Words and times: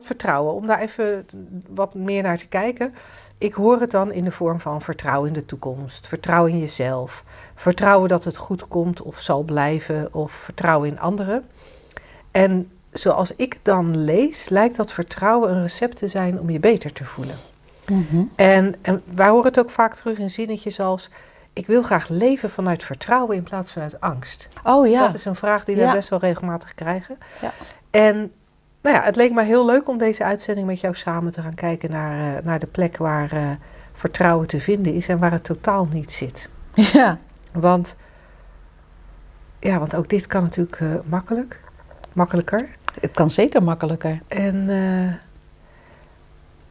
Vertrouwen, 0.00 0.54
om 0.54 0.66
daar 0.66 0.80
even 0.80 1.26
wat 1.68 1.94
meer 1.94 2.22
naar 2.22 2.38
te 2.38 2.46
kijken. 2.48 2.94
Ik 3.38 3.54
hoor 3.54 3.80
het 3.80 3.90
dan 3.90 4.12
in 4.12 4.24
de 4.24 4.30
vorm 4.30 4.60
van 4.60 4.82
vertrouwen 4.82 5.28
in 5.28 5.34
de 5.34 5.44
toekomst, 5.46 6.06
vertrouwen 6.06 6.52
in 6.52 6.58
jezelf, 6.58 7.24
vertrouwen 7.54 8.08
dat 8.08 8.24
het 8.24 8.36
goed 8.36 8.68
komt 8.68 9.02
of 9.02 9.18
zal 9.20 9.42
blijven, 9.42 10.14
of 10.14 10.32
vertrouwen 10.32 10.88
in 10.88 11.00
anderen. 11.00 11.44
En 12.30 12.70
zoals 12.92 13.36
ik 13.36 13.58
dan 13.62 13.96
lees, 14.04 14.48
lijkt 14.48 14.76
dat 14.76 14.92
vertrouwen 14.92 15.50
een 15.50 15.62
recept 15.62 15.96
te 15.96 16.08
zijn 16.08 16.40
om 16.40 16.50
je 16.50 16.60
beter 16.60 16.92
te 16.92 17.04
voelen. 17.04 17.36
en, 18.36 18.74
en 18.82 19.02
wij 19.14 19.28
horen 19.28 19.46
het 19.46 19.58
ook 19.58 19.70
vaak 19.70 19.94
terug 19.94 20.18
in 20.18 20.30
zinnetjes 20.30 20.80
als: 20.80 21.10
Ik 21.52 21.66
wil 21.66 21.82
graag 21.82 22.08
leven 22.08 22.50
vanuit 22.50 22.82
vertrouwen 22.82 23.36
in 23.36 23.42
plaats 23.42 23.72
van 23.72 23.82
uit 23.82 24.00
angst. 24.00 24.48
Oh 24.64 24.88
ja. 24.88 25.06
Dat 25.06 25.14
is 25.14 25.24
een 25.24 25.34
vraag 25.34 25.64
die 25.64 25.74
we 25.76 25.80
Ja. 25.80 25.92
best 25.92 26.08
wel 26.08 26.18
regelmatig 26.18 26.74
krijgen. 26.74 27.18
Ja. 27.40 27.52
En 27.90 28.32
nou 28.82 28.96
ja, 28.96 29.02
het 29.02 29.16
leek 29.16 29.32
me 29.32 29.42
heel 29.42 29.66
leuk 29.66 29.88
om 29.88 29.98
deze 29.98 30.24
uitzending 30.24 30.66
met 30.66 30.80
jou 30.80 30.94
samen 30.94 31.32
te 31.32 31.42
gaan 31.42 31.54
kijken 31.54 31.90
naar, 31.90 32.36
eh, 32.36 32.44
naar 32.44 32.58
de 32.58 32.66
plek 32.66 32.96
waar 32.96 33.32
eh, 33.32 33.50
vertrouwen 33.92 34.46
te 34.46 34.60
vinden 34.60 34.94
is 34.94 35.08
en 35.08 35.18
waar 35.18 35.32
het 35.32 35.44
totaal 35.44 35.88
niet 35.92 36.12
zit. 36.12 36.48
Ja. 36.74 37.18
Want, 37.52 37.96
ja, 39.58 39.78
want 39.78 39.94
ook 39.94 40.08
dit 40.08 40.26
kan 40.26 40.42
natuurlijk 40.42 40.80
eh, 40.80 40.88
makkelijk, 41.04 41.60
makkelijker. 42.12 42.68
Het 43.00 43.10
kan 43.10 43.30
zeker 43.30 43.62
makkelijker. 43.62 44.20
En 44.28 44.70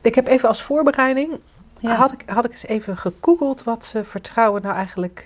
ik 0.01 0.15
heb 0.15 0.27
even 0.27 0.49
als 0.49 0.61
voorbereiding, 0.61 1.39
Ja. 1.79 1.95
had, 1.95 2.11
ik, 2.11 2.23
had 2.25 2.45
ik 2.45 2.51
eens 2.51 2.65
even 2.65 2.97
gegoogeld 2.97 3.63
wat 3.63 3.93
vertrouwen 4.03 4.61
nou 4.61 4.75
eigenlijk 4.75 5.23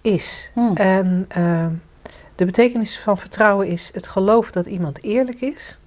is. 0.00 0.50
Hm. 0.54 0.74
En 0.74 1.28
de 2.34 2.44
betekenis 2.44 2.98
van 2.98 3.18
vertrouwen 3.18 3.66
is 3.66 3.90
het 3.94 4.06
geloof 4.06 4.50
dat 4.50 4.66
iemand 4.66 5.02
eerlijk 5.02 5.40
is. 5.40 5.78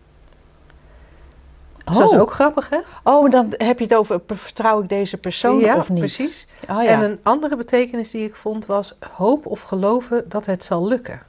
Dus 1.86 1.98
dat 1.98 2.09
is 2.09 2.16
Oh. 2.16 2.22
ook 2.22 2.31
grappig, 2.31 2.70
hè? 2.70 2.80
Oh, 3.04 3.31
dan 3.31 3.54
heb 3.58 3.78
je 3.78 3.84
het 3.84 3.94
over 3.94 4.22
vertrouw 4.28 4.81
ik 4.81 4.89
deze 4.89 5.17
persoon 5.17 5.59
ja, 5.59 5.76
of 5.78 5.89
niet? 5.89 6.00
precies. 6.00 6.48
Oh 6.70 6.84
ja. 6.84 6.89
En 6.89 7.02
een 7.02 7.20
andere 7.23 7.56
betekenis 7.56 8.12
die 8.12 8.23
ik 8.26 8.36
vond 8.36 8.66
was 8.66 8.95
hoop 9.12 9.45
of 9.45 9.62
geloven 9.62 10.30
dat 10.30 10.45
het 10.45 10.64
zal 10.64 10.88
lukken. 10.88 11.22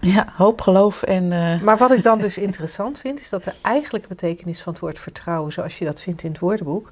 Ja, 0.00 0.32
hoop, 0.36 0.60
geloof 0.60 1.02
en... 1.02 1.32
eh, 1.32 1.60
Maar 1.60 1.76
wat 1.76 1.90
ik 1.90 2.02
dan 2.02 2.18
dus 2.26 2.38
interessant 2.38 2.98
vind, 2.98 3.20
is 3.20 3.28
dat 3.28 3.44
de 3.44 3.52
eigenlijke 3.62 4.08
betekenis 4.08 4.62
van 4.62 4.72
het 4.72 4.82
woord 4.82 4.98
vertrouwen, 4.98 5.52
zoals 5.52 5.78
je 5.78 5.84
dat 5.84 6.00
vindt 6.00 6.22
in 6.22 6.30
het 6.30 6.40
woordenboek, 6.40 6.90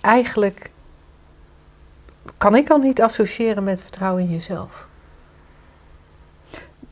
eigenlijk 0.00 0.70
kan 2.38 2.54
ik 2.54 2.70
al 2.70 2.78
niet 2.78 3.02
associëren 3.02 3.64
met 3.64 3.82
vertrouwen 3.82 4.22
in 4.22 4.30
jezelf. 4.30 4.85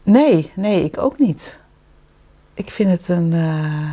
Nee, 0.04 0.50
nee, 0.54 0.84
ik 0.84 0.98
ook 0.98 1.18
niet. 1.18 1.60
Ik 2.54 2.70
vind 2.70 2.90
het 2.90 3.08
een... 3.08 3.32
eh, 3.32 3.90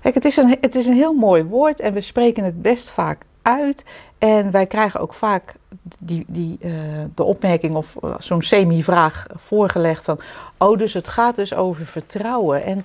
Kijk, 0.00 0.14
het 0.14 0.24
is 0.24 0.36
een, 0.36 0.56
het 0.60 0.74
is 0.74 0.86
een 0.86 0.94
heel 0.94 1.12
mooi 1.12 1.42
woord 1.44 1.80
en 1.80 1.92
we 1.92 2.00
spreken 2.00 2.44
het 2.44 2.62
best 2.62 2.90
vaak 2.90 3.22
uit. 3.42 3.84
En 4.18 4.50
wij 4.50 4.66
krijgen 4.66 5.00
ook 5.00 5.14
vaak 5.14 5.54
die, 6.00 6.24
die, 6.28 6.58
eh, 6.60 6.70
de 7.14 7.22
opmerking 7.22 7.74
of 7.76 7.96
eh, 8.02 8.14
zo'n 8.18 8.42
semi-vraag 8.42 9.26
voorgelegd 9.36 10.04
van... 10.04 10.20
Oh, 10.58 10.78
dus 10.78 10.94
het 10.94 11.08
gaat 11.08 11.36
dus 11.36 11.54
over 11.54 11.86
vertrouwen. 11.86 12.64
En, 12.64 12.84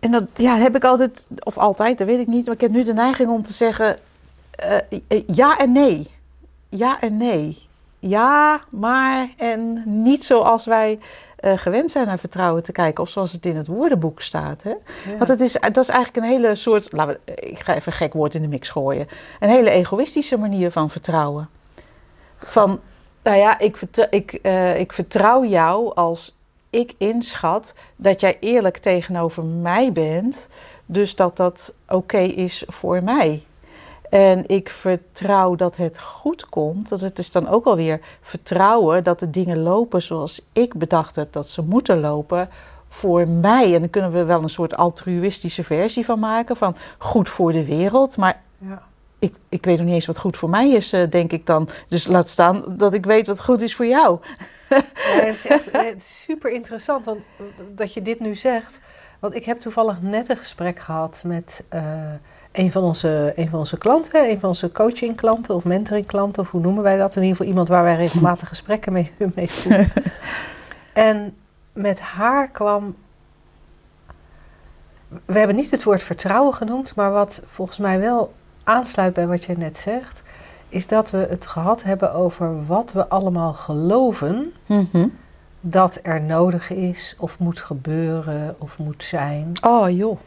en 0.00 0.10
dat 0.10 0.24
ja, 0.36 0.56
heb 0.56 0.76
ik 0.76 0.84
altijd, 0.84 1.26
of 1.44 1.58
altijd, 1.58 1.98
dat 1.98 2.06
weet 2.06 2.20
ik 2.20 2.26
niet. 2.26 2.46
Maar 2.46 2.54
ik 2.54 2.60
heb 2.60 2.70
nu 2.70 2.84
de 2.84 2.94
neiging 2.94 3.30
om 3.30 3.42
te 3.42 3.52
zeggen 3.52 3.98
ja 5.26 5.58
en 5.58 5.72
nee. 5.72 6.10
Ja 6.68 7.00
en 7.00 7.16
nee. 7.16 7.63
Ja, 8.08 8.60
maar 8.70 9.28
en 9.36 9.82
niet 9.84 10.24
zoals 10.24 10.64
wij 10.64 10.98
eh, 11.36 11.58
gewend 11.58 11.90
zijn 11.90 12.06
naar 12.06 12.18
vertrouwen 12.18 12.62
te 12.62 12.72
kijken. 12.72 13.02
Of 13.02 13.10
zoals 13.10 13.32
het 13.32 13.46
in 13.46 13.56
het 13.56 13.66
woordenboek 13.66 14.20
staat. 14.20 14.62
Hè? 14.62 14.74
Want 15.18 15.28
het 15.28 15.40
is, 15.40 15.52
dat 15.52 15.76
is 15.76 15.88
eigenlijk 15.88 16.16
een 16.16 16.32
hele 16.32 16.54
soort, 16.54 16.92
laten 16.92 17.20
we, 17.24 17.34
ik 17.34 17.58
ga 17.58 17.74
even 17.74 17.92
een 17.92 17.98
gek 17.98 18.12
woord 18.12 18.34
in 18.34 18.42
de 18.42 18.48
mix 18.48 18.68
gooien. 18.68 19.08
Een 19.40 19.48
hele 19.48 19.70
egoïstische 19.70 20.38
manier 20.38 20.70
van 20.70 20.90
vertrouwen. 20.90 21.48
Van, 22.38 22.80
nou 23.22 23.36
ja, 23.36 23.58
ik, 23.58 23.76
vertrouw, 23.76 24.06
ik, 24.10 24.32
eh, 24.32 24.80
ik 24.80 24.92
vertrouw 24.92 25.44
jou 25.44 25.94
als 25.94 26.36
ik 26.70 26.94
inschat 26.98 27.74
dat 27.96 28.20
jij 28.20 28.36
eerlijk 28.40 28.78
tegenover 28.78 29.44
mij 29.44 29.92
bent. 29.92 30.48
Dus 30.86 31.16
dat 31.16 31.36
dat 31.36 31.74
oké 31.88 32.18
is 32.18 32.64
voor 32.66 33.02
mij. 33.02 33.42
En 34.14 34.44
ik 34.46 34.70
vertrouw 34.70 35.54
dat 35.54 35.76
het 35.76 36.00
goed 36.00 36.48
komt. 36.48 36.88
Dat 36.88 37.00
het 37.00 37.18
is 37.18 37.30
dan 37.30 37.48
ook 37.48 37.64
alweer 37.64 38.00
vertrouwen 38.22 39.04
dat 39.04 39.18
de 39.18 39.30
dingen 39.30 39.58
lopen 39.62 40.02
zoals 40.02 40.46
ik 40.52 40.74
bedacht 40.74 41.16
heb 41.16 41.32
dat 41.32 41.48
ze 41.48 41.62
moeten 41.62 42.00
lopen 42.00 42.48
voor 42.88 43.28
mij. 43.28 43.74
En 43.74 43.80
dan 43.80 43.90
kunnen 43.90 44.12
we 44.12 44.24
wel 44.24 44.42
een 44.42 44.48
soort 44.48 44.76
altruïstische 44.76 45.64
versie 45.64 46.04
van 46.04 46.18
maken, 46.18 46.56
van 46.56 46.76
goed 46.98 47.28
voor 47.28 47.52
de 47.52 47.64
wereld. 47.64 48.16
Maar 48.16 48.42
Ja. 48.58 48.82
ik, 49.18 49.34
ik 49.48 49.64
weet 49.64 49.76
nog 49.76 49.86
niet 49.86 49.94
eens 49.94 50.06
wat 50.06 50.18
goed 50.18 50.36
voor 50.36 50.50
mij 50.50 50.70
is, 50.70 50.92
eh, 50.92 51.10
denk 51.10 51.32
ik 51.32 51.46
dan. 51.46 51.68
Dus 51.88 52.06
laat 52.06 52.28
staan 52.28 52.64
dat 52.68 52.94
ik 52.94 53.04
weet 53.04 53.26
wat 53.26 53.40
goed 53.40 53.60
is 53.60 53.74
voor 53.74 53.86
jou. 53.86 54.18
Ja, 54.68 54.82
het 55.04 55.34
is 55.34 55.46
echt 55.46 55.72
het 55.72 55.96
is 55.96 56.22
super 56.22 56.50
interessant 56.50 57.04
want, 57.04 57.24
dat 57.70 57.92
je 57.92 58.02
dit 58.02 58.20
nu 58.20 58.34
zegt. 58.34 58.80
Want 59.18 59.34
ik 59.34 59.44
heb 59.44 59.60
toevallig 59.60 60.02
net 60.02 60.28
een 60.28 60.36
gesprek 60.36 60.78
gehad 60.78 61.22
met 61.24 61.64
eh, 61.68 61.82
een, 62.54 62.72
van 62.72 62.82
onze, 62.82 63.32
een 63.36 63.48
van 63.48 63.58
onze 63.58 63.78
klanten, 63.78 64.30
een 64.30 64.40
van 64.40 64.48
onze 64.48 64.72
coachingklanten 64.72 65.54
of 65.54 65.64
mentoringklanten, 65.64 66.42
of 66.42 66.50
hoe 66.50 66.60
noemen 66.60 66.82
wij 66.82 66.96
dat? 66.96 67.16
In 67.16 67.22
ieder 67.22 67.36
geval 67.36 67.50
iemand 67.50 67.68
waar 67.68 67.82
wij 67.82 67.96
regelmatig 67.96 68.48
gesprekken 68.54 68.92
mee, 68.92 69.12
mee 69.34 69.50
voeren. 69.50 69.92
en 70.92 71.36
met 71.72 72.00
haar 72.00 72.48
kwam. 72.48 72.94
We 75.24 75.38
hebben 75.38 75.56
niet 75.56 75.70
het 75.70 75.82
woord 75.82 76.02
vertrouwen 76.02 76.54
genoemd, 76.54 76.94
maar 76.94 77.10
wat 77.10 77.42
volgens 77.44 77.78
mij 77.78 78.00
wel 78.00 78.32
aansluit 78.64 79.12
bij 79.14 79.26
wat 79.26 79.44
jij 79.44 79.54
net 79.54 79.76
zegt, 79.76 80.22
is 80.68 80.86
dat 80.86 81.10
we 81.10 81.26
het 81.30 81.46
gehad 81.46 81.82
hebben 81.82 82.12
over 82.12 82.66
wat 82.66 82.92
we 82.92 83.08
allemaal 83.08 83.52
geloven 83.52 84.52
dat 85.60 85.98
er 86.02 86.20
nodig 86.20 86.70
is 86.70 87.16
of 87.18 87.38
moet 87.38 87.60
gebeuren 87.60 88.56
of 88.58 88.78
moet 88.78 89.02
zijn. 89.02 89.52
Oh 89.62 89.90
joh. 89.90 90.18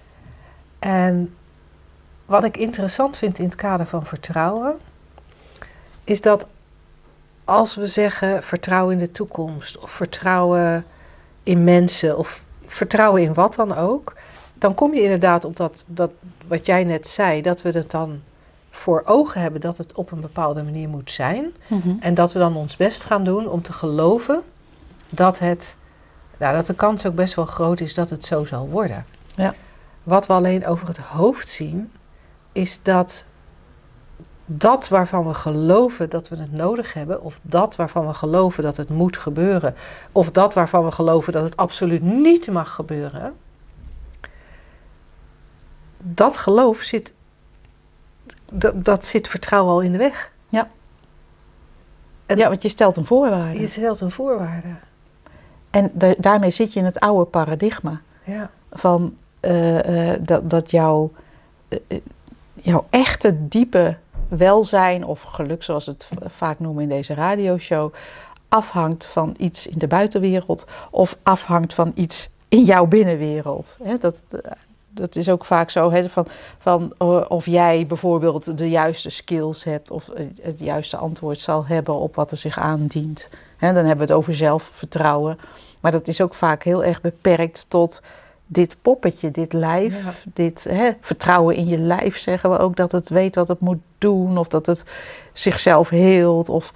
En 0.79 1.35
wat 2.27 2.43
ik 2.43 2.57
interessant 2.57 3.17
vind 3.17 3.39
in 3.39 3.45
het 3.45 3.55
kader 3.55 3.85
van 3.85 4.05
vertrouwen, 4.05 4.77
is 6.03 6.21
dat 6.21 6.47
als 7.45 7.75
we 7.75 7.87
zeggen 7.87 8.43
vertrouwen 8.43 8.93
in 8.93 8.99
de 8.99 9.11
toekomst 9.11 9.77
of 9.77 9.91
vertrouwen 9.91 10.85
in 11.43 11.63
mensen 11.63 12.17
of 12.17 12.43
vertrouwen 12.65 13.21
in 13.21 13.33
wat 13.33 13.55
dan 13.55 13.75
ook, 13.75 14.13
dan 14.53 14.73
kom 14.73 14.93
je 14.93 15.01
inderdaad 15.01 15.45
op 15.45 15.57
dat, 15.57 15.83
dat 15.87 16.11
wat 16.47 16.65
jij 16.65 16.83
net 16.83 17.07
zei, 17.07 17.41
dat 17.41 17.61
we 17.61 17.69
het 17.69 17.91
dan 17.91 18.21
voor 18.69 19.03
ogen 19.05 19.41
hebben 19.41 19.61
dat 19.61 19.77
het 19.77 19.93
op 19.93 20.11
een 20.11 20.21
bepaalde 20.21 20.63
manier 20.63 20.89
moet 20.89 21.11
zijn. 21.11 21.53
En 21.99 22.13
dat 22.13 22.33
we 22.33 22.39
dan 22.39 22.55
ons 22.55 22.75
best 22.75 23.03
gaan 23.03 23.23
doen 23.23 23.47
om 23.47 23.61
te 23.61 23.73
geloven 23.73 24.41
dat 25.09 25.39
het, 25.39 25.77
nou, 26.37 26.55
dat 26.55 26.65
de 26.65 26.73
kans 26.73 27.05
ook 27.05 27.15
best 27.15 27.33
wel 27.33 27.45
groot 27.45 27.79
is 27.79 27.93
dat 27.93 28.09
het 28.09 28.25
zo 28.25 28.45
zal 28.45 28.69
worden. 28.69 29.05
Ja. 29.35 29.53
Wat 30.03 30.27
we 30.27 30.33
alleen 30.33 30.67
over 30.67 30.87
het 30.87 30.97
hoofd 30.97 31.49
zien, 31.49 31.91
is 32.57 32.83
dat 32.83 33.25
dat 34.45 34.87
waarvan 34.87 35.27
we 35.27 35.33
geloven 35.33 36.09
dat 36.09 36.29
we 36.29 36.35
het 36.35 36.51
nodig 36.51 36.93
hebben, 36.93 37.21
of 37.21 37.39
dat 37.41 37.75
waarvan 37.75 38.07
we 38.07 38.13
geloven 38.13 38.63
dat 38.63 38.77
het 38.77 38.89
moet 38.89 39.17
gebeuren, 39.17 39.75
of 40.11 40.31
dat 40.31 40.53
waarvan 40.53 40.85
we 40.85 40.91
geloven 40.91 41.33
dat 41.33 41.43
het 41.43 41.57
absoluut 41.57 42.01
niet 42.03 42.51
mag 42.51 42.73
gebeuren, 42.73 43.33
dat 45.97 46.37
geloof 46.37 46.81
zit, 46.81 47.13
dat, 48.51 48.85
dat 48.85 49.05
zit 49.05 49.27
vertrouwen 49.27 49.73
al 49.73 49.81
in 49.81 49.91
de 49.91 49.97
weg. 49.97 50.31
En- 52.25 52.37
Ja, 52.37 52.49
want 52.49 52.61
je 52.61 52.69
stelt 52.69 52.97
een 52.97 53.05
voorwaarde. 53.05 53.59
Je 53.59 53.67
stelt 53.67 53.99
een 54.01 54.11
voorwaarde. 54.11 54.67
En 55.69 55.89
da- 55.93 56.15
daarmee 56.17 56.49
zit 56.51 56.73
je 56.73 56.79
in 56.79 56.85
het 56.85 56.99
oude 56.99 57.25
paradigma. 57.25 58.01
Ja. 58.23 58.49
van 58.71 59.17
eh, 59.39 60.11
eh, 60.13 60.19
dat, 60.23 60.49
dat 60.49 60.71
jouw, 60.71 61.11
eh, 61.67 61.99
jouw 62.61 62.85
echte 62.89 63.47
diepe 63.47 63.97
welzijn 64.27 65.05
of 65.05 65.21
geluk, 65.21 65.63
zoals 65.63 65.85
we 65.85 65.91
het 65.91 66.07
vaak 66.25 66.59
noemen 66.59 66.83
in 66.83 66.89
deze 66.89 67.13
radioshow, 67.13 67.93
afhangt 68.49 69.05
van 69.05 69.35
iets 69.37 69.67
in 69.67 69.79
de 69.79 69.87
buitenwereld 69.87 70.65
of 70.91 71.17
afhangt 71.23 71.73
van 71.73 71.91
iets 71.95 72.29
in 72.49 72.63
jouw 72.63 72.85
binnenwereld. 72.85 73.77
Dat, 73.99 74.21
eh, 74.29 74.51
dat 74.89 75.15
is 75.15 75.29
ook 75.29 75.45
vaak 75.45 75.69
zo, 75.69 75.91
van, 76.07 76.27
van 76.57 76.93
eh, 76.97 77.21
of 77.27 77.45
jij 77.45 77.87
bijvoorbeeld 77.87 78.57
de 78.57 78.69
juiste 78.69 79.09
skills 79.09 79.63
hebt 79.63 79.91
of 79.91 80.09
het 80.41 80.59
juiste 80.59 80.97
antwoord 80.97 81.41
zal 81.41 81.65
hebben 81.65 81.95
op 81.95 82.15
wat 82.15 82.31
er 82.31 82.37
zich 82.37 82.59
aandient. 82.59 83.29
Dan 83.59 83.75
hebben 83.75 83.97
we 83.97 84.01
het 84.01 84.11
over 84.11 84.35
zelfvertrouwen. 84.35 85.39
Maar 85.79 85.91
dat 85.91 86.07
is 86.07 86.21
ook 86.21 86.33
vaak 86.33 86.63
heel 86.63 86.83
erg 86.83 87.01
beperkt 87.01 87.65
tot 87.67 88.01
dit 88.47 88.75
poppetje, 88.81 89.31
dit 89.31 89.53
lijf, 89.53 90.25
dit 90.33 90.63
hè, 90.69 90.91
vertrouwen 91.01 91.55
in 91.55 91.67
je 91.67 91.77
lijf 91.77 92.17
zeggen 92.17 92.49
we 92.51 92.57
ook 92.57 92.75
dat 92.75 92.91
het 92.91 93.09
weet 93.09 93.35
wat 93.35 93.47
het 93.47 93.59
moet 93.59 93.81
doen 93.97 94.37
of 94.37 94.47
dat 94.47 94.65
het 94.65 94.83
zichzelf 95.33 95.89
heelt. 95.89 96.49
Of, 96.49 96.73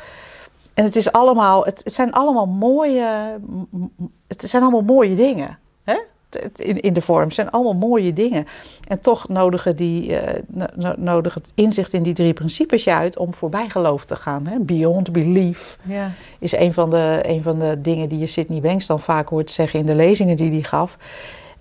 en 0.73 0.83
het, 0.83 0.95
is 0.95 1.11
allemaal, 1.11 1.65
het, 1.65 1.81
het 1.83 1.93
zijn 1.93 2.11
allemaal 2.11 2.45
mooie, 2.45 3.39
het 4.27 4.41
zijn 4.41 4.61
allemaal 4.61 4.81
mooie 4.81 5.15
dingen. 5.15 5.59
Hè? 5.83 5.97
In, 6.55 6.81
in 6.81 6.93
de 6.93 7.01
vorm 7.01 7.23
het 7.23 7.33
zijn 7.33 7.51
allemaal 7.51 7.89
mooie 7.89 8.13
dingen. 8.13 8.47
En 8.87 8.99
toch 8.99 9.27
nodigen, 9.27 9.75
die, 9.75 10.09
uh, 10.09 10.19
nodig 10.97 11.33
het 11.33 11.51
inzicht 11.55 11.93
in 11.93 12.03
die 12.03 12.13
drie 12.13 12.33
principes 12.33 12.83
je 12.83 12.93
uit 12.93 13.17
om 13.17 13.33
voorbij 13.33 13.69
geloof 13.69 14.05
te 14.05 14.15
gaan. 14.15 14.47
Hè? 14.47 14.59
Beyond 14.59 15.11
belief 15.11 15.77
ja. 15.81 16.11
is 16.39 16.51
een 16.51 16.73
van, 16.73 16.89
de, 16.89 17.19
een 17.21 17.43
van 17.43 17.59
de 17.59 17.81
dingen 17.81 18.09
die 18.09 18.19
je 18.19 18.27
Sidney 18.27 18.61
Banks 18.61 18.85
dan 18.85 18.99
vaak 18.99 19.29
hoort 19.29 19.51
zeggen 19.51 19.79
in 19.79 19.85
de 19.85 19.95
lezingen 19.95 20.37
die 20.37 20.51
hij 20.51 20.63
gaf. 20.63 20.97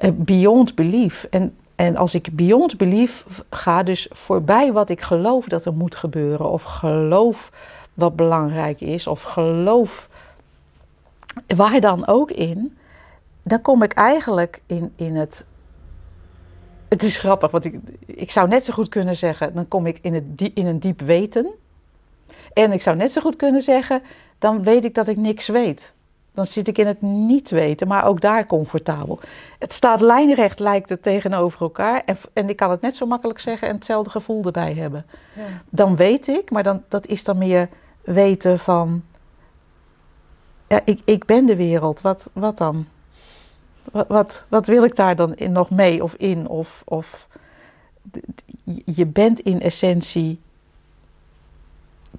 Uh, 0.01 0.11
beyond 0.15 0.75
belief. 0.75 1.27
En, 1.31 1.57
en 1.75 1.97
als 1.97 2.15
ik 2.15 2.29
beyond 2.33 2.77
belief 2.77 3.25
ga, 3.51 3.83
dus 3.83 4.09
voorbij 4.13 4.73
wat 4.73 4.91
ik 4.91 5.01
geloof 5.01 5.47
dat 5.47 5.65
er 5.65 5.75
moet 5.75 5.95
gebeuren, 5.97 6.51
of 6.51 6.63
geloof 6.63 7.51
wat 7.95 8.17
belangrijk 8.17 8.81
is, 8.81 9.07
of 9.07 9.23
geloof 9.23 10.09
waar 11.57 11.81
dan 11.81 12.07
ook 12.07 12.31
in, 12.31 12.79
dan 13.43 13.63
kom 13.63 13.83
ik 13.83 13.93
eigenlijk 13.93 14.61
in, 14.67 14.93
in 14.97 15.17
het. 15.17 15.45
Het 16.89 17.03
is 17.03 17.19
grappig, 17.19 17.51
want 17.51 17.65
ik, 17.65 17.79
ik 18.07 18.31
zou 18.31 18.49
net 18.49 18.65
zo 18.65 18.73
goed 18.73 18.89
kunnen 18.89 19.17
zeggen, 19.17 19.55
dan 19.55 19.69
kom 19.69 19.87
ik 19.87 19.99
in, 20.03 20.15
het, 20.15 20.51
in 20.55 20.67
een 20.67 20.81
diep 20.81 21.01
weten. 21.01 21.51
En 22.53 22.73
ik 22.73 22.83
zou 22.83 22.97
net 22.97 23.13
zo 23.13 23.21
goed 23.21 23.37
kunnen 23.37 23.63
zeggen, 23.63 24.03
dan 24.39 24.63
weet 24.63 24.85
ik 24.85 24.95
dat 24.95 25.09
ik 25.09 25.17
niks 25.17 25.49
weet. 25.49 25.95
Dan 26.35 26.45
zit 26.45 26.69
ik 26.69 26.79
in 26.79 26.87
het 26.87 27.03
niet 27.03 27.51
weten, 27.51 27.89
maar 27.89 28.05
ook 28.05 28.21
daar 28.21 28.47
comfortabel. 28.47 29.19
Het 29.59 29.73
staat 29.73 30.01
lijnrecht, 30.01 30.59
lijkt 30.59 30.89
het 30.89 31.03
tegenover 31.03 31.61
elkaar. 31.61 32.03
En, 32.05 32.17
en 32.33 32.49
ik 32.49 32.57
kan 32.57 32.71
het 32.71 32.81
net 32.81 32.97
zo 32.97 33.07
makkelijk 33.07 33.39
zeggen 33.39 33.69
en 33.69 33.75
hetzelfde 33.75 34.11
gevoel 34.11 34.45
erbij 34.45 34.75
hebben. 34.75 35.07
Ja. 35.37 35.43
Dan 35.69 35.97
weet 35.97 36.29
ik, 36.29 36.51
maar 36.51 36.63
dan, 36.63 36.83
dat 36.89 37.07
is 37.07 37.25
dan 37.25 37.39
meer 37.39 37.69
weten 38.01 38.59
van. 38.59 39.05
Ja, 40.67 40.81
ik, 40.85 41.01
ik 41.05 41.25
ben 41.25 41.47
de 41.47 41.57
wereld. 41.57 42.01
Wat, 42.01 42.31
wat 42.33 42.59
dan? 42.59 42.87
Wat, 43.93 44.09
wat, 44.09 44.45
wat 44.49 44.67
wil 44.67 44.85
ik 44.85 44.97
daar 44.97 45.17
dan 45.17 45.35
in, 45.35 45.53
nog 45.53 45.71
mee 45.71 46.03
of 46.03 46.15
in? 46.15 46.49
Of, 46.49 46.83
of 46.85 47.27
je 48.85 49.07
bent 49.07 49.39
in 49.39 49.61
essentie. 49.61 50.41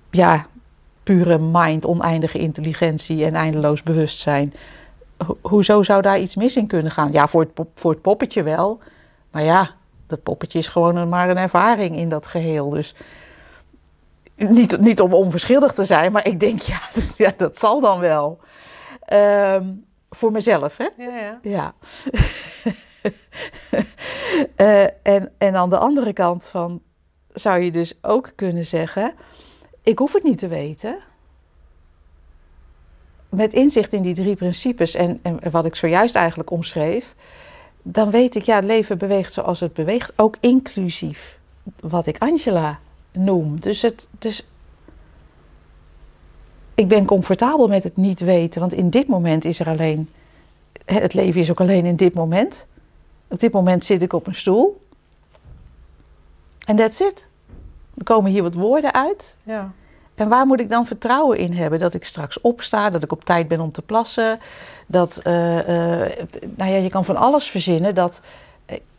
Ja, 0.09 0.45
pure 1.03 1.39
mind, 1.39 1.85
oneindige 1.85 2.39
intelligentie 2.39 3.25
en 3.25 3.35
eindeloos 3.35 3.83
bewustzijn. 3.83 4.53
hoezo 5.41 5.83
zou 5.83 6.01
daar 6.01 6.19
iets 6.19 6.35
mis 6.35 6.55
in 6.55 6.67
kunnen 6.67 6.91
gaan? 6.91 7.11
Ja, 7.11 7.27
voor 7.27 7.41
het, 7.41 7.67
voor 7.75 7.91
het 7.91 8.01
poppetje 8.01 8.43
wel. 8.43 8.79
Maar 9.31 9.43
ja, 9.43 9.69
dat 10.07 10.23
poppetje 10.23 10.59
is 10.59 10.67
gewoon 10.67 11.09
maar 11.09 11.29
een 11.29 11.37
ervaring 11.37 11.95
in 11.95 12.09
dat 12.09 12.27
geheel. 12.27 12.69
Dus 12.69 12.95
niet, 14.35 14.79
niet 14.79 15.01
om 15.01 15.13
onverschillig 15.13 15.73
te 15.73 15.83
zijn, 15.83 16.11
maar 16.11 16.27
ik 16.27 16.39
denk, 16.39 16.61
ja, 16.61 16.79
dat, 16.93 17.13
ja, 17.17 17.33
dat 17.37 17.57
zal 17.57 17.79
dan 17.79 17.99
wel. 17.99 18.39
Ehm, 19.05 19.65
voor 20.09 20.31
mezelf, 20.31 20.77
hè? 20.77 20.87
Ja, 20.97 21.17
ja. 21.17 21.39
ja. 21.41 21.73
uh, 24.57 24.83
en, 25.15 25.31
en 25.37 25.55
aan 25.55 25.69
de 25.69 25.77
andere 25.77 26.13
kant 26.13 26.47
van, 26.47 26.81
zou 27.33 27.59
je 27.59 27.71
dus 27.71 27.93
ook 28.01 28.31
kunnen 28.35 28.65
zeggen, 28.65 29.13
ik 29.83 29.99
hoef 29.99 30.13
het 30.13 30.23
niet 30.23 30.37
te 30.37 30.47
weten. 30.47 30.97
Met 33.29 33.53
inzicht 33.53 33.93
in 33.93 34.01
die 34.01 34.13
drie 34.13 34.35
principes 34.35 34.93
en, 34.95 35.19
en 35.21 35.51
wat 35.51 35.65
ik 35.65 35.75
zojuist 35.75 36.15
eigenlijk 36.15 36.51
omschreef, 36.51 37.15
dan 37.81 38.11
weet 38.11 38.35
ik, 38.35 38.43
ja, 38.43 38.55
het 38.55 38.65
leven 38.65 38.97
beweegt 38.97 39.33
zoals 39.33 39.59
het 39.59 39.73
beweegt, 39.73 40.13
ook 40.15 40.35
inclusief 40.39 41.39
wat 41.79 42.07
ik 42.07 42.17
Angela 42.17 42.79
noem. 43.11 43.59
Dus, 43.59 43.81
het, 43.81 44.09
dus 44.19 44.47
ik 46.75 46.87
ben 46.87 47.05
comfortabel 47.05 47.67
met 47.67 47.83
het 47.83 47.97
niet 47.97 48.19
weten, 48.19 48.59
want 48.59 48.73
in 48.73 48.89
dit 48.89 49.07
moment 49.07 49.45
is 49.45 49.59
er 49.59 49.67
alleen, 49.67 50.09
het 50.85 51.13
leven 51.13 51.41
is 51.41 51.51
ook 51.51 51.59
alleen 51.59 51.85
in 51.85 51.95
dit 51.95 52.13
moment. 52.13 52.65
Op 53.27 53.39
dit 53.39 53.51
moment 53.51 53.85
zit 53.85 54.01
ik 54.01 54.13
op 54.13 54.27
een 54.27 54.35
stoel. 54.35 54.81
En 56.65 56.75
that's 56.75 56.99
it. 56.99 57.25
Er 58.01 58.07
komen 58.07 58.31
hier 58.31 58.43
wat 58.43 58.53
woorden 58.53 58.93
uit. 58.93 59.35
Ja. 59.43 59.71
En 60.15 60.29
waar 60.29 60.45
moet 60.45 60.59
ik 60.59 60.69
dan 60.69 60.85
vertrouwen 60.85 61.37
in 61.37 61.53
hebben? 61.53 61.79
Dat 61.79 61.93
ik 61.93 62.05
straks 62.05 62.41
opsta, 62.41 62.89
dat 62.89 63.03
ik 63.03 63.11
op 63.11 63.25
tijd 63.25 63.47
ben 63.47 63.59
om 63.59 63.71
te 63.71 63.81
plassen. 63.81 64.39
Dat, 64.87 65.21
uh, 65.23 65.33
nou 66.55 66.71
ja, 66.71 66.75
je 66.75 66.89
kan 66.89 67.05
van 67.05 67.15
alles 67.15 67.45
verzinnen. 67.49 67.95
Dat, 67.95 68.21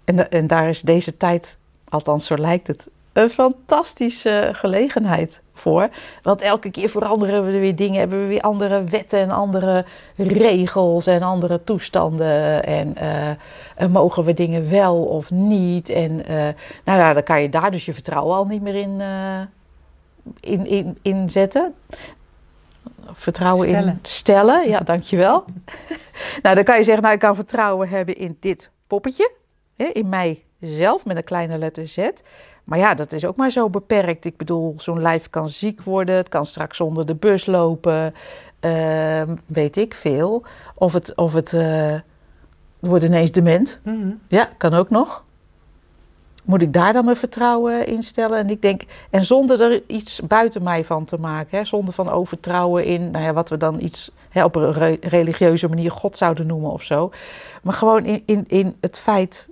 en, 0.04 0.30
en 0.30 0.46
daar 0.46 0.68
is 0.68 0.80
deze 0.80 1.16
tijd, 1.16 1.58
althans 1.88 2.26
zo 2.26 2.36
lijkt 2.36 2.66
het, 2.66 2.88
een 3.12 3.30
fantastische 3.30 4.48
gelegenheid 4.52 5.42
voor. 5.52 5.88
Want 6.22 6.40
elke 6.40 6.70
keer 6.70 6.88
veranderen 6.88 7.46
we 7.46 7.58
weer 7.58 7.76
dingen, 7.76 7.98
hebben 7.98 8.20
we 8.20 8.26
weer 8.26 8.40
andere 8.40 8.84
wetten 8.84 9.18
en 9.18 9.30
andere 9.30 9.84
regels 10.16 11.06
en 11.06 11.22
andere 11.22 11.64
toestanden. 11.64 12.64
En 12.64 12.94
uh, 13.78 13.88
mogen 13.88 14.24
we 14.24 14.34
dingen 14.34 14.70
wel 14.70 15.04
of 15.04 15.30
niet? 15.30 15.88
En 15.88 16.12
uh, 16.12 16.36
nou, 16.84 16.98
nou, 16.98 17.14
dan 17.14 17.22
kan 17.22 17.42
je 17.42 17.48
daar 17.48 17.70
dus 17.70 17.84
je 17.84 17.94
vertrouwen 17.94 18.36
al 18.36 18.46
niet 18.46 18.62
meer 18.62 18.74
in, 18.74 19.00
uh, 19.00 19.40
in, 20.40 20.66
in, 20.66 20.98
in 21.02 21.30
zetten. 21.30 21.74
Vertrouwen 23.12 23.68
stellen. 23.68 23.88
in 23.88 23.98
stellen, 24.02 24.68
ja, 24.68 24.78
dankjewel. 24.78 25.44
nou, 26.42 26.54
dan 26.54 26.64
kan 26.64 26.78
je 26.78 26.84
zeggen, 26.84 27.02
nou, 27.02 27.14
ik 27.14 27.20
kan 27.20 27.34
vertrouwen 27.34 27.88
hebben 27.88 28.16
in 28.16 28.36
dit 28.40 28.70
poppetje, 28.86 29.32
hè, 29.76 29.84
in 29.84 30.08
mijzelf 30.08 31.04
met 31.04 31.16
een 31.16 31.24
kleine 31.24 31.58
letter 31.58 31.88
Z. 31.88 32.08
Maar 32.64 32.78
ja, 32.78 32.94
dat 32.94 33.12
is 33.12 33.24
ook 33.24 33.36
maar 33.36 33.50
zo 33.50 33.70
beperkt. 33.70 34.24
Ik 34.24 34.36
bedoel, 34.36 34.74
zo'n 34.76 35.00
lijf 35.00 35.30
kan 35.30 35.48
ziek 35.48 35.82
worden, 35.82 36.14
het 36.14 36.28
kan 36.28 36.46
straks 36.46 36.80
onder 36.80 37.06
de 37.06 37.14
bus 37.14 37.46
lopen, 37.46 38.14
uh, 38.60 39.22
weet 39.46 39.76
ik 39.76 39.94
veel. 39.94 40.42
Of 40.74 40.92
het, 40.92 41.16
of 41.16 41.32
het 41.32 41.52
uh, 41.52 41.94
wordt 42.78 43.04
ineens 43.04 43.32
dement. 43.32 43.80
Mm 43.84 44.00
-hmm. 44.00 44.20
Ja, 44.28 44.48
kan 44.58 44.74
ook 44.74 44.90
nog. 44.90 45.24
Moet 46.44 46.62
ik 46.62 46.72
daar 46.72 46.92
dan 46.92 47.04
mijn 47.04 47.16
vertrouwen 47.16 47.86
in 47.86 48.02
stellen? 48.02 48.38
En 48.38 48.50
ik 48.50 48.62
denk, 48.62 48.82
en 49.10 49.24
zonder 49.24 49.62
er 49.62 49.82
iets 49.86 50.20
buiten 50.20 50.62
mij 50.62 50.84
van 50.84 51.04
te 51.04 51.16
maken, 51.16 51.58
hè, 51.58 51.64
zonder 51.64 51.94
van 51.94 52.08
overtrouwen 52.08 52.84
in, 52.84 53.10
nou 53.10 53.24
ja, 53.24 53.32
wat 53.32 53.48
we 53.48 53.56
dan 53.56 53.80
iets 53.80 54.10
hè, 54.28 54.44
op 54.44 54.54
een 54.56 54.72
re 54.72 54.96
religieuze 55.00 55.68
manier 55.68 55.90
God 55.90 56.16
zouden 56.16 56.46
noemen 56.46 56.70
of 56.70 56.82
zo. 56.82 57.10
Maar 57.62 57.74
gewoon 57.74 58.04
in, 58.04 58.22
in, 58.26 58.44
in 58.46 58.76
het 58.80 58.98
feit 58.98 59.48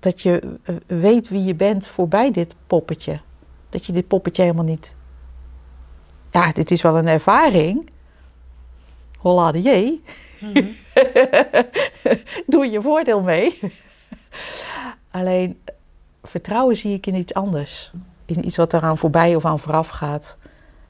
dat 0.00 0.22
je 0.22 0.58
weet 0.86 1.28
wie 1.28 1.44
je 1.44 1.54
bent 1.54 1.86
voorbij 1.88 2.30
dit 2.30 2.54
poppetje. 2.66 3.20
Dat 3.68 3.86
je 3.86 3.92
dit 3.92 4.08
poppetje 4.08 4.42
helemaal 4.42 4.64
niet. 4.64 4.94
Ja, 6.30 6.52
dit 6.52 6.70
is 6.70 6.82
wel 6.82 6.98
een 6.98 7.08
ervaring. 7.08 7.90
Holla 9.18 9.52
de 9.52 9.62
jee. 9.62 10.02
Mm 10.40 10.52
-hmm. 10.52 10.74
Doe 12.46 12.70
je 12.70 12.82
voordeel 12.82 13.20
mee. 13.22 13.58
Alleen 15.10 15.60
vertrouwen 16.22 16.76
zie 16.76 16.94
ik 16.94 17.06
in 17.06 17.14
iets 17.14 17.34
anders. 17.34 17.92
In 18.24 18.46
iets 18.46 18.56
wat 18.56 18.72
eraan 18.74 18.98
voorbij 18.98 19.34
of 19.34 19.44
aan 19.44 19.58
vooraf 19.58 19.88
gaat. 19.88 20.36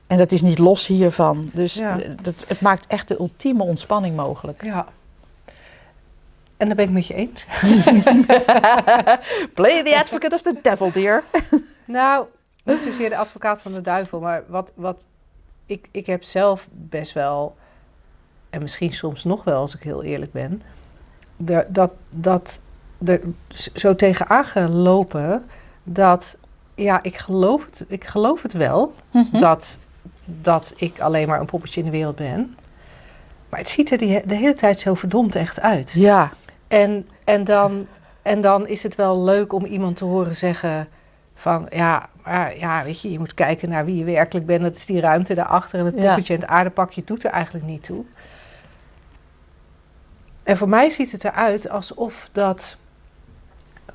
En 0.06 0.18
dat 0.18 0.32
is 0.32 0.42
niet 0.42 0.58
los 0.58 0.86
hiervan. 0.86 1.50
Dus 1.52 1.74
Ja. 1.74 1.98
dat, 2.22 2.44
het 2.48 2.60
maakt 2.60 2.86
echt 2.86 3.08
de 3.08 3.18
ultieme 3.18 3.62
ontspanning 3.62 4.16
mogelijk. 4.16 4.64
Ja. 4.64 4.86
En 6.56 6.66
daar 6.66 6.76
ben 6.76 6.84
ik 6.84 6.90
met 6.90 7.06
je 7.06 7.14
eens. 7.14 7.44
Play 9.54 9.82
the 9.84 9.96
advocate 10.00 10.34
of 10.34 10.42
the 10.42 10.54
devil, 10.62 10.92
dear. 10.92 11.22
Nou, 11.84 12.26
niet 12.64 12.82
zozeer 12.82 13.08
de 13.08 13.16
advocaat 13.16 13.62
van 13.62 13.72
de 13.72 13.80
duivel, 13.80 14.20
maar 14.20 14.42
wat, 14.48 14.72
wat 14.74 15.06
ik, 15.66 15.88
ik 15.90 16.06
heb 16.06 16.22
zelf 16.22 16.68
best 16.72 17.12
wel, 17.12 17.56
en 18.50 18.62
misschien 18.62 18.92
soms 18.92 19.24
nog 19.24 19.44
wel 19.44 19.60
als 19.60 19.74
ik 19.74 19.82
heel 19.82 20.02
eerlijk 20.02 20.32
ben, 20.32 20.62
de, 21.36 21.66
dat, 21.68 21.90
dat 22.10 22.60
er 23.04 23.20
zo 23.74 23.94
tegenaan 23.94 24.44
gelopen 24.44 25.44
dat, 25.82 26.36
ja, 26.74 27.02
ik 27.02 27.16
geloof 27.16 27.64
het, 27.64 27.84
ik 27.88 28.04
geloof 28.04 28.42
het 28.42 28.52
wel 28.52 28.94
Mhm. 29.10 29.38
dat, 29.38 29.78
dat 30.24 30.72
ik 30.76 31.00
alleen 31.00 31.28
maar 31.28 31.40
een 31.40 31.46
poppetje 31.46 31.80
in 31.80 31.86
de 31.86 31.92
wereld 31.92 32.16
ben. 32.16 32.56
Maar 33.48 33.58
het 33.58 33.68
ziet 33.68 33.90
er 33.90 33.98
die, 33.98 34.26
de 34.26 34.34
hele 34.34 34.54
tijd 34.54 34.80
zo 34.80 34.94
verdomd 34.94 35.34
echt 35.34 35.60
uit. 35.60 35.92
Ja, 35.92 36.30
En, 36.68 37.08
en, 37.24 37.44
dan, 37.44 37.86
en 38.22 38.40
dan 38.40 38.66
is 38.66 38.82
het 38.82 38.94
wel 38.94 39.22
leuk 39.22 39.52
om 39.52 39.64
iemand 39.64 39.96
te 39.96 40.04
horen 40.04 40.36
zeggen 40.36 40.88
van 41.34 41.66
ja, 41.70 42.08
maar 42.24 42.58
ja, 42.58 42.84
weet 42.84 43.00
je, 43.00 43.12
je 43.12 43.18
moet 43.18 43.34
kijken 43.34 43.68
naar 43.68 43.84
wie 43.84 43.96
je 43.96 44.04
werkelijk 44.04 44.46
bent. 44.46 44.62
Dat 44.62 44.76
is 44.76 44.86
die 44.86 45.00
ruimte 45.00 45.34
daarachter 45.34 45.78
en 45.78 45.84
het 45.84 45.94
Ja. 45.94 46.06
poppetje 46.06 46.34
en 46.34 46.40
het 46.40 46.48
aardepakje 46.48 47.02
doet 47.04 47.24
er 47.24 47.30
eigenlijk 47.30 47.64
niet 47.66 47.82
toe. 47.84 48.04
En 50.42 50.56
voor 50.56 50.68
mij 50.68 50.90
ziet 50.90 51.12
het 51.12 51.24
eruit 51.24 51.68
alsof 51.70 52.28
dat 52.32 52.76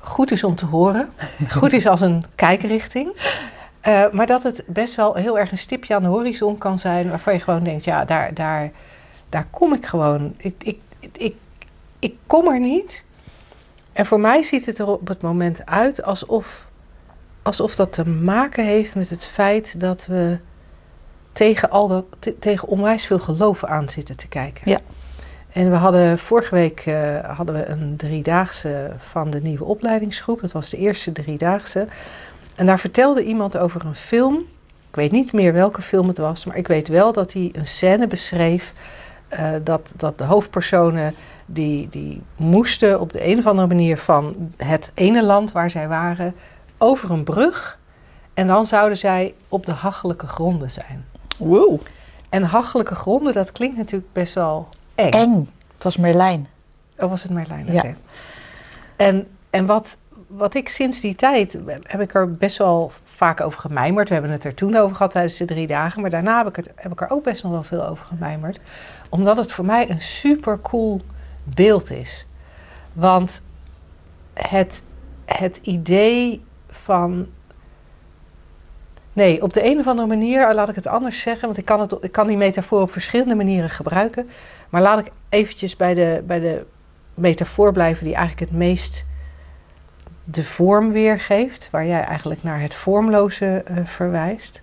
goed 0.00 0.30
is 0.30 0.44
om 0.44 0.54
te 0.54 0.66
horen. 0.66 1.12
goed 1.58 1.72
is 1.72 1.86
als 1.86 2.00
een 2.00 2.24
kijkrichting. 2.34 3.12
Eh, 3.80 4.04
maar 4.12 4.26
dat 4.26 4.42
het 4.42 4.64
best 4.66 4.94
wel 4.94 5.14
heel 5.14 5.38
erg 5.38 5.50
een 5.50 5.58
stipje 5.58 5.94
aan 5.94 6.02
de 6.02 6.08
horizon 6.08 6.58
kan 6.58 6.78
zijn. 6.78 7.08
Waarvan 7.08 7.32
je 7.32 7.40
gewoon 7.40 7.64
denkt, 7.64 7.84
ja, 7.84 8.04
daar, 8.04 8.34
daar, 8.34 8.70
daar 9.28 9.46
kom 9.50 9.74
ik 9.74 9.86
gewoon. 9.86 10.34
Ik, 10.36 10.54
ik, 10.58 10.80
ik, 12.02 12.14
kom 12.26 12.48
er 12.48 12.60
niet. 12.60 13.04
En 13.92 14.06
voor 14.06 14.20
mij 14.20 14.42
ziet 14.42 14.66
het 14.66 14.78
er 14.78 14.86
op 14.86 15.08
het 15.08 15.22
moment 15.22 15.66
uit 15.66 16.02
alsof, 16.02 16.68
alsof 17.42 17.74
dat 17.76 17.92
te 17.92 18.06
maken 18.08 18.64
heeft 18.64 18.94
met 18.94 19.10
het 19.10 19.24
feit 19.24 19.80
dat 19.80 20.06
we 20.06 20.38
tegen, 21.32 21.70
al 21.70 21.88
dat, 21.88 22.04
te- 22.18 22.38
tegen 22.38 22.68
onwijs 22.68 23.06
veel 23.06 23.18
geloven 23.18 23.68
aan 23.68 23.88
zitten 23.88 24.16
te 24.16 24.28
kijken. 24.28 24.70
Ja. 24.70 24.80
En 25.52 25.70
we 25.70 25.76
hadden 25.76 26.18
vorige 26.18 26.54
week 26.54 26.80
eh, 26.86 27.18
hadden 27.36 27.54
we 27.54 27.66
een 27.66 27.96
driedaagse 27.96 28.90
van 28.96 29.30
de 29.30 29.40
nieuwe 29.40 29.64
opleidingsgroep. 29.64 30.40
Dat 30.40 30.52
was 30.52 30.70
de 30.70 30.76
eerste 30.76 31.12
driedaagse. 31.12 31.86
En 32.54 32.66
daar 32.66 32.78
vertelde 32.78 33.24
iemand 33.24 33.56
over 33.56 33.84
een 33.86 33.94
film. 33.94 34.34
Ik 34.88 34.96
weet 34.98 35.12
niet 35.12 35.32
meer 35.32 35.52
welke 35.52 35.82
film 35.82 36.08
het 36.08 36.18
was, 36.18 36.44
maar 36.44 36.56
ik 36.56 36.66
weet 36.68 36.88
wel 36.88 37.12
dat 37.12 37.32
hij 37.32 37.50
een 37.52 37.66
scène 37.66 38.06
beschreef. 38.06 38.72
eh, 39.28 39.48
dat, 39.64 39.92
dat 39.96 40.18
de 40.18 40.24
hoofdpersonen 40.24 41.14
die, 41.52 41.88
die 41.88 42.22
moesten 42.36 43.00
op 43.00 43.12
de 43.12 43.26
een 43.26 43.38
of 43.38 43.46
andere 43.46 43.68
manier 43.68 43.98
van 43.98 44.52
het 44.56 44.90
ene 44.94 45.24
land 45.24 45.52
waar 45.52 45.70
zij 45.70 45.88
waren 45.88 46.34
over 46.78 47.10
een 47.10 47.24
brug. 47.24 47.78
En 48.34 48.46
dan 48.46 48.66
zouden 48.66 48.98
zij 48.98 49.34
op 49.48 49.66
de 49.66 49.72
hachelijke 49.72 50.26
gronden 50.26 50.70
zijn. 50.70 51.04
Wow. 51.38 51.80
En 52.28 52.42
hachelijke 52.42 52.94
gronden, 52.94 53.32
dat 53.32 53.52
klinkt 53.52 53.76
natuurlijk 53.76 54.12
best 54.12 54.34
wel 54.34 54.68
eng. 54.94 55.10
Eng. 55.10 55.48
Het 55.74 55.82
was 55.84 55.96
Merlijn. 55.96 56.48
Of 56.98 57.10
was 57.10 57.22
het 57.22 57.32
Merlijn? 57.32 57.66
Ja. 57.66 57.78
Oké. 57.78 57.94
En, 58.96 59.26
en 59.50 59.66
wat, 59.66 59.96
wat 60.26 60.54
ik 60.54 60.68
sinds 60.68 61.00
die 61.00 61.14
tijd, 61.14 61.58
heb 61.82 62.00
ik 62.00 62.14
er 62.14 62.30
best 62.30 62.58
wel 62.58 62.92
vaak 63.04 63.40
over 63.40 63.60
gemijmerd. 63.60 64.08
We 64.08 64.14
hebben 64.14 64.32
het 64.32 64.44
er 64.44 64.54
toen 64.54 64.76
over 64.76 64.96
gehad 64.96 65.12
tijdens 65.12 65.36
de 65.36 65.44
drie 65.44 65.66
dagen. 65.66 66.00
Maar 66.00 66.10
daarna 66.10 66.38
heb 66.38 66.46
ik, 66.46 66.56
het, 66.56 66.70
heb 66.74 66.92
ik 66.92 67.00
er 67.00 67.10
ook 67.10 67.24
best 67.24 67.42
nog 67.42 67.52
wel 67.52 67.62
veel 67.62 67.86
over 67.86 68.04
gemijmerd. 68.04 68.60
Omdat 69.08 69.36
het 69.36 69.52
voor 69.52 69.64
mij 69.64 69.90
een 69.90 70.00
super 70.00 70.60
cool 70.60 71.00
beeld 71.44 71.90
is. 71.90 72.26
Want 72.92 73.42
het, 74.32 74.84
het 75.24 75.60
idee 75.62 76.44
van 76.70 77.26
Nee, 79.14 79.42
op 79.42 79.52
de 79.52 79.64
een 79.64 79.78
of 79.78 79.86
andere 79.86 80.08
manier, 80.08 80.54
laat 80.54 80.68
ik 80.68 80.74
het 80.74 80.86
anders 80.86 81.20
zeggen, 81.20 81.44
want 81.44 81.56
ik 81.58 81.64
kan, 81.64 81.80
het, 81.80 81.94
ik 82.00 82.12
kan 82.12 82.26
die 82.26 82.36
metafoor 82.36 82.80
op 82.80 82.92
verschillende 82.92 83.34
manieren 83.34 83.70
gebruiken. 83.70 84.30
Maar 84.68 84.82
laat 84.82 84.98
ik 84.98 85.12
eventjes 85.28 85.76
bij 85.76 85.94
de, 85.94 86.22
bij 86.26 86.40
de 86.40 86.66
metafoor 87.14 87.72
blijven 87.72 88.04
die 88.04 88.14
eigenlijk 88.14 88.50
het 88.50 88.58
meest 88.58 89.06
de 90.24 90.44
vorm 90.44 90.92
weergeeft, 90.92 91.68
waar 91.70 91.86
jij 91.86 92.04
eigenlijk 92.04 92.42
naar 92.42 92.60
het 92.60 92.74
vormloze 92.74 93.62
eh, 93.64 93.76
verwijst. 93.84 94.62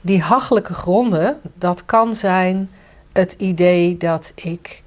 Die 0.00 0.20
hachelijke 0.20 0.74
gronden, 0.74 1.40
dat 1.54 1.84
kan 1.84 2.14
zijn 2.14 2.70
het 3.12 3.32
idee 3.32 3.96
dat 3.96 4.32
ik 4.34 4.82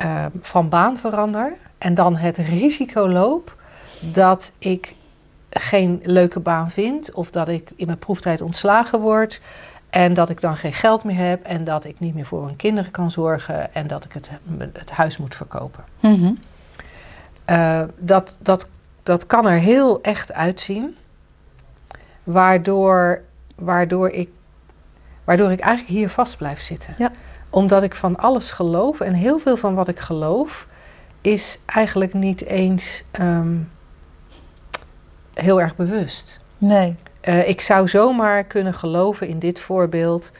eh, 0.00 0.26
van 0.40 0.68
baan 0.68 0.96
verander 0.96 1.52
en 1.78 1.94
dan 1.94 2.16
het 2.16 2.36
risico 2.36 3.08
loop 3.08 3.56
dat 4.00 4.52
ik 4.58 4.94
geen 5.50 6.00
leuke 6.02 6.40
baan 6.40 6.70
vind 6.70 7.12
of 7.12 7.30
dat 7.30 7.48
ik 7.48 7.70
in 7.76 7.86
mijn 7.86 7.98
proeftijd 7.98 8.40
ontslagen 8.40 9.00
word 9.00 9.40
en 9.90 10.14
dat 10.14 10.28
ik 10.28 10.40
dan 10.40 10.56
geen 10.56 10.72
geld 10.72 11.04
meer 11.04 11.16
heb 11.16 11.44
en 11.44 11.64
dat 11.64 11.84
ik 11.84 12.00
niet 12.00 12.14
meer 12.14 12.26
voor 12.26 12.44
mijn 12.44 12.56
kinderen 12.56 12.90
kan 12.90 13.10
zorgen 13.10 13.74
en 13.74 13.86
dat 13.86 14.04
ik 14.04 14.12
het, 14.12 14.30
het 14.72 14.90
huis 14.90 15.16
moet 15.16 15.34
verkopen. 15.34 15.84
Mhm. 16.00 16.32
Uh, 17.50 17.82
dat, 17.98 18.36
dat, 18.40 18.68
dat 19.02 19.26
kan 19.26 19.46
er 19.46 19.58
heel 19.58 20.02
echt 20.02 20.32
uitzien, 20.32 20.96
waardoor, 22.22 23.22
waardoor, 23.54 24.10
ik, 24.10 24.28
waardoor 25.24 25.52
ik 25.52 25.60
eigenlijk 25.60 25.98
hier 25.98 26.10
vast 26.10 26.36
blijf 26.36 26.60
zitten. 26.60 26.94
Ja. 26.98 27.10
Omdat 27.50 27.82
ik 27.82 27.94
van 27.94 28.16
alles 28.16 28.50
geloof 28.50 29.00
en 29.00 29.14
heel 29.14 29.38
veel 29.38 29.56
van 29.56 29.74
wat 29.74 29.88
ik 29.88 29.98
geloof 29.98 30.66
is 31.20 31.60
eigenlijk 31.66 32.14
niet 32.14 32.44
eens 32.44 33.04
um, 33.20 33.70
heel 35.34 35.60
erg 35.60 35.76
bewust. 35.76 36.40
Nee. 36.58 36.96
Uh, 37.28 37.48
ik 37.48 37.60
zou 37.60 37.88
zomaar 37.88 38.44
kunnen 38.44 38.74
geloven 38.74 39.28
in 39.28 39.38
dit 39.38 39.60
voorbeeld, 39.60 40.32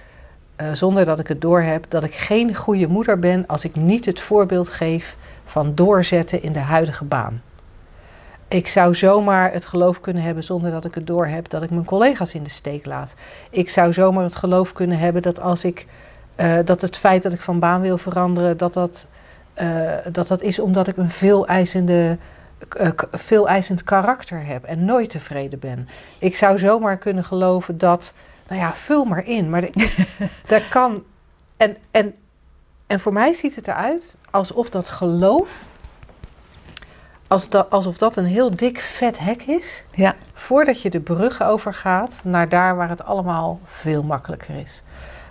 uh, 0.60 0.72
zonder 0.72 1.04
dat 1.04 1.18
ik 1.18 1.26
het 1.26 1.40
doorheb, 1.40 1.84
dat 1.88 2.02
ik 2.02 2.14
geen 2.14 2.54
goede 2.54 2.86
moeder 2.86 3.18
ben 3.18 3.46
als 3.46 3.64
ik 3.64 3.76
niet 3.76 4.04
het 4.04 4.20
voorbeeld 4.20 4.68
geef 4.68 5.16
van 5.44 5.74
doorzetten 5.74 6.42
in 6.42 6.52
de 6.52 6.58
huidige 6.58 7.04
baan. 7.04 7.42
Ik 8.48 8.68
zou 8.68 8.94
zomaar 8.94 9.52
het 9.52 9.64
geloof 9.64 10.00
kunnen 10.00 10.22
hebben 10.22 10.44
zonder 10.44 10.70
dat 10.70 10.84
ik 10.84 10.94
het 10.94 11.06
doorheb 11.06 11.48
dat 11.48 11.62
ik 11.62 11.70
mijn 11.70 11.84
collega's 11.84 12.34
in 12.34 12.42
de 12.42 12.50
steek 12.50 12.86
laat. 12.86 13.14
Ik 13.50 13.68
zou 13.68 13.92
zomaar 13.92 14.22
het 14.22 14.36
geloof 14.36 14.72
kunnen 14.72 14.98
hebben 14.98 15.22
dat 15.22 15.40
als 15.40 15.64
ik 15.64 15.86
uh, 16.40 16.58
dat 16.64 16.80
het 16.80 16.96
feit 16.96 17.22
dat 17.22 17.32
ik 17.32 17.40
van 17.40 17.58
baan 17.58 17.80
wil 17.80 17.98
veranderen, 17.98 18.56
dat 18.56 18.72
dat, 18.72 19.06
dat, 20.12 20.28
dat 20.28 20.42
is 20.42 20.58
omdat 20.58 20.88
ik 20.88 20.96
een 20.96 21.10
veel 21.10 21.46
eisende 21.46 22.18
uh, 22.80 22.90
veel 23.10 23.48
eisend 23.48 23.84
karakter 23.84 24.44
heb 24.46 24.64
en 24.64 24.84
nooit 24.84 25.10
tevreden 25.10 25.58
ben. 25.58 25.88
Ik 26.18 26.36
zou 26.36 26.58
zomaar 26.58 26.96
kunnen 26.96 27.24
geloven 27.24 27.78
dat, 27.78 28.12
nou 28.48 28.60
ja, 28.60 28.74
vul 28.74 29.04
maar 29.04 29.26
in. 29.26 29.50
Maar 29.50 29.68
dat 30.46 30.68
kan. 30.68 31.02
En, 31.56 31.76
en, 31.90 32.14
en 32.86 33.00
voor 33.00 33.12
mij 33.12 33.32
ziet 33.32 33.56
het 33.56 33.68
eruit 33.68 34.14
alsof 34.30 34.70
dat 34.70 34.88
geloof, 34.88 35.64
als 37.26 37.48
dat, 37.48 37.70
alsof 37.70 37.98
dat 37.98 38.16
een 38.16 38.26
heel 38.26 38.56
dik 38.56 38.80
vet 38.80 39.18
hek 39.18 39.42
is. 39.42 39.84
Ja. 39.94 40.14
Voordat 40.32 40.82
je 40.82 40.90
de 40.90 41.00
brug 41.00 41.42
overgaat 41.42 42.20
naar 42.24 42.48
daar 42.48 42.76
waar 42.76 42.88
het 42.88 43.04
allemaal 43.04 43.60
veel 43.64 44.02
makkelijker 44.02 44.56
is. 44.56 44.82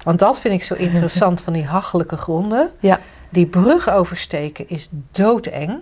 Want 0.09 0.21
dat 0.21 0.39
vind 0.39 0.53
ik 0.53 0.63
zo 0.63 0.73
interessant 0.73 1.41
van 1.41 1.53
die 1.53 1.65
hachelijke 1.65 2.17
gronden. 2.17 2.71
Ja. 2.79 2.99
Die 3.29 3.45
brug 3.45 3.89
oversteken 3.89 4.69
is 4.69 4.89
doodeng. 5.11 5.79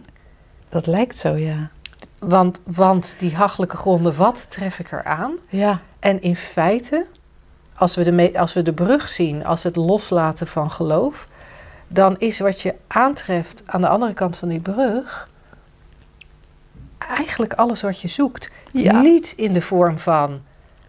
Dat 0.69 0.85
lijkt 0.85 1.17
zo, 1.17 1.35
ja. 1.35 1.69
Want, 2.19 2.61
want 2.63 3.15
die 3.17 3.35
hachelijke 3.35 3.77
gronden, 3.77 4.15
wat 4.15 4.45
tref 4.49 4.79
ik 4.79 4.91
eraan? 4.91 5.31
Ja. 5.49 5.79
En 5.99 6.21
in 6.21 6.35
feite, 6.35 7.05
als 7.75 7.95
we, 7.95 8.03
de 8.03 8.39
als 8.39 8.53
we 8.53 8.61
de 8.61 8.73
brug 8.73 9.07
zien, 9.07 9.45
als 9.45 9.63
het 9.63 9.75
loslaten 9.75 10.47
van 10.47 10.71
geloof, 10.71 11.27
dan 11.87 12.15
is 12.17 12.39
wat 12.39 12.61
je 12.61 12.75
aantreft 12.87 13.63
aan 13.65 13.81
de 13.81 13.87
andere 13.87 14.13
kant 14.13 14.37
van 14.37 14.47
die 14.47 14.59
brug 14.59 15.29
eigenlijk 16.97 17.53
alles 17.53 17.81
wat 17.81 18.01
je 18.01 18.07
zoekt. 18.07 18.51
Ja. 18.71 19.01
Niet 19.01 19.33
in 19.37 19.53
de 19.53 19.61
vorm 19.61 19.97
van 19.97 20.41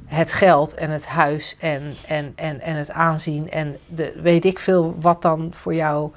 het 0.09 0.33
geld 0.33 0.75
en 0.75 0.91
het 0.91 1.07
huis 1.07 1.57
en, 1.61 1.83
en, 2.07 2.33
en, 2.37 2.61
en 2.61 2.77
het 2.77 2.91
aanzien 2.91 3.51
en 3.51 3.77
de, 3.87 4.13
weet 4.23 4.45
ik 4.45 4.59
veel 4.59 4.97
wat 5.01 5.23
dan 5.23 5.49
voor 5.53 5.75
jou 5.75 6.11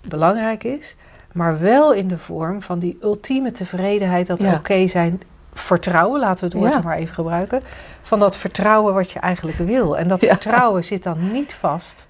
belangrijk 0.00 0.64
is 0.64 0.96
maar 1.32 1.58
wel 1.58 1.92
in 1.94 2.08
de 2.08 2.18
vorm 2.18 2.62
van 2.62 2.78
die 2.78 2.98
ultieme 3.02 3.52
tevredenheid, 3.52 4.26
dat 4.26 4.42
Ja. 4.42 4.54
oké 4.54 4.88
zijn, 4.88 5.22
vertrouwen, 5.52 6.20
laten 6.20 6.38
we 6.38 6.44
het 6.44 6.54
woord 6.54 6.72
Ja. 6.72 6.78
er 6.78 6.84
maar 6.84 6.96
even 6.96 7.14
gebruiken, 7.14 7.62
van 8.02 8.18
dat 8.18 8.36
vertrouwen 8.36 8.94
wat 8.94 9.10
je 9.10 9.18
eigenlijk 9.18 9.58
wil. 9.58 9.98
En 9.98 10.08
dat 10.08 10.20
Ja. 10.20 10.28
vertrouwen 10.28 10.84
zit 10.84 11.02
dan 11.02 11.32
niet 11.32 11.54
vast 11.54 12.06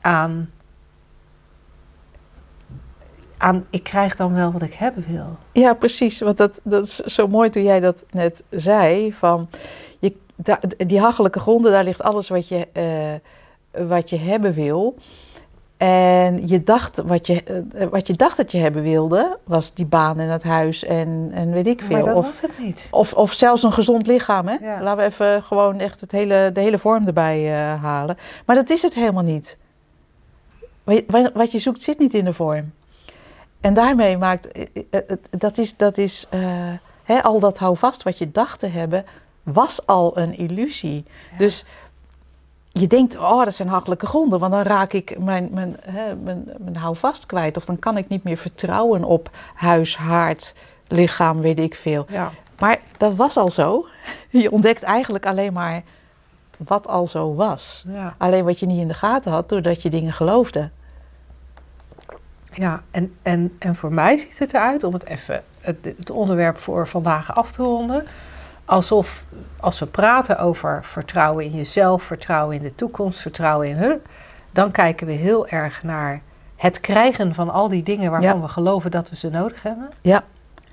aan, 0.00 0.50
aan, 3.42 3.66
ik 3.70 3.82
krijg 3.82 4.16
dan 4.16 4.34
wel 4.34 4.52
wat 4.52 4.62
ik 4.62 4.74
hebben 4.74 5.04
wil. 5.08 5.36
Ja, 5.52 5.74
precies. 5.74 6.20
Want 6.20 6.36
dat, 6.36 6.60
dat 6.62 6.84
is 6.84 6.96
zo 6.96 7.28
mooi 7.28 7.50
toen 7.50 7.62
jij 7.62 7.80
dat 7.80 8.04
net 8.10 8.44
zei. 8.50 9.12
Van 9.12 9.48
je, 10.00 10.12
die 10.76 11.00
hachelijke 11.00 11.40
gronden, 11.40 11.72
daar 11.72 11.84
ligt 11.84 12.02
alles 12.02 12.28
wat 12.28 12.48
je, 12.48 12.68
eh, 12.72 13.86
wat 13.88 14.10
je 14.10 14.16
hebben 14.16 14.54
wil. 14.54 14.94
En 15.76 16.48
je 16.48 16.62
dacht, 16.62 17.02
wat, 17.04 17.26
je, 17.26 17.42
eh, 17.74 17.86
wat 17.86 18.06
je 18.06 18.12
dacht 18.12 18.36
dat 18.36 18.52
je 18.52 18.58
hebben 18.58 18.82
wilde, 18.82 19.38
was 19.44 19.74
die 19.74 19.86
baan 19.86 20.20
en 20.20 20.28
het 20.28 20.42
huis 20.42 20.84
en, 20.84 21.30
en 21.34 21.52
weet 21.52 21.66
ik 21.66 21.80
veel. 21.80 21.96
Maar 21.96 22.04
dat 22.04 22.16
of, 22.16 22.26
was 22.26 22.40
het 22.40 22.58
niet. 22.58 22.88
of, 22.90 23.12
of 23.12 23.32
zelfs 23.32 23.62
een 23.62 23.72
gezond 23.72 24.06
lichaam. 24.06 24.48
Hè? 24.48 24.56
Ja. 24.60 24.82
Laten 24.82 25.04
we 25.04 25.10
even 25.10 25.42
gewoon 25.42 25.78
echt 25.78 26.00
het 26.00 26.12
hele, 26.12 26.50
de 26.52 26.60
hele 26.60 26.78
vorm 26.78 27.06
erbij 27.06 27.52
eh, 27.52 27.82
halen. 27.82 28.16
Maar 28.46 28.56
dat 28.56 28.70
is 28.70 28.82
het 28.82 28.94
helemaal 28.94 29.22
niet. 29.22 29.58
Wat 30.84 30.96
je, 30.96 31.30
wat 31.34 31.52
je 31.52 31.58
zoekt 31.58 31.82
zit 31.82 31.98
niet 31.98 32.14
in 32.14 32.24
de 32.24 32.32
vorm. 32.32 32.72
En 33.62 33.74
daarmee 33.74 34.18
maakt, 34.18 34.52
eh, 34.52 34.62
eh, 34.90 35.00
het- 35.06 35.28
dat 35.30 35.58
is, 35.58 35.76
dat 35.76 35.98
is 35.98 36.26
eh, 36.30 36.40
hè, 37.04 37.22
al 37.22 37.38
dat 37.40 37.58
houvast 37.58 38.02
wat 38.02 38.18
je 38.18 38.30
dacht 38.30 38.58
te 38.58 38.66
hebben, 38.66 39.04
was 39.42 39.86
al 39.86 40.18
een 40.18 40.38
illusie. 40.38 41.04
Ja. 41.30 41.38
Dus 41.38 41.64
je 42.68 42.86
denkt, 42.86 43.16
oh, 43.16 43.44
dat 43.44 43.54
zijn 43.54 43.68
hachelijke 43.68 44.06
gronden, 44.06 44.38
want 44.38 44.52
dan 44.52 44.62
raak 44.62 44.92
ik 44.92 45.18
mijn, 45.18 45.48
mijn, 45.52 45.76
hè, 45.80 46.16
mijn, 46.16 46.48
mijn 46.58 46.76
houvast 46.76 47.26
kwijt. 47.26 47.56
Of 47.56 47.64
dan 47.64 47.78
kan 47.78 47.96
ik 47.96 48.08
niet 48.08 48.24
meer 48.24 48.36
vertrouwen 48.36 49.04
op 49.04 49.30
huis, 49.54 49.96
haard, 49.96 50.54
lichaam, 50.88 51.40
weet 51.40 51.58
ik 51.58 51.74
veel. 51.74 52.06
Ja. 52.08 52.30
Maar 52.58 52.78
dat 52.96 53.14
was 53.14 53.36
al 53.36 53.50
zo. 53.50 53.86
Je 54.30 54.50
ontdekt 54.50 54.82
eigenlijk 54.82 55.26
alleen 55.26 55.52
maar 55.52 55.82
wat 56.56 56.88
al 56.88 57.06
zo 57.06 57.34
was. 57.34 57.84
Ja. 57.88 58.14
Alleen 58.18 58.44
wat 58.44 58.58
je 58.58 58.66
niet 58.66 58.80
in 58.80 58.88
de 58.88 58.94
gaten 58.94 59.32
had, 59.32 59.48
doordat 59.48 59.82
je 59.82 59.90
dingen 59.90 60.12
geloofde. 60.12 60.70
Ja, 62.54 62.82
en, 62.90 63.14
en, 63.22 63.56
en 63.58 63.74
voor 63.76 63.92
mij 63.92 64.18
ziet 64.18 64.38
het 64.38 64.54
eruit, 64.54 64.84
om 64.84 64.92
het 64.92 65.04
even, 65.06 65.42
het, 65.60 65.76
het 65.96 66.10
onderwerp 66.10 66.58
voor 66.58 66.88
vandaag 66.88 67.34
af 67.34 67.52
te 67.52 67.62
ronden. 67.62 68.04
Alsof 68.64 69.24
als 69.60 69.78
we 69.78 69.86
praten 69.86 70.38
over 70.38 70.84
vertrouwen 70.84 71.44
in 71.44 71.50
jezelf, 71.50 72.02
vertrouwen 72.02 72.56
in 72.56 72.62
de 72.62 72.74
toekomst, 72.74 73.18
vertrouwen 73.20 73.68
in 73.68 73.76
hun, 73.76 74.00
dan 74.50 74.70
kijken 74.70 75.06
we 75.06 75.12
heel 75.12 75.48
erg 75.48 75.82
naar 75.82 76.20
het 76.56 76.80
krijgen 76.80 77.34
van 77.34 77.50
al 77.50 77.68
die 77.68 77.82
dingen 77.82 78.10
waarvan 78.10 78.36
Ja. 78.36 78.40
we 78.40 78.48
geloven 78.48 78.90
dat 78.90 79.10
we 79.10 79.16
ze 79.16 79.30
nodig 79.30 79.62
hebben. 79.62 79.90
Ja. 80.00 80.24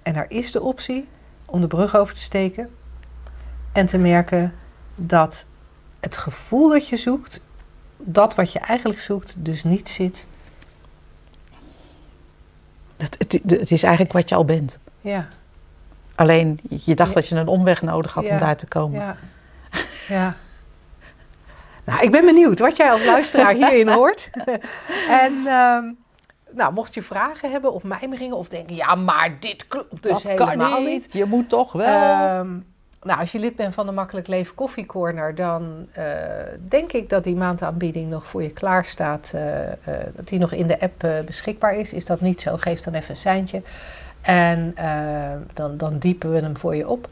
En 0.03 0.15
er 0.15 0.25
is 0.27 0.51
de 0.51 0.61
optie 0.61 1.07
om 1.45 1.61
de 1.61 1.67
brug 1.67 1.95
over 1.95 2.13
te 2.13 2.21
steken 2.21 2.69
en 3.71 3.85
te 3.85 3.97
merken 3.97 4.53
dat 4.95 5.45
het 5.99 6.17
gevoel 6.17 6.69
dat 6.69 6.87
je 6.87 6.97
zoekt, 6.97 7.41
dat 7.97 8.35
wat 8.35 8.51
je 8.51 8.59
eigenlijk 8.59 8.99
zoekt, 8.99 9.35
dus 9.37 9.63
niet 9.63 9.89
zit. 9.89 10.27
Het, 12.99 13.15
het, 13.17 13.39
het 13.59 13.71
is 13.71 13.83
eigenlijk 13.83 14.13
wat 14.13 14.29
je 14.29 14.35
al 14.35 14.45
bent. 14.45 14.79
Ja, 15.01 15.27
Alleen 16.15 16.59
je 16.69 16.95
dacht 16.95 17.09
Ja. 17.09 17.15
dat 17.15 17.27
je 17.27 17.35
een 17.35 17.47
omweg 17.47 17.81
nodig 17.81 18.13
had 18.13 18.25
Ja. 18.25 18.33
om 18.33 18.39
daar 18.39 18.55
te 18.57 18.67
komen. 18.67 18.99
ja, 18.99 19.15
ja. 20.07 20.35
Nou, 21.85 22.01
ik 22.01 22.11
ben 22.11 22.25
benieuwd 22.25 22.59
wat 22.59 22.77
jij 22.77 22.91
als 22.91 23.05
luisteraar 23.05 23.53
hierin 23.53 23.89
hoort. 23.89 24.29
en 25.23 25.33
ehm, 25.45 25.83
nou, 26.51 26.73
mocht 26.73 26.93
je 26.93 27.01
vragen 27.01 27.51
hebben 27.51 27.73
of 27.73 27.83
mijmeringen 27.83 28.37
of 28.37 28.49
denken, 28.49 28.75
ja, 28.75 28.95
maar 28.95 29.39
dit 29.39 29.67
klopt 29.67 30.03
dus 30.03 30.23
dat 30.23 30.33
kan 30.33 30.49
helemaal 30.49 30.79
niet. 30.81 30.89
niet. 30.89 31.13
Je 31.13 31.25
moet 31.25 31.49
toch 31.49 31.71
wel. 31.71 31.85
Ehm, 31.85 32.47
nou, 33.03 33.19
als 33.19 33.31
je 33.31 33.39
lid 33.39 33.55
bent 33.55 33.73
van 33.73 33.85
de 33.85 33.91
Makkelijk 33.91 34.27
Leven 34.27 34.55
Koffie 34.55 34.85
Corner, 34.85 35.35
dan 35.35 35.87
eh, 35.91 36.05
denk 36.67 36.91
ik 36.91 37.09
dat 37.09 37.23
die 37.23 37.35
maandaanbieding 37.35 38.09
nog 38.09 38.27
voor 38.27 38.43
je 38.43 38.49
klaar 38.49 38.85
staat. 38.85 39.31
eh, 39.35 39.71
eh, 39.71 39.75
dat 40.15 40.27
die 40.27 40.39
nog 40.39 40.51
in 40.51 40.67
de 40.67 40.79
app 40.79 41.07
beschikbaar 41.25 41.75
is. 41.75 41.93
Is 41.93 42.05
dat 42.05 42.21
niet 42.21 42.41
zo, 42.41 42.57
geef 42.57 42.81
dan 42.81 42.93
even 42.93 43.09
een 43.09 43.15
seintje. 43.15 43.61
En 44.21 44.75
dan, 45.53 45.77
dan 45.77 45.97
diepen 45.97 46.31
we 46.31 46.39
hem 46.39 46.57
voor 46.57 46.75
je 46.75 46.87
op. 46.87 47.09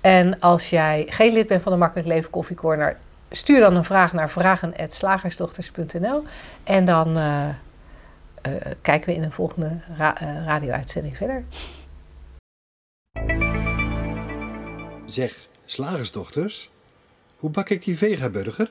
En 0.00 0.40
als 0.40 0.70
jij 0.70 1.06
geen 1.08 1.32
lid 1.32 1.46
bent 1.46 1.62
van 1.62 1.72
de 1.72 1.78
Makkelijk 1.78 2.08
Leven 2.08 2.30
Koffie 2.30 2.56
Corner, 2.56 2.96
stuur 3.30 3.60
dan 3.60 3.76
een 3.76 3.84
vraag 3.84 4.12
naar 4.12 4.30
vragen.slagersdochters.nl. 4.30 6.22
En 6.64 6.84
dan 6.84 7.18
kijken 8.82 9.08
we 9.08 9.14
in 9.14 9.22
een 9.22 9.32
volgende 9.32 9.70
ra- 9.96 10.16
radio-uitzending 10.46 11.16
verder. 11.16 11.44
Zeg, 15.08 15.48
slagersdochters, 15.64 16.70
hoe 17.36 17.50
bak 17.50 17.68
ik 17.68 17.84
die 17.84 17.96
vegaburger? 17.96 18.70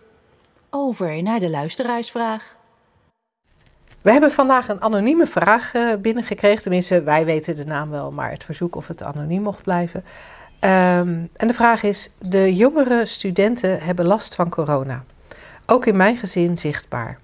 Over 0.70 1.24
naar 1.24 1.40
de 1.40 1.50
luisteraarsvraag. 1.50 2.56
We 4.02 4.12
hebben 4.12 4.32
vandaag 4.32 4.68
een 4.68 4.82
anonieme 4.82 5.28
vraag 5.28 5.74
eh, 5.74 5.96
binnengekregen. 5.96 6.62
Tenminste, 6.62 7.02
wij 7.02 7.26
weten 7.26 7.56
de 7.56 7.66
naam 7.66 7.90
wel, 7.90 8.12
maar 8.12 8.32
het 8.32 8.44
verzoek 8.44 8.76
of 8.76 8.88
het 8.88 9.04
anoniem 9.04 9.42
mocht 9.42 9.64
blijven. 9.64 10.04
Ehm, 10.60 11.26
en 11.34 11.48
de 11.48 11.54
vraag 11.54 11.84
is: 11.84 12.12
De 12.20 12.56
jongere 12.56 13.06
studenten 13.06 13.80
hebben 13.80 14.06
last 14.06 14.36
van 14.36 14.50
corona. 14.50 15.04
Ook 15.66 15.86
in 15.86 15.96
mijn 15.96 16.18
gezin 16.18 16.58
zichtbaar. 16.58 17.20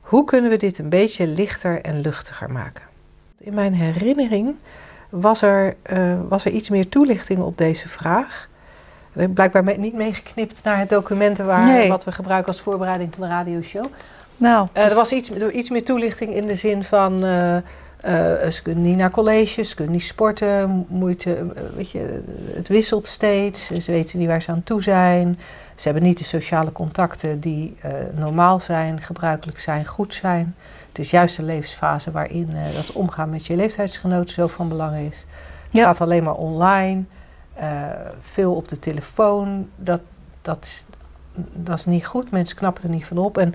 Hoe 0.00 0.24
kunnen 0.24 0.50
we 0.50 0.56
dit 0.56 0.78
een 0.78 0.88
beetje 0.88 1.26
lichter 1.26 1.80
en 1.80 2.00
luchtiger 2.00 2.50
maken? 2.50 2.84
In 3.38 3.54
mijn 3.54 3.74
herinnering 3.74 4.56
was 5.10 5.42
er, 5.42 5.76
eh, 5.82 6.20
was 6.28 6.44
er 6.44 6.52
iets 6.52 6.68
meer 6.68 6.88
toelichting 6.88 7.40
op 7.40 7.58
deze 7.58 7.88
vraag. 7.88 8.48
Blijkbaar 9.12 9.64
me- 9.64 9.72
niet 9.76 9.94
meegeknipt 9.94 10.64
naar 10.64 10.78
het 10.78 10.88
documenten 10.88 11.46
waar, 11.46 11.66
Nee. 11.66 11.88
wat 11.88 12.04
we 12.04 12.12
gebruiken 12.12 12.52
als 12.52 12.60
voorbereiding 12.60 13.12
van 13.14 13.22
de 13.22 13.28
radioshow. 13.34 13.84
nou, 14.36 14.68
Eh, 14.72 14.84
er 14.88 14.94
was 14.94 15.12
iets, 15.12 15.30
iets 15.52 15.70
meer 15.70 15.84
toelichting 15.84 16.34
in 16.34 16.46
de 16.46 16.54
zin 16.54 16.82
van... 16.84 17.24
eh, 17.24 17.56
eh, 17.56 17.62
ze 18.50 18.60
kunnen 18.62 18.82
niet 18.84 18.96
naar 18.96 19.10
colleges, 19.10 19.68
ze 19.68 19.74
kunnen 19.74 19.92
niet 19.94 20.02
sporten, 20.04 20.86
moeite, 20.88 21.46
weet 21.76 21.90
je, 21.90 22.22
het 22.54 22.68
wisselt 22.68 23.06
steeds. 23.06 23.66
Ze 23.66 23.92
weten 23.92 24.18
niet 24.18 24.28
waar 24.28 24.42
ze 24.42 24.50
aan 24.50 24.62
toe 24.64 24.82
zijn. 24.82 25.38
Ze 25.74 25.88
hebben 25.88 26.02
niet 26.08 26.18
de 26.18 26.24
sociale 26.24 26.72
contacten 26.72 27.40
die 27.40 27.76
normaal 28.14 28.60
zijn, 28.60 29.00
gebruikelijk 29.02 29.58
zijn, 29.58 29.86
goed 29.86 30.14
zijn. 30.14 30.54
Het 30.88 30.98
is 30.98 31.10
juist 31.10 31.36
de 31.36 31.42
levensfase 31.42 32.10
waarin 32.10 32.48
dat 32.74 32.92
omgaan 32.92 33.30
met 33.30 33.46
je 33.46 33.56
leeftijdsgenoten 33.56 34.34
zo 34.34 34.46
van 34.46 34.68
belang 34.68 34.96
is. 35.10 35.16
Het 35.16 35.78
Ja. 35.80 35.84
gaat 35.84 36.00
alleen 36.00 36.22
maar 36.24 36.34
online, 36.34 37.04
eh, 37.60 37.68
veel 38.20 38.54
op 38.54 38.68
de 38.68 38.78
telefoon. 38.78 39.68
Dat, 39.76 40.00
dat, 40.42 40.64
is, 40.64 40.86
dat 41.52 41.78
is 41.78 41.84
niet 41.84 42.06
goed, 42.06 42.30
mensen 42.30 42.56
knappen 42.56 42.82
er 42.82 42.88
niet 42.88 43.06
van 43.06 43.18
op. 43.18 43.38
En 43.38 43.54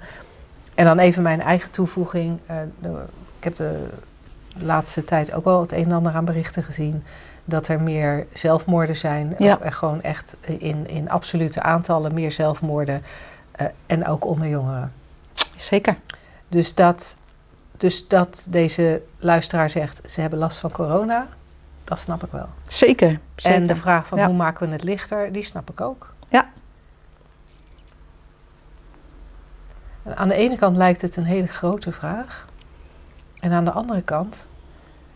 en 0.76 0.86
dan 0.86 1.00
even 1.00 1.24
mijn 1.24 1.42
eigen 1.42 1.72
toevoeging. 1.72 2.40
Eh, 2.46 2.56
de- 2.80 3.04
ik 3.38 3.44
heb 3.44 3.56
de 3.56 3.88
laatste 4.58 5.04
tijd 5.04 5.34
ook 5.34 5.44
wel 5.44 5.62
het 5.62 5.72
een 5.72 5.84
en 5.86 5.92
ander 5.92 6.14
aan 6.14 6.26
berichten 6.26 6.64
gezien. 6.64 7.04
Dat 7.46 7.68
er 7.68 7.82
meer 7.82 8.26
zelfmoorden 8.34 8.96
zijn. 8.96 9.36
Ja. 9.40 9.60
Eh, 9.60 9.72
gewoon 9.72 10.02
echt 10.02 10.36
in, 10.42 10.88
in 10.88 11.10
absolute 11.10 11.62
aantallen 11.62 12.14
meer 12.14 12.32
zelfmoorden. 12.32 13.02
eh, 13.52 13.66
en 13.86 14.08
ook 14.08 14.26
onder 14.26 14.48
jongeren. 14.48 14.92
zeker. 15.56 15.98
Dus 16.48 16.76
dat, 16.76 17.18
dus 17.78 18.08
dat 18.08 18.48
deze 18.50 19.02
luisteraar 19.20 19.70
zegt, 19.70 20.12
ze 20.12 20.22
hebben 20.22 20.40
last 20.40 20.58
van 20.58 20.72
corona. 20.72 21.28
Dat 21.86 22.00
snap 22.00 22.24
ik 22.24 22.32
wel. 22.32 22.50
Zeker. 22.68 23.20
zeker. 23.36 23.58
En 23.62 23.68
de 23.68 23.76
vraag 23.76 24.08
van 24.08 24.18
Ja. 24.18 24.26
hoe 24.26 24.36
maken 24.36 24.68
we 24.68 24.74
het 24.74 24.84
lichter, 24.84 25.32
die 25.32 25.44
snap 25.44 25.70
ik 25.70 25.82
ook. 25.82 26.14
Ja. 26.30 26.50
En 30.04 30.18
Aan 30.18 30.28
de 30.28 30.36
ene 30.36 30.58
kant 30.58 30.78
lijkt 30.78 31.02
het 31.02 31.16
een 31.16 31.24
hele 31.26 31.48
grote 31.48 31.92
vraag. 31.92 32.46
En 33.40 33.52
aan 33.52 33.66
de 33.66 33.72
andere 33.72 34.02
kant, 34.02 34.48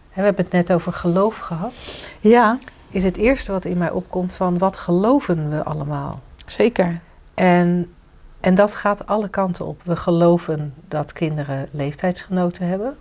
hè, 0.09 0.15
we 0.21 0.21
hebben 0.27 0.43
het 0.43 0.53
net 0.53 0.71
over 0.73 0.93
geloof 0.93 1.37
gehad, 1.37 1.73
Ja, 2.19 2.57
is 2.89 3.03
het 3.03 3.17
eerste 3.17 3.51
wat 3.51 3.65
in 3.65 3.77
mij 3.77 3.91
opkomt 3.91 4.33
van 4.33 4.57
wat 4.57 4.77
geloven 4.77 5.49
we 5.49 5.63
allemaal? 5.63 6.19
zeker. 6.45 6.99
En, 7.33 7.93
en 8.39 8.55
dat 8.55 8.75
gaat 8.75 9.07
alle 9.07 9.29
kanten 9.29 9.65
op. 9.65 9.83
We 9.83 9.95
geloven 9.95 10.73
dat 10.87 11.13
kinderen 11.13 11.67
leeftijdsgenoten 11.71 12.67
hebben. 12.67 12.97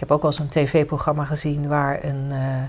Ik 0.00 0.08
heb 0.08 0.16
ook 0.16 0.22
wel 0.22 0.30
eens 0.30 0.40
een 0.40 0.48
tv-programma 0.48 1.24
gezien 1.24 1.68
waar 1.68 2.04
een, 2.04 2.26
eh, 2.30 2.62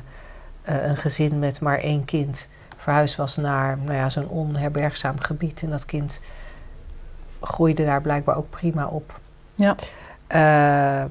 eh, 0.61 0.89
een 0.89 0.97
gezin 0.97 1.39
met 1.39 1.61
maar 1.61 1.77
één 1.77 2.05
kind 2.05 2.47
verhuisd 2.77 3.15
was 3.15 3.35
naar 3.35 3.77
nou 3.77 3.93
ja, 3.93 4.09
zo'n 4.09 4.27
onherbergzaam 4.27 5.19
gebied. 5.19 5.61
En 5.63 5.69
dat 5.69 5.85
kind 5.85 6.19
groeide 7.41 7.85
daar 7.85 8.01
blijkbaar 8.01 8.35
ook 8.35 8.49
prima 8.49 8.87
op. 8.87 9.19
Ja. 9.55 9.75
Eh, 10.27 11.05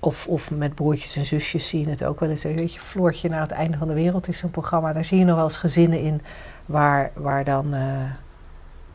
of, 0.00 0.26
of 0.26 0.50
met 0.50 0.74
broertjes 0.74 1.16
en 1.16 1.24
zusjes 1.24 1.68
zie 1.68 1.84
je 1.84 1.90
het 1.90 2.04
ook 2.04 2.20
wel 2.20 2.30
eens. 2.30 2.42
Weet 2.42 2.74
je, 2.74 2.80
Floortje 2.80 3.28
naar 3.28 3.40
het 3.40 3.50
einde 3.50 3.78
van 3.78 3.88
de 3.88 3.94
wereld 3.94 4.28
is 4.28 4.42
een 4.42 4.50
programma. 4.50 4.92
Daar 4.92 5.04
zie 5.04 5.18
je 5.18 5.24
nog 5.24 5.36
wel 5.36 5.44
eens 5.44 5.56
gezinnen 5.56 6.00
in 6.00 6.22
waar, 6.66 7.10
waar 7.14 7.44
dan, 7.44 7.74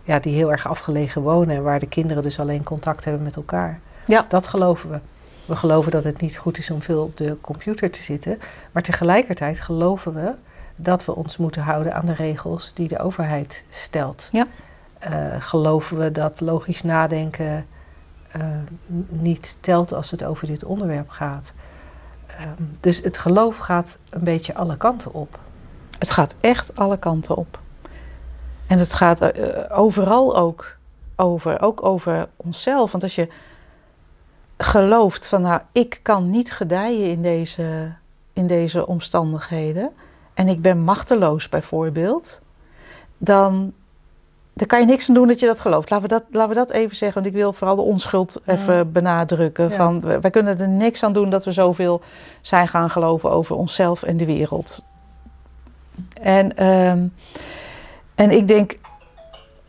ja, 0.03 0.19
die 0.19 0.36
heel 0.36 0.51
erg 0.51 0.67
afgelegen 0.67 1.21
wonen. 1.21 1.55
En 1.55 1.63
waar 1.63 1.79
de 1.79 1.88
kinderen 1.88 2.23
dus 2.23 2.39
alleen 2.39 2.63
contact 2.63 3.05
hebben 3.05 3.23
met 3.23 3.36
elkaar. 3.36 3.79
Ja. 4.05 4.25
Dat 4.29 4.47
geloven 4.47 4.89
we. 4.89 4.99
We 5.45 5.55
geloven 5.55 5.91
dat 5.91 6.03
het 6.03 6.21
niet 6.21 6.38
goed 6.38 6.58
is 6.58 6.69
om 6.69 6.81
veel 6.81 7.03
op 7.03 7.17
de 7.17 7.38
computer 7.41 7.91
te 7.91 8.01
zitten. 8.01 8.39
Maar 8.71 8.84
tegelijkertijd 8.84 9.60
geloven 9.60 10.13
we 10.13 10.34
dat 10.75 11.05
we 11.05 11.15
ons 11.15 11.38
moeten 11.38 11.62
houden 11.62 11.93
aan 11.93 12.05
de 12.05 12.13
regels 12.13 12.73
die 12.73 12.88
de 12.88 12.99
overheid 12.99 13.65
stelt. 13.69 14.29
Ja. 14.31 14.47
Eh, 14.99 15.36
geloven 15.39 15.97
we 15.97 16.12
dat 16.12 16.41
logisch 16.41 16.81
nadenken 16.81 17.65
eh, 18.31 18.41
niet 19.10 19.58
telt 19.62 19.93
als 19.93 20.12
het 20.12 20.23
over 20.23 20.47
dit 20.47 20.63
onderwerp 20.63 21.10
gaat. 21.10 21.53
Ehm, 22.27 22.63
dus 22.79 23.01
het 23.01 23.17
geloof 23.17 23.58
gaat 23.58 23.97
een 24.10 24.23
beetje 24.23 24.55
alle 24.55 24.77
kanten 24.77 25.13
op. 25.13 25.39
Het 25.99 26.12
gaat 26.12 26.36
echt 26.41 26.75
alle 26.75 26.97
kanten 26.97 27.36
op. 27.36 27.60
En 28.67 28.79
het 28.79 28.93
gaat 28.93 29.21
eh, 29.21 29.79
overal 29.79 30.38
ook 30.38 30.77
over, 31.15 31.62
ook 31.62 31.86
over 31.86 32.27
onszelf. 32.36 32.91
Want 32.91 33.03
als 33.03 33.15
je 33.15 33.27
gelooft 34.58 35.28
van 35.28 35.41
nou, 35.41 35.62
ik 35.72 36.00
kan 36.02 36.30
niet 36.30 36.52
gedijen 36.52 37.12
in 37.12 37.22
deze, 37.22 37.94
in 38.34 38.48
deze 38.48 38.88
omstandigheden 38.88 39.91
en 40.34 40.48
ik 40.48 40.62
ben 40.62 40.80
machteloos 40.80 41.50
bijvoorbeeld, 41.50 42.41
dan, 43.18 43.74
dan 44.54 44.68
kan 44.68 44.80
je 44.80 44.86
niks 44.86 45.10
aan 45.10 45.15
doen 45.15 45.28
dat 45.28 45.39
je 45.39 45.46
dat 45.46 45.62
gelooft. 45.62 45.89
Laten 45.89 46.10
we 46.10 46.13
dat, 46.13 46.24
laten 46.30 46.50
we 46.50 46.56
dat 46.56 46.70
even 46.72 46.96
zeggen, 46.96 47.22
want 47.24 47.36
ik 47.36 47.41
wil 47.41 47.54
vooral 47.54 47.76
de 47.76 47.82
onschuld 47.82 48.41
even 48.46 48.76
Ja. 48.76 48.86
benadrukken. 48.86 49.70
Ja. 49.70 49.76
Van, 49.76 50.02
wij 50.02 50.22
wij 50.22 50.32
kunnen 50.32 50.60
er 50.60 50.68
niks 50.68 51.04
aan 51.04 51.13
doen 51.13 51.30
dat 51.30 51.46
we 51.46 51.52
zoveel 51.52 52.02
zijn 52.41 52.68
gaan 52.68 52.89
geloven 52.89 53.32
over 53.32 53.56
onszelf 53.56 54.04
en 54.04 54.18
de 54.18 54.26
wereld. 54.26 54.84
En, 56.22 56.58
ehm, 56.58 57.08
en 58.15 58.32
ik 58.32 58.48
denk, 58.48 58.78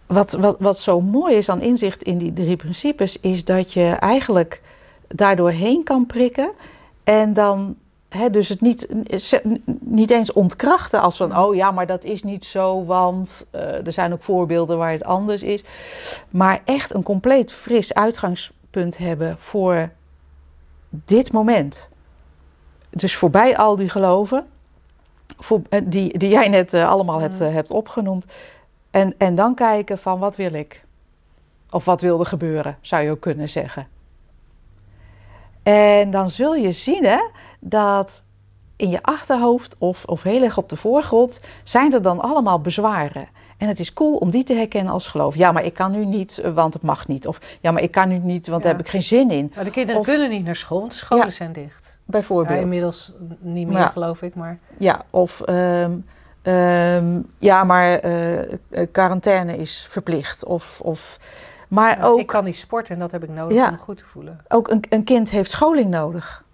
wat, 0.07 0.33
wat, 0.33 0.57
wat 0.59 0.79
zo 0.79 1.01
mooi 1.01 1.35
is 1.35 1.49
aan 1.49 1.61
inzicht 1.61 2.03
in 2.03 2.18
die 2.18 2.33
drie 2.33 2.57
principes, 2.57 3.20
is 3.20 3.44
dat 3.44 3.72
je 3.72 3.85
eigenlijk 3.85 4.62
daardoor 5.09 5.51
heen 5.51 5.85
kan 5.85 6.07
prikken. 6.07 6.51
En 7.05 7.33
dan 7.33 7.77
hè, 8.09 8.31
dus 8.31 8.49
het 8.49 8.61
niet, 8.61 8.88
niet 9.81 10.11
eens 10.11 10.33
ontkrachten 10.33 11.01
als 11.01 11.16
van, 11.16 11.38
oh 11.38 11.55
ja, 11.55 11.71
maar 11.71 11.87
dat 11.87 12.05
is 12.05 12.23
niet 12.23 12.45
zo, 12.45 12.85
want 12.85 13.47
eh, 13.51 13.87
er 13.87 13.92
zijn 13.92 14.12
ook 14.12 14.23
voorbeelden 14.23 14.79
waar 14.79 14.92
het 14.92 15.05
anders 15.05 15.42
is. 15.42 15.64
Maar 16.31 16.61
echt 16.64 16.95
een 16.95 17.03
compleet 17.03 17.53
fris 17.53 17.95
uitgangspunt 17.95 18.99
hebben 18.99 19.37
voor 19.38 19.90
dit 20.90 21.33
moment. 21.33 21.88
dus 22.90 23.16
voorbij 23.16 23.57
al 23.57 23.77
die 23.77 23.88
geloven, 23.88 24.47
voor, 25.38 25.61
eh, 25.69 25.81
die, 25.85 26.19
die 26.19 26.29
jij 26.29 26.49
net 26.49 26.75
eh, 26.75 26.88
allemaal 26.88 27.21
hebt, 27.21 27.38
hebt 27.38 27.71
opgenoemd. 27.71 28.27
En, 28.90 29.14
en 29.19 29.35
dan 29.35 29.55
kijken 29.55 29.99
van 29.99 30.19
wat 30.19 30.37
wil 30.37 30.53
ik? 30.53 30.85
Of 31.71 31.85
wat 31.85 32.01
wil 32.01 32.21
er 32.21 32.27
gebeuren, 32.27 32.79
zou 32.81 33.03
je 33.03 33.11
ook 33.11 33.21
kunnen 33.21 33.49
zeggen. 33.49 33.88
En 35.72 36.11
dan 36.11 36.31
zul 36.31 36.55
je 36.55 36.72
zien 36.72 37.05
hè, 37.05 37.18
dat 37.61 38.22
in 38.76 38.88
je 38.90 39.02
achterhoofd 39.02 39.74
of, 39.79 40.05
of 40.05 40.22
heel 40.22 40.42
erg 40.42 40.59
op 40.59 40.68
de 40.68 40.76
voorgrond 40.76 41.40
zijn 41.64 41.92
er 41.92 42.02
dan 42.02 42.20
allemaal 42.20 42.61
bezwaren. 42.61 43.29
En 43.59 43.68
het 43.68 43.79
is 43.81 43.92
cool 43.92 44.16
om 44.16 44.31
die 44.31 44.44
te 44.44 44.55
herkennen 44.55 44.92
als 44.92 45.07
geloof. 45.09 45.35
Ja, 45.37 45.52
maar 45.52 45.64
ik 45.64 45.74
kan 45.74 45.90
nu 45.92 46.05
niet, 46.05 46.40
want 46.55 46.72
het 46.74 46.83
mag 46.83 47.07
niet. 47.09 47.26
Of 47.26 47.38
ja, 47.61 47.70
maar 47.70 47.83
ik 47.83 47.90
kan 47.90 48.09
nu 48.09 48.18
niet, 48.18 48.46
want 48.46 48.62
daar 48.62 48.72
Ja. 48.72 48.76
heb 48.79 48.87
ik 48.87 48.92
geen 48.92 49.02
zin 49.02 49.31
in. 49.31 49.52
Maar 49.55 49.64
de 49.64 49.70
kinderen 49.70 50.00
Of- 50.00 50.07
kunnen 50.07 50.31
niet 50.31 50.44
naar 50.44 50.57
school, 50.57 50.79
want 50.81 50.90
de 50.90 50.96
scholen 50.98 51.24
Ja. 51.24 51.31
zijn 51.31 51.52
dicht. 51.52 51.85
Ja, 51.98 52.02
Bijvoorbeeld. 52.05 52.61
inmiddels 52.61 53.12
niet 53.40 53.66
meer, 53.68 53.79
Ja. 53.79 53.87
geloof 53.88 54.22
ik, 54.22 54.35
maar... 54.35 54.59
Ja, 54.79 55.05
of 55.11 55.40
ehm, 55.40 55.92
ehm, 56.42 57.20
ja, 57.38 57.64
maar 57.64 57.98
eh, 57.98 58.42
eh, 58.42 58.48
quarantaine 58.92 59.57
is 59.57 59.87
verplicht. 59.90 60.44
Of, 60.44 60.81
of, 60.83 61.18
maar 61.68 62.05
ook, 62.05 62.18
Ik 62.18 62.26
kan 62.26 62.44
niet 62.44 62.57
sporten 62.57 62.94
en 62.94 63.00
dat 63.00 63.12
heb 63.12 63.22
ik 63.22 63.29
nodig 63.29 63.57
Ja. 63.57 63.64
om 63.66 63.72
me 63.72 63.79
goed 63.79 63.96
te 63.98 64.05
voelen. 64.05 64.40
ook 64.48 64.68
een, 64.68 64.85
een 64.88 65.05
kind 65.05 65.31
heeft 65.31 65.50
scholing 65.50 65.90
nodig. 65.90 66.44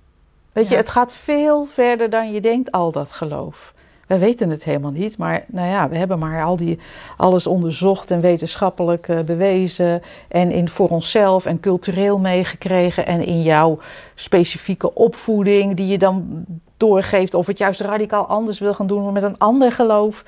Weet 0.53 0.69
je, 0.69 0.77
het 0.77 0.89
gaat 0.89 1.13
veel 1.15 1.67
verder 1.67 2.11
dan 2.11 2.33
je 2.33 2.41
denkt, 2.41 2.71
al 2.73 2.93
dat 2.93 3.13
geloof. 3.13 3.75
Wij 4.07 4.19
weten 4.19 4.51
het 4.51 4.65
helemaal 4.65 4.91
niet, 4.91 5.19
maar 5.19 5.45
nou 5.47 5.69
ja, 5.69 5.89
we 5.89 5.97
hebben 5.97 6.19
maar 6.19 6.45
al 6.45 6.57
die, 6.57 6.79
alles 7.17 7.47
onderzocht 7.47 8.11
en 8.11 8.21
wetenschappelijk 8.21 9.09
eh, 9.09 9.21
bewezen. 9.21 10.03
En 10.29 10.51
in, 10.51 10.69
voor 10.69 10.89
onszelf 10.89 11.47
en 11.47 11.61
cultureel 11.61 12.19
meegekregen. 12.19 13.07
En 13.07 13.25
in 13.27 13.43
jouw 13.43 13.79
specifieke 14.15 14.95
opvoeding 14.95 15.77
die 15.77 15.87
je 15.87 15.99
dan 15.99 16.45
doorgeeft. 16.77 17.35
Of 17.35 17.47
het 17.47 17.59
juist 17.59 17.81
radicaal 17.81 18.27
anders 18.27 18.59
wil 18.59 18.75
gaan 18.75 18.87
doen 18.87 19.13
met 19.13 19.23
een 19.23 19.39
ander 19.39 19.73
geloof. 19.73 20.25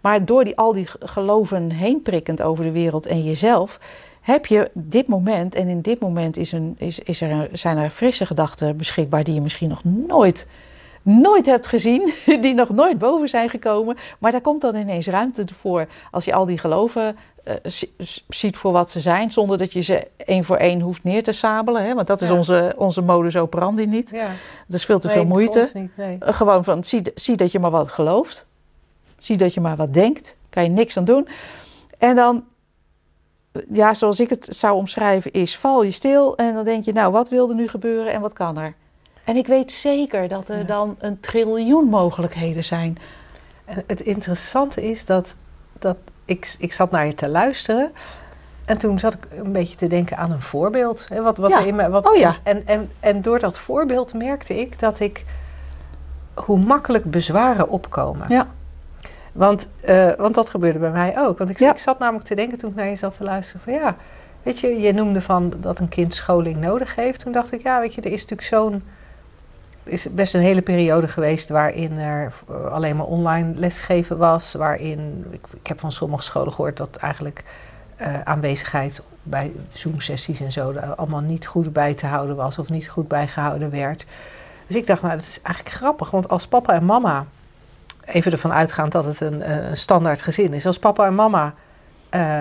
Maar 0.00 0.24
door 0.24 0.44
die, 0.44 0.56
al 0.56 0.72
die 0.72 0.86
geloven 1.00 1.70
heen 1.70 2.02
prikkend 2.02 2.42
over 2.42 2.64
de 2.64 2.72
wereld 2.72 3.06
en 3.06 3.22
jezelf, 3.22 3.78
heb 4.24 4.46
je 4.46 4.70
dit 4.72 5.06
moment, 5.06 5.54
en 5.54 5.68
in 5.68 5.80
dit 5.80 6.00
moment 6.00 6.36
is 6.36 6.52
een, 6.52 6.74
is, 6.78 6.98
is 6.98 7.20
er, 7.20 7.48
zijn 7.52 7.76
er 7.78 7.90
frisse 7.90 8.26
gedachten 8.26 8.76
beschikbaar 8.76 9.24
die 9.24 9.34
je 9.34 9.40
misschien 9.40 9.68
nog 9.68 9.80
nooit, 9.84 10.46
nooit 11.02 11.46
hebt 11.46 11.66
gezien, 11.66 12.12
die 12.40 12.54
nog 12.54 12.68
nooit 12.68 12.98
boven 12.98 13.28
zijn 13.28 13.48
gekomen. 13.48 13.96
Maar 14.18 14.32
daar 14.32 14.40
komt 14.40 14.60
dan 14.60 14.74
ineens 14.74 15.06
ruimte 15.06 15.44
voor 15.60 15.86
als 16.10 16.24
je 16.24 16.34
al 16.34 16.44
die 16.46 16.58
geloven 16.58 17.16
eh, 17.44 17.54
zi- 17.62 17.92
ziet 18.28 18.56
voor 18.56 18.72
wat 18.72 18.90
ze 18.90 19.00
zijn, 19.00 19.32
zonder 19.32 19.58
dat 19.58 19.72
je 19.72 19.80
ze 19.80 20.06
één 20.16 20.44
voor 20.44 20.56
één 20.56 20.80
hoeft 20.80 21.04
neer 21.04 21.22
te 21.22 21.32
sabelen. 21.32 21.84
Hè? 21.84 21.94
Want 21.94 22.06
dat 22.06 22.22
is 22.22 22.28
Ja. 22.28 22.34
onze, 22.34 22.74
onze 22.76 23.00
modus 23.02 23.36
operandi 23.36 23.86
niet. 23.86 24.10
Ja. 24.10 24.26
Dat 24.66 24.76
is 24.76 24.84
veel 24.84 24.98
te 24.98 25.06
Nee, 25.06 25.16
veel 25.16 25.58
niet, 25.74 25.96
nee. 25.96 26.16
Eh, 26.20 26.34
Gewoon 26.34 26.64
van, 26.64 26.84
zie, 26.84 27.02
zie 27.14 27.36
dat 27.36 27.52
je 27.52 27.58
maar 27.58 27.70
wat 27.70 27.90
gelooft. 27.92 28.46
Zie 29.18 29.36
dat 29.36 29.54
je 29.54 29.60
maar 29.60 29.76
wat 29.76 29.94
denkt. 29.94 30.36
Kan 30.50 30.62
je 30.62 30.68
niks 30.70 30.96
aan 30.96 31.04
doen. 31.04 31.28
En 31.98 32.14
dan, 32.16 32.44
ja, 33.72 33.94
zoals 33.94 34.20
ik 34.20 34.30
het 34.30 34.46
zou 34.50 34.74
omschrijven, 34.76 35.32
is 35.32 35.56
val 35.56 35.82
je 35.82 35.90
stil. 35.90 36.36
En 36.36 36.54
dan 36.54 36.64
denk 36.64 36.84
je, 36.84 36.92
nou, 36.92 37.12
wat 37.12 37.28
wil 37.28 37.48
er 37.48 37.54
nu 37.54 37.68
gebeuren 37.68 38.12
en 38.12 38.20
wat 38.20 38.32
kan 38.32 38.58
er? 38.58 38.74
En 39.24 39.36
ik 39.36 39.46
weet 39.46 39.70
zeker 39.70 40.28
dat 40.28 40.48
er 40.48 40.58
Ja. 40.58 40.64
dan 40.64 40.96
een 40.98 41.20
triljoen 41.20 41.84
mogelijkheden 41.88 42.64
zijn. 42.64 42.98
En 43.64 43.84
het 43.86 44.00
interessante 44.00 44.90
is 44.90 45.04
dat, 45.04 45.34
dat 45.78 45.96
ik, 46.24 46.54
ik 46.58 46.72
zat 46.72 46.90
naar 46.90 47.06
je 47.06 47.14
te 47.14 47.28
luisteren. 47.28 47.92
En 48.64 48.78
toen 48.78 48.98
zat 48.98 49.14
ik 49.14 49.26
een 49.30 49.52
beetje 49.52 49.76
te 49.76 49.86
denken 49.86 50.16
aan 50.16 50.30
een 50.30 50.42
voorbeeld. 50.42 51.06
Hè, 51.08 51.22
wat, 51.22 51.36
wat 51.36 51.50
Ja. 51.50 51.58
in 51.60 51.74
me, 51.74 51.88
wat, 51.88 52.06
Oh 52.10 52.16
ja. 52.16 52.36
en, 52.42 52.66
en, 52.66 52.90
en 53.00 53.22
door 53.22 53.38
dat 53.38 53.58
voorbeeld 53.58 54.14
merkte 54.14 54.60
ik 54.60 54.78
dat 54.78 55.00
ik 55.00 55.24
hoe 56.34 56.58
makkelijk 56.58 57.04
bezwaren 57.10 57.68
opkomen. 57.68 58.26
Ja. 58.28 58.48
Want, 59.34 59.68
eh, 59.80 60.10
want 60.16 60.34
dat 60.34 60.48
gebeurde 60.50 60.78
bij 60.78 60.90
mij 60.90 61.14
ook. 61.18 61.38
Want 61.38 61.50
ik, 61.50 61.58
Ja. 61.58 61.70
ik 61.72 61.78
zat 61.78 61.98
namelijk 61.98 62.26
te 62.26 62.34
denken 62.34 62.58
toen 62.58 62.70
ik 62.70 62.76
naar 62.76 62.88
je 62.88 62.96
zat 62.96 63.16
te 63.16 63.22
luisteren 63.22 63.60
van 63.60 63.72
ja, 63.72 63.96
weet 64.42 64.60
je, 64.60 64.80
je 64.80 64.92
noemde 64.92 65.20
van 65.20 65.52
dat 65.60 65.78
een 65.78 65.88
kind 65.88 66.14
scholing 66.14 66.60
nodig 66.60 66.94
heeft. 66.94 67.20
Toen 67.20 67.32
dacht 67.32 67.52
ik, 67.52 67.62
ja, 67.62 67.80
weet 67.80 67.94
je, 67.94 68.00
er 68.00 68.12
is 68.12 68.26
natuurlijk 68.26 68.48
zo'n 68.48 68.82
is 69.84 70.14
best 70.14 70.34
een 70.34 70.40
hele 70.40 70.62
periode 70.62 71.08
geweest 71.08 71.48
waarin 71.48 71.98
er 71.98 72.32
eh, 72.48 72.72
alleen 72.72 72.96
maar 72.96 73.06
online 73.06 73.52
lesgeven 73.54 74.18
was. 74.18 74.52
Waarin, 74.54 75.24
ik, 75.30 75.46
ik 75.60 75.66
heb 75.66 75.80
van 75.80 75.92
sommige 75.92 76.22
scholen 76.22 76.52
gehoord 76.52 76.76
dat 76.76 76.96
eigenlijk 76.96 77.44
eh, 77.96 78.20
aanwezigheid 78.20 79.02
bij 79.22 79.52
Zoom-sessies 79.68 80.40
en 80.40 80.52
zo 80.52 80.72
allemaal 80.96 81.20
niet 81.20 81.46
goed 81.46 81.72
bij 81.72 81.94
te 81.94 82.06
houden 82.06 82.36
was 82.36 82.58
of 82.58 82.70
niet 82.70 82.88
goed 82.88 83.08
bijgehouden 83.08 83.70
werd. 83.70 84.06
Dus 84.66 84.76
ik 84.76 84.86
dacht, 84.86 85.02
nou, 85.02 85.14
dat 85.16 85.24
is 85.24 85.40
eigenlijk 85.42 85.76
grappig, 85.76 86.10
want 86.10 86.28
als 86.28 86.46
papa 86.46 86.74
en 86.74 86.84
mama, 86.84 87.26
even 88.06 88.32
ervan 88.32 88.52
uitgaand 88.52 88.92
dat 88.92 89.04
het 89.04 89.20
een, 89.20 89.42
eh, 89.42 89.68
een 89.68 89.76
standaard 89.76 90.22
gezin 90.22 90.52
is, 90.52 90.66
als 90.66 90.78
papa 90.78 91.06
en 91.06 91.14
mama 91.14 91.54
eh, 92.08 92.40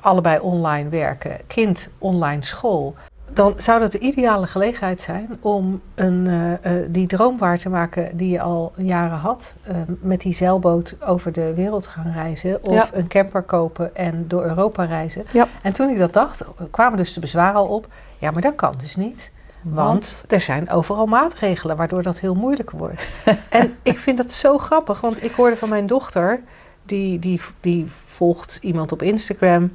allebei 0.00 0.38
online 0.38 0.88
werken, 0.88 1.36
kind 1.46 1.90
online 1.98 2.42
school, 2.44 2.94
dan 3.32 3.54
zou 3.56 3.80
dat 3.80 3.92
de 3.92 3.98
ideale 3.98 4.46
gelegenheid 4.46 5.00
zijn 5.00 5.28
om 5.40 5.80
een, 5.94 6.26
eh, 6.62 6.72
die 6.88 7.06
droom 7.06 7.38
waar 7.38 7.58
te 7.58 7.68
maken 7.68 8.16
die 8.16 8.30
je 8.30 8.40
al 8.40 8.72
jaren 8.76 9.18
had. 9.18 9.54
met 10.00 10.20
die 10.20 10.32
zeilboot 10.34 10.96
over 11.00 11.32
de 11.32 11.54
wereld 11.54 11.86
gaan 11.86 12.12
reizen. 12.12 12.64
Of 12.64 12.74
Ja. 12.74 12.88
een 12.92 13.06
camper 13.08 13.42
kopen 13.42 13.96
en 13.96 14.24
door 14.28 14.44
Europa 14.44 14.84
reizen. 14.84 15.24
Ja. 15.30 15.48
En 15.62 15.72
toen 15.72 15.88
ik 15.88 15.98
dat 15.98 16.12
dacht, 16.12 16.44
kwamen 16.70 16.98
dus 16.98 17.12
de 17.14 17.20
bezwaren 17.20 17.54
al 17.54 17.66
op. 17.66 17.86
Ja, 18.18 18.30
maar 18.30 18.42
dat 18.42 18.54
kan 18.54 18.74
dus 18.78 18.96
niet. 18.96 19.32
Want 19.64 20.24
er 20.28 20.40
zijn 20.40 20.70
overal 20.70 21.06
maatregelen 21.06 21.76
waardoor 21.76 22.02
dat 22.02 22.20
heel 22.20 22.34
moeilijk 22.34 22.70
wordt. 22.70 23.02
en 23.48 23.76
ik 23.82 23.98
vind 23.98 24.16
dat 24.16 24.32
zo 24.32 24.58
grappig, 24.58 25.00
want 25.00 25.22
ik 25.22 25.32
hoorde 25.32 25.56
van 25.56 25.68
mijn 25.68 25.86
dochter, 25.86 26.40
die, 26.82 27.18
die, 27.18 27.40
die 27.60 27.86
volgt 28.06 28.58
iemand 28.60 28.92
op 28.92 29.02
Instagram, 29.02 29.72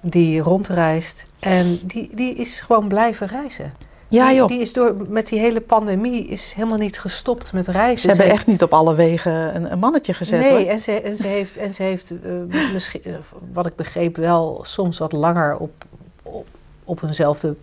die 0.00 0.40
rondreist. 0.40 1.24
En 1.38 1.80
die, 1.82 2.10
die 2.12 2.34
is 2.34 2.60
gewoon 2.60 2.88
blijven 2.88 3.26
reizen. 3.26 3.72
Ja, 4.08 4.28
die, 4.28 4.36
joh. 4.36 4.48
die 4.48 4.60
is 4.60 4.72
door, 4.72 4.96
met 5.08 5.26
die 5.26 5.38
hele 5.38 5.60
pandemie 5.60 6.26
is 6.26 6.52
helemaal 6.52 6.78
niet 6.78 6.98
gestopt 6.98 7.52
met 7.52 7.66
reizen. 7.66 7.98
Ze 7.98 8.06
hebben 8.06 8.26
Ze 8.26 8.32
echt 8.32 8.46
niet 8.46 8.62
op 8.62 8.72
alle 8.72 8.94
wegen 8.94 9.56
een, 9.56 9.72
een 9.72 9.78
mannetje 9.78 10.14
gezet. 10.14 10.40
Nee, 10.40 10.50
hoor. 10.50 10.70
en 10.70 10.80
ze, 10.80 11.00
en 11.00 11.16
ze 11.16 11.26
heeft, 11.26 11.56
en 11.56 11.74
ze 11.74 11.82
heeft 11.82 12.10
eh, 12.10 12.72
misschien, 12.72 13.00
eh, 13.04 13.12
wat 13.52 13.66
ik 13.66 13.76
begreep, 13.76 14.16
wel 14.16 14.60
soms 14.64 14.98
wat 14.98 15.12
langer 15.12 15.56
op, 15.56 15.84
op, 16.22 16.46
op 16.84 17.02
eenzelfde 17.02 17.56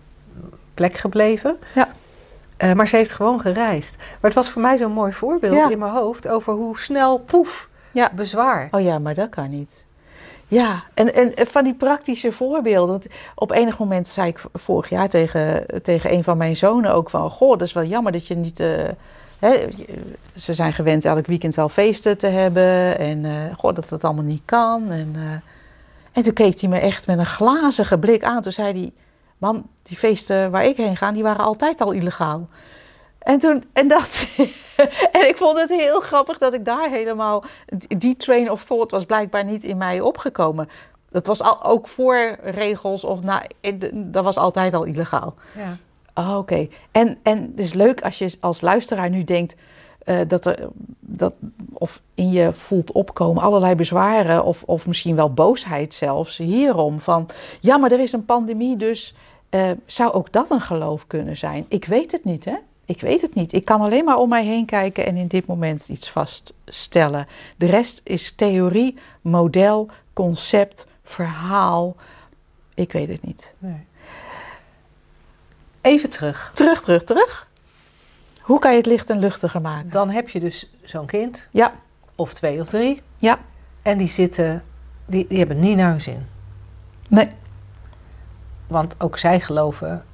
plek 0.76 0.94
gebleven. 0.96 1.56
Ja. 1.74 1.88
Eh, 2.56 2.72
maar 2.72 2.88
ze 2.88 2.96
heeft 2.96 3.12
gewoon 3.12 3.40
gereisd. 3.40 3.96
Maar 3.96 4.16
het 4.20 4.34
was 4.34 4.50
voor 4.50 4.62
mij 4.62 4.76
zo'n 4.76 4.92
mooi 4.92 5.12
voorbeeld 5.12 5.54
Ja. 5.56 5.70
in 5.70 5.78
mijn 5.78 5.92
hoofd 5.92 6.28
over 6.28 6.52
hoe 6.52 6.78
snel, 6.78 7.18
poef, 7.18 7.68
Ja. 7.92 8.10
bezwaar. 8.14 8.68
Oh 8.70 8.80
ja, 8.80 8.98
maar 8.98 9.14
dat 9.14 9.28
kan 9.28 9.50
niet. 9.50 9.84
Ja, 10.48 10.82
en, 10.94 11.14
en 11.14 11.46
van 11.46 11.64
die 11.64 11.74
praktische 11.74 12.32
voorbeelden. 12.32 12.90
Want 12.90 13.06
op 13.34 13.50
enig 13.50 13.78
moment 13.78 14.08
zei 14.08 14.28
ik 14.28 14.40
vorig 14.52 14.88
jaar 14.90 15.08
tegen, 15.08 15.66
tegen 15.82 16.12
een 16.12 16.24
van 16.24 16.36
mijn 16.36 16.56
zonen 16.56 16.92
ook 16.92 17.10
van... 17.10 17.30
Goh, 17.30 17.50
dat 17.50 17.62
is 17.62 17.72
wel 17.72 17.84
jammer 17.84 18.12
dat 18.12 18.26
je 18.26 18.34
niet... 18.34 18.60
eh, 18.60 18.68
hè, 19.38 19.66
ze 20.34 20.54
zijn 20.54 20.72
gewend 20.72 21.04
elk 21.04 21.26
weekend 21.26 21.54
wel 21.54 21.68
feesten 21.68 22.18
te 22.18 22.26
hebben. 22.26 22.98
En 22.98 23.24
eh, 23.24 23.32
goh, 23.58 23.74
dat 23.74 23.88
dat 23.88 24.04
allemaal 24.04 24.24
niet 24.24 24.42
kan. 24.44 24.90
En, 24.90 25.16
en 26.12 26.22
toen 26.22 26.32
keek 26.32 26.60
hij 26.60 26.68
me 26.70 26.78
echt 26.78 27.06
met 27.06 27.18
een 27.18 27.26
glazige 27.26 27.98
blik 27.98 28.24
aan. 28.24 28.42
Toen 28.42 28.52
zei 28.52 28.72
hij... 28.72 28.92
Mam, 29.38 29.68
die 29.82 29.96
feesten 29.96 30.50
waar 30.50 30.64
ik 30.64 30.76
heen 30.76 30.96
ga, 30.96 31.12
die 31.12 31.22
waren 31.22 31.44
altijd 31.44 31.80
al 31.80 31.92
illegaal. 31.92 32.48
En 33.18 33.38
toen, 33.38 33.64
en 33.72 33.88
dat, 33.88 34.26
en 35.12 35.28
ik 35.28 35.36
vond 35.36 35.60
het 35.60 35.70
heel 35.70 36.00
grappig 36.00 36.38
dat 36.38 36.54
ik 36.54 36.64
daar 36.64 36.90
helemaal, 36.90 37.44
die 37.88 38.16
train 38.16 38.50
of 38.50 38.64
thought 38.64 38.90
was 38.90 39.04
blijkbaar 39.04 39.44
niet 39.44 39.64
in 39.64 39.76
mij 39.76 40.00
opgekomen. 40.00 40.68
Dat 41.10 41.26
was 41.26 41.42
al, 41.42 41.64
ook 41.64 41.88
voor 41.88 42.38
regels 42.42 43.04
of 43.04 43.22
na, 43.22 43.42
dat 43.92 44.24
was 44.24 44.36
altijd 44.36 44.74
al 44.74 44.84
illegaal. 44.84 45.34
Ja. 45.54 45.76
Oh, 46.14 46.36
Oké. 46.36 46.68
En, 46.90 47.18
en 47.22 47.42
het 47.42 47.64
is 47.64 47.72
leuk 47.72 48.02
als 48.02 48.18
je 48.18 48.36
als 48.40 48.60
luisteraar 48.60 49.10
nu 49.10 49.24
denkt 49.24 49.54
eh, 50.06 50.18
dat 50.28 50.46
er, 50.46 50.68
dat, 51.00 51.34
of 51.72 52.00
in 52.14 52.30
je 52.30 52.52
voelt 52.52 52.92
opkomen 52.92 53.42
allerlei 53.42 53.74
bezwaren 53.74 54.44
of, 54.44 54.62
of 54.62 54.86
misschien 54.86 55.16
wel 55.16 55.32
boosheid 55.32 55.94
zelfs 55.94 56.36
hierom. 56.36 57.00
Van 57.00 57.28
ja, 57.60 57.76
maar 57.76 57.92
er 57.92 58.00
is 58.00 58.12
een 58.12 58.24
pandemie, 58.24 58.76
dus 58.76 59.14
eh, 59.50 59.70
zou 59.86 60.12
ook 60.12 60.32
dat 60.32 60.50
een 60.50 60.60
geloof 60.60 61.06
kunnen 61.06 61.36
zijn? 61.36 61.66
Ik 61.68 61.84
weet 61.84 62.12
het 62.12 62.24
niet, 62.24 62.44
hè? 62.44 62.54
Ik 62.84 63.00
weet 63.00 63.22
het 63.22 63.34
niet. 63.34 63.52
Ik 63.52 63.64
kan 63.64 63.80
alleen 63.80 64.04
maar 64.04 64.16
om 64.16 64.28
mij 64.28 64.44
heen 64.44 64.64
kijken 64.64 65.06
en 65.06 65.16
in 65.16 65.26
dit 65.26 65.46
moment 65.46 65.88
iets 65.88 66.10
vaststellen. 66.10 67.26
De 67.56 67.66
rest 67.66 68.00
is 68.04 68.32
theorie, 68.36 68.94
model, 69.20 69.88
concept, 70.12 70.86
verhaal. 71.02 71.96
Ik 72.74 72.92
weet 72.92 73.08
het 73.08 73.22
niet. 73.22 73.54
Nee. 73.58 73.84
Even 75.80 76.10
terug. 76.10 76.50
Terug, 76.54 76.82
terug, 76.82 77.04
terug. 77.04 77.48
Hoe 78.46 78.58
kan 78.58 78.70
je 78.70 78.76
het 78.76 78.86
licht 78.86 79.10
en 79.10 79.18
luchtiger 79.18 79.60
maken? 79.60 79.90
Dan 79.90 80.10
heb 80.10 80.28
je 80.28 80.40
dus 80.40 80.70
zo'n 80.82 81.06
kind, 81.06 81.48
Ja, 81.50 81.72
of 82.14 82.34
twee 82.34 82.60
of 82.60 82.66
drie. 82.68 83.02
Ja. 83.16 83.38
En 83.82 83.98
die 83.98 84.08
zitten, 84.08 84.62
die, 85.06 85.26
die 85.28 85.38
hebben 85.38 85.58
niet 85.58 85.76
naar 85.76 85.90
hun 85.90 86.00
zin. 86.00 86.26
nee. 87.08 87.28
Want 88.66 88.94
ook 88.98 89.18
zij 89.18 89.40
geloven 89.40 90.04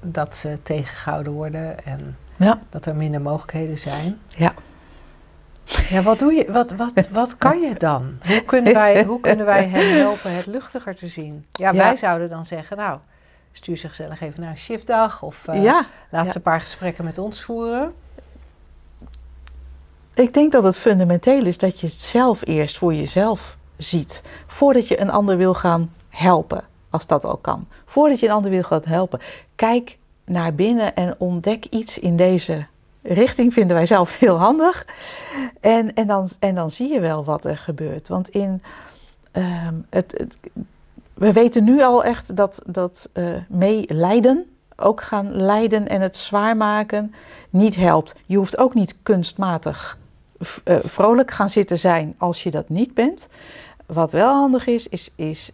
dat 0.00 0.36
ze 0.36 0.58
tegengehouden 0.62 1.32
worden. 1.32 1.84
En 1.84 2.16
Ja. 2.36 2.58
Dat 2.70 2.86
er 2.86 2.96
minder 2.96 3.20
mogelijkheden 3.20 3.78
zijn. 3.78 4.18
Ja. 4.36 4.54
Ja, 5.88 6.02
wat 6.02 6.18
doe 6.18 6.32
je? 6.32 6.52
Wat, 6.52 6.72
wat, 6.72 7.08
wat 7.10 7.36
kan 7.38 7.60
je 7.60 7.74
dan? 7.74 8.18
Hoe 8.26 8.42
kunnen, 8.44 8.74
wij, 8.74 9.04
hoe 9.04 9.20
kunnen 9.20 9.46
wij 9.46 9.68
hem 9.74 9.96
helpen 9.96 10.34
het 10.36 10.46
luchtiger 10.46 10.94
te 10.94 11.06
zien? 11.06 11.46
Ja, 11.50 11.70
Ja. 11.72 11.76
wij 11.78 11.96
zouden 11.96 12.28
dan 12.28 12.44
zeggen, 12.44 12.76
nou, 12.76 12.98
stuur 13.56 13.76
ze 13.76 13.88
gezellig 13.88 14.20
even 14.20 14.40
naar 14.40 14.50
een 14.50 14.58
shiftdag. 14.58 15.22
Of 15.22 15.48
eh, 15.48 15.62
ja, 15.62 15.86
laat 16.10 16.24
ja. 16.24 16.30
ze 16.30 16.36
een 16.36 16.42
paar 16.42 16.60
gesprekken 16.60 17.04
met 17.04 17.18
ons 17.18 17.42
voeren. 17.42 17.94
ik 20.14 20.34
denk 20.34 20.52
dat 20.52 20.64
het 20.64 20.78
fundamenteel 20.78 21.46
is 21.46 21.58
dat 21.58 21.80
je 21.80 21.86
het 21.86 22.00
zelf 22.00 22.46
eerst 22.46 22.78
voor 22.78 22.94
jezelf 22.94 23.56
ziet. 23.76 24.22
Voordat 24.46 24.88
je 24.88 25.00
een 25.00 25.10
ander 25.10 25.36
wil 25.36 25.54
gaan 25.54 25.92
helpen, 26.08 26.64
als 26.90 27.06
dat 27.06 27.24
ook 27.24 27.42
kan. 27.42 27.66
Voordat 27.86 28.20
je 28.20 28.26
een 28.26 28.32
ander 28.32 28.50
wil 28.50 28.62
gaan 28.62 28.82
helpen. 28.84 29.20
Kijk 29.54 29.98
naar 30.24 30.54
binnen 30.54 30.94
en 30.94 31.14
ontdek 31.18 31.64
iets 31.64 31.98
in 31.98 32.16
deze 32.16 32.66
richting. 33.02 33.52
Vinden 33.52 33.76
wij 33.76 33.86
zelf 33.86 34.18
heel 34.18 34.36
handig. 34.36 34.86
En, 35.60 35.94
en, 35.94 36.06
dan, 36.06 36.28
en 36.38 36.54
dan 36.54 36.70
zie 36.70 36.92
je 36.92 37.00
wel 37.00 37.24
wat 37.24 37.44
er 37.44 37.58
gebeurt. 37.58 38.08
Want 38.08 38.28
in 38.28 38.62
ehm, 39.32 39.74
het, 39.90 40.14
het- 40.18 40.38
we 41.14 41.32
weten 41.32 41.64
nu 41.64 41.82
al 41.82 42.04
echt 42.04 42.36
dat, 42.36 42.62
dat 42.66 43.10
eh 43.12 43.34
meelijden, 43.48 44.46
ook 44.76 45.02
gaan 45.02 45.36
lijden 45.36 45.88
en 45.88 46.00
het 46.00 46.16
zwaar 46.16 46.56
maken, 46.56 47.14
niet 47.50 47.76
helpt. 47.76 48.14
Je 48.26 48.36
hoeft 48.36 48.58
ook 48.58 48.74
niet 48.74 48.96
kunstmatig 49.02 49.98
eh, 50.64 50.76
vrolijk 50.82 51.30
gaan 51.30 51.48
zitten 51.48 51.78
zijn 51.78 52.14
als 52.18 52.42
je 52.42 52.50
dat 52.50 52.68
niet 52.68 52.94
bent. 52.94 53.28
Wat 53.86 54.12
wel 54.12 54.32
handig 54.32 54.66
is, 54.66 54.88
is, 54.88 55.10
is 55.16 55.50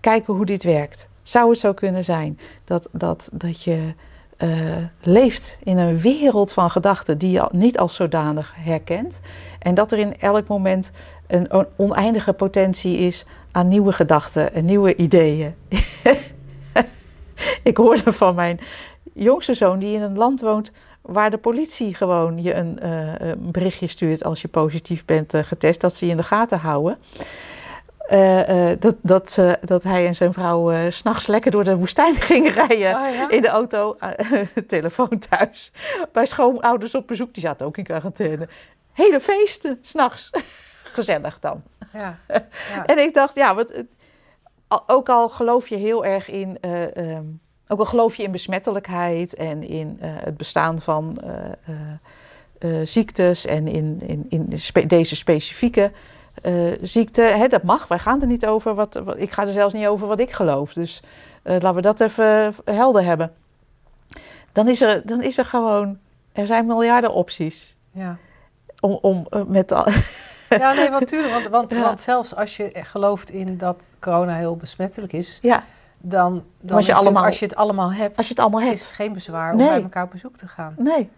kijken 0.00 0.34
hoe 0.34 0.46
dit 0.46 0.62
werkt. 0.62 1.08
Zou 1.22 1.50
het 1.50 1.58
zo 1.58 1.72
kunnen 1.72 2.04
zijn 2.04 2.38
dat, 2.64 2.88
dat, 2.92 3.30
dat 3.32 3.62
je 3.62 3.94
eh, 4.36 4.76
leeft 5.02 5.58
in 5.62 5.78
een 5.78 6.00
wereld 6.00 6.52
van 6.52 6.70
gedachten 6.70 7.18
die 7.18 7.30
je 7.30 7.48
niet 7.52 7.78
als 7.78 7.94
zodanig 7.94 8.52
herkent. 8.56 9.20
En 9.58 9.74
dat 9.74 9.92
er 9.92 9.98
in 9.98 10.20
elk 10.20 10.46
moment 10.46 10.90
een 11.26 11.52
on- 11.52 11.66
oneindige 11.76 12.32
potentie 12.32 12.98
is 12.98 13.24
aan 13.52 13.68
nieuwe 13.68 13.92
gedachten 13.92 14.54
en 14.54 14.64
nieuwe 14.64 14.96
ideeën. 14.96 15.54
Ik 17.62 17.76
hoorde 17.76 18.12
van 18.12 18.34
mijn 18.34 18.60
jongste 19.12 19.54
zoon 19.54 19.78
die 19.78 19.94
in 19.94 20.02
een 20.02 20.16
land 20.16 20.40
woont 20.40 20.72
waar 21.00 21.30
de 21.30 21.38
politie 21.38 21.94
gewoon 21.94 22.42
je 22.42 22.54
een, 22.54 22.78
eh, 22.80 23.12
een 23.18 23.50
berichtje 23.50 23.86
stuurt 23.86 24.24
als 24.24 24.42
je 24.42 24.48
positief 24.48 25.04
bent 25.04 25.34
eh, 25.34 25.42
getest, 25.42 25.80
dat 25.80 25.94
ze 25.94 26.04
je 26.04 26.10
in 26.10 26.16
de 26.16 26.22
gaten 26.22 26.58
houden. 26.58 26.98
Eh, 28.08 28.70
dat, 28.78 28.94
dat, 29.00 29.38
dat 29.64 29.82
hij 29.82 30.06
en 30.06 30.14
zijn 30.14 30.32
vrouw 30.32 30.90
s 30.90 30.96
s'nachts 30.96 31.26
lekker 31.26 31.50
door 31.50 31.64
de 31.64 31.76
woestijn 31.76 32.14
gingen 32.30 32.52
rijden 32.52 32.76
Oh, 32.76 33.14
ja? 33.14 33.28
in 33.30 33.40
de 33.42 33.48
auto, 33.48 33.96
eh, 33.98 34.10
telefoon 34.68 35.18
thuis. 35.28 35.72
Bij 36.12 36.26
schoonouders 36.26 36.94
op 36.94 37.06
bezoek, 37.06 37.34
die 37.34 37.42
zaten 37.42 37.66
ook 37.66 37.76
in 37.76 37.84
quarantaine. 37.84 38.48
Hele 38.92 39.20
feesten, 39.20 39.78
s'nachts. 39.82 40.30
Gezellig 40.96 41.38
dan. 41.40 41.62
Ja. 41.92 42.18
ja. 42.74 42.84
En 42.86 42.98
ik 42.98 43.14
dacht, 43.14 43.34
ja, 43.34 43.54
wat, 43.54 43.72
ook 44.86 45.08
al 45.08 45.28
geloof 45.28 45.68
je 45.68 45.76
heel 45.76 46.04
erg 46.04 46.30
in, 46.30 46.58
eh, 46.60 46.96
ehm, 46.96 47.24
ook 47.68 47.78
al 47.78 47.84
geloof 47.84 48.14
je 48.14 48.22
in 48.22 48.30
besmettelijkheid 48.30 49.34
en 49.34 49.62
in 49.62 49.98
eh, 50.00 50.10
het 50.14 50.36
bestaan 50.36 50.80
van 50.80 51.18
eh, 52.58 52.70
ziektes 52.82 53.46
en 53.46 53.68
in, 53.68 54.00
in, 54.06 54.26
in 54.28 54.58
spe- 54.58 54.86
deze 54.86 55.16
specifieke 55.16 55.92
ziekte, 56.82 57.22
hè, 57.22 57.48
dat 57.48 57.62
mag. 57.62 57.88
Wij 57.88 57.98
gaan 57.98 58.20
er 58.20 58.26
niet 58.26 58.46
over. 58.46 58.74
Wat, 58.74 58.94
wat- 59.04 59.20
ik 59.20 59.30
ga 59.30 59.42
er 59.42 59.48
zelfs 59.52 59.74
niet 59.74 59.86
over 59.86 60.06
wat 60.06 60.20
ik 60.20 60.32
geloof. 60.32 60.72
Dus 60.72 61.02
laten 61.42 61.74
we 61.74 61.80
dat 61.80 62.00
even 62.00 62.54
helder 62.64 63.04
hebben. 63.04 63.32
Dan 64.52 64.68
is 64.68 64.80
er, 64.80 65.06
dan 65.06 65.22
is 65.22 65.38
er 65.38 65.44
gewoon, 65.44 65.98
er 66.32 66.46
zijn 66.46 66.66
miljarden 66.66 67.12
opties 67.12 67.76
ja. 67.92 68.16
om, 68.80 68.98
om 69.00 69.26
met 69.46 69.72
al- 69.72 69.86
Ja, 70.58 70.72
nee, 70.72 70.90
want 70.90 71.06
tuurlijk. 71.06 71.32
Want, 71.32 71.46
want, 71.48 71.70
Ja. 71.72 71.80
want 71.80 72.00
zelfs 72.00 72.34
als 72.34 72.56
je 72.56 72.70
gelooft 72.74 73.30
in 73.30 73.58
dat 73.58 73.84
corona 74.00 74.34
heel 74.34 74.56
besmettelijk 74.56 75.12
is, 75.12 75.38
ja, 75.42 75.64
dan, 75.98 76.44
dan 76.60 76.76
als 76.76 76.86
je 76.86 76.92
is 76.92 76.96
het 76.98 77.06
allemaal- 77.06 77.24
als 77.24 77.38
je 77.38 77.44
het 77.44 77.56
allemaal 77.56 77.92
hebt, 77.92 78.16
als 78.16 78.26
je 78.26 78.32
het 78.32 78.42
allemaal 78.42 78.60
is 78.60 78.66
hebt. 78.68 78.80
het 78.80 78.90
geen 78.92 79.12
bezwaar 79.12 79.52
om 79.52 79.58
bij 79.58 79.82
elkaar 79.82 80.04
op 80.04 80.10
bezoek 80.10 80.36
te 80.36 80.48
gaan. 80.48 80.74
Nee. 80.78 81.10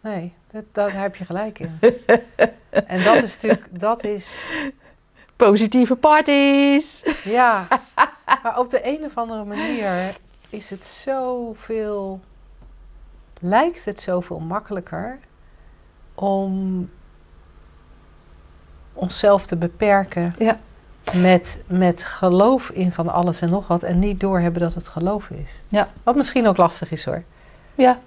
Nee, 0.00 0.34
dat, 0.50 0.64
daar 0.72 0.92
heb 0.92 1.16
je 1.16 1.24
gelijk 1.24 1.58
in. 1.58 1.78
en 2.86 3.02
dat 3.04 3.22
is 3.22 3.34
natuurlijk, 3.34 3.80
dat 3.80 4.04
is, 4.04 4.46
Positieve 5.36 5.96
parties. 5.96 7.02
ja. 7.24 7.66
Maar 8.42 8.58
op 8.58 8.70
de 8.70 8.80
een 8.86 9.04
of 9.04 9.16
andere 9.18 9.44
manier 9.44 10.16
is 10.48 10.70
het 10.70 10.84
zoveel, 10.84 12.20
lijkt 13.40 13.84
het 13.84 14.00
zoveel 14.00 14.38
makkelijker 14.38 15.18
om 16.14 16.90
onszelf 18.96 19.46
te 19.46 19.56
beperken 19.56 20.34
Ja. 20.38 20.58
met, 21.14 21.62
met 21.66 22.04
geloof 22.04 22.70
in 22.70 22.92
van 22.92 23.08
alles 23.08 23.40
en 23.40 23.50
nog 23.50 23.66
wat 23.66 23.82
en 23.82 23.98
niet 23.98 24.20
doorhebben 24.20 24.62
dat 24.62 24.74
het 24.74 24.88
geloof 24.88 25.30
is. 25.30 25.62
Ja. 25.68 25.88
Wat 26.02 26.16
misschien 26.16 26.46
ook 26.46 26.56
lastig 26.56 26.90
is 26.90 27.04
hoor. 27.04 27.22
Ja. 27.74 27.98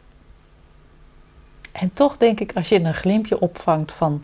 En 1.71 1.93
toch 1.93 2.17
denk 2.17 2.39
ik, 2.39 2.51
als 2.55 2.69
je 2.69 2.79
een 2.79 2.93
glimpje 2.93 3.39
opvangt 3.39 3.91
van 3.91 4.23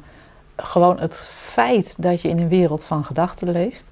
gewoon 0.58 1.00
het 1.00 1.30
feit 1.34 2.02
dat 2.02 2.22
je 2.22 2.30
in 2.30 2.40
een 2.40 2.48
wereld 2.48 2.86
van 2.86 3.06
gedachten 3.06 3.52
leeft. 3.52 3.84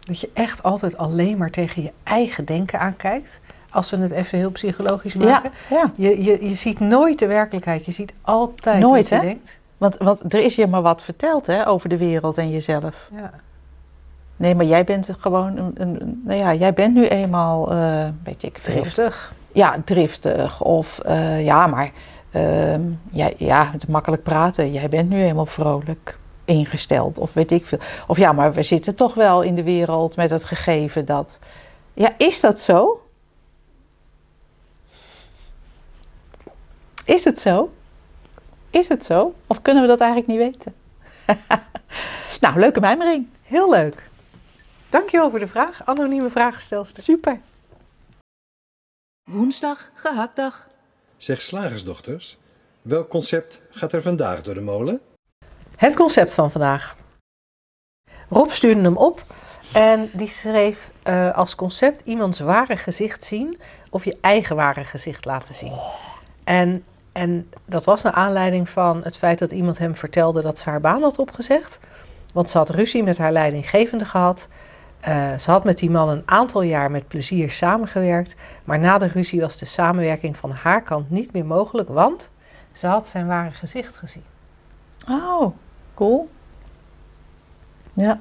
Dat 0.00 0.20
je 0.20 0.30
echt 0.34 0.62
altijd 0.62 0.96
alleen 0.96 1.36
maar 1.38 1.50
tegen 1.50 1.82
je 1.82 1.92
eigen 2.02 2.44
denken 2.44 2.80
aankijkt. 2.80 3.40
Als 3.70 3.90
we 3.90 3.96
het 3.96 4.10
even 4.10 4.38
heel 4.38 4.50
psychologisch 4.50 5.14
maken. 5.14 5.50
ja. 5.70 5.92
Je, 5.94 6.22
je, 6.22 6.44
je 6.48 6.54
ziet 6.54 6.80
nooit 6.80 7.18
de 7.18 7.26
werkelijkheid. 7.26 7.84
Je 7.84 7.92
ziet 7.92 8.14
altijd 8.22 8.80
Nooit, 8.80 9.00
wat 9.00 9.08
je 9.08 9.14
hè? 9.14 9.20
denkt. 9.20 9.58
Want, 9.80 9.96
want 9.96 10.34
er 10.34 10.40
is 10.40 10.54
je 10.54 10.66
maar 10.66 10.82
wat 10.82 11.02
verteld 11.02 11.46
hè, 11.46 11.68
over 11.68 11.88
de 11.88 11.96
wereld 11.96 12.38
en 12.38 12.50
jezelf. 12.50 13.10
Ja. 13.14 13.30
Nee, 14.36 14.54
maar 14.54 14.64
jij 14.64 14.84
bent 14.84 15.10
gewoon 15.18 15.56
een, 15.56 15.72
een, 15.74 16.22
nou 16.24 16.38
ja, 16.38 16.54
jij 16.54 16.72
bent 16.72 16.94
nu 16.94 17.06
eenmaal, 17.06 17.72
eh, 17.72 18.08
weet 18.24 18.42
ik. 18.42 18.58
Driftig. 18.58 19.32
Ja, 19.52 19.76
driftig. 19.84 20.62
Of 20.62 20.98
eh, 20.98 21.44
ja, 21.44 21.66
maar 21.66 21.90
ehm, 22.30 22.82
ja, 23.10 23.30
ja, 23.36 23.70
het 23.72 23.88
makkelijk 23.88 24.22
praten. 24.22 24.72
Jij 24.72 24.88
bent 24.88 25.10
nu 25.10 25.16
helemaal 25.16 25.46
vrolijk 25.46 26.18
ingesteld. 26.44 27.18
Of 27.18 27.32
weet 27.32 27.50
ik 27.50 27.66
veel. 27.66 27.78
Of 28.06 28.18
ja, 28.18 28.32
maar 28.32 28.52
we 28.52 28.62
zitten 28.62 28.94
toch 28.94 29.14
wel 29.14 29.42
in 29.42 29.54
de 29.54 29.62
wereld 29.62 30.16
met 30.16 30.30
het 30.30 30.44
gegeven 30.44 31.04
dat. 31.04 31.38
Ja, 31.94 32.14
is 32.16 32.40
dat 32.40 32.58
zo? 32.58 33.06
Is 37.04 37.24
het 37.24 37.40
zo? 37.40 37.70
Is 38.70 38.88
het 38.88 39.04
zo? 39.04 39.34
Of 39.46 39.62
kunnen 39.62 39.82
we 39.82 39.88
dat 39.88 40.00
eigenlijk 40.00 40.30
niet 40.30 40.38
weten? 40.38 40.74
nou, 42.40 42.58
leuke 42.58 42.80
mijmering. 42.80 43.28
Heel 43.42 43.70
leuk. 43.70 44.08
Dankjewel 44.88 45.30
voor 45.30 45.38
de 45.38 45.48
vraag. 45.48 45.84
Anonieme 45.84 46.30
vraagstelster. 46.30 47.02
Super. 47.02 47.40
Woensdag, 49.30 49.90
gehaktdag. 49.94 50.68
Zeg 51.16 51.42
slagersdochters, 51.42 52.38
welk 52.82 53.08
concept 53.08 53.60
gaat 53.70 53.92
er 53.92 54.02
vandaag 54.02 54.42
door 54.42 54.54
de 54.54 54.60
molen? 54.60 55.00
Het 55.76 55.96
concept 55.96 56.34
van 56.34 56.50
vandaag. 56.50 56.96
Rob 58.28 58.50
stuurde 58.50 58.80
hem 58.80 58.96
op 58.96 59.24
en 59.72 60.10
die 60.12 60.28
schreef 60.28 60.90
eh, 61.02 61.36
als 61.36 61.54
concept 61.54 62.06
iemands 62.06 62.38
ware 62.38 62.76
gezicht 62.76 63.24
zien 63.24 63.60
of 63.90 64.04
je 64.04 64.18
eigen 64.20 64.56
ware 64.56 64.84
gezicht 64.84 65.24
laten 65.24 65.54
zien. 65.54 65.78
En, 66.44 66.84
en 67.12 67.50
dat 67.64 67.84
was 67.84 68.02
naar 68.02 68.12
aanleiding 68.12 68.68
van 68.68 69.00
het 69.04 69.16
feit 69.16 69.38
dat 69.38 69.52
iemand 69.52 69.78
hem 69.78 69.94
vertelde 69.94 70.42
dat 70.42 70.58
ze 70.58 70.70
haar 70.70 70.80
baan 70.80 71.02
had 71.02 71.18
opgezegd. 71.18 71.80
Want 72.32 72.50
ze 72.50 72.58
had 72.58 72.70
ruzie 72.70 73.02
met 73.02 73.18
haar 73.18 73.32
leidinggevende 73.32 74.04
gehad. 74.04 74.48
Eh, 75.00 75.38
ze 75.38 75.50
had 75.50 75.64
met 75.64 75.78
die 75.78 75.90
man 75.90 76.08
een 76.08 76.22
aantal 76.24 76.62
jaar 76.62 76.90
met 76.90 77.08
plezier 77.08 77.50
samengewerkt. 77.50 78.34
Maar 78.64 78.78
na 78.78 78.98
de 78.98 79.06
ruzie 79.06 79.40
was 79.40 79.58
de 79.58 79.66
samenwerking 79.66 80.36
van 80.36 80.50
haar 80.50 80.82
kant 80.82 81.10
niet 81.10 81.32
meer 81.32 81.46
mogelijk, 81.46 81.88
want 81.88 82.30
ze 82.72 82.86
had 82.86 83.08
zijn 83.08 83.26
ware 83.26 83.50
gezicht 83.50 83.96
gezien. 83.96 84.24
Oh, 85.08 85.56
cool. 85.94 86.28
Ja. 87.92 88.18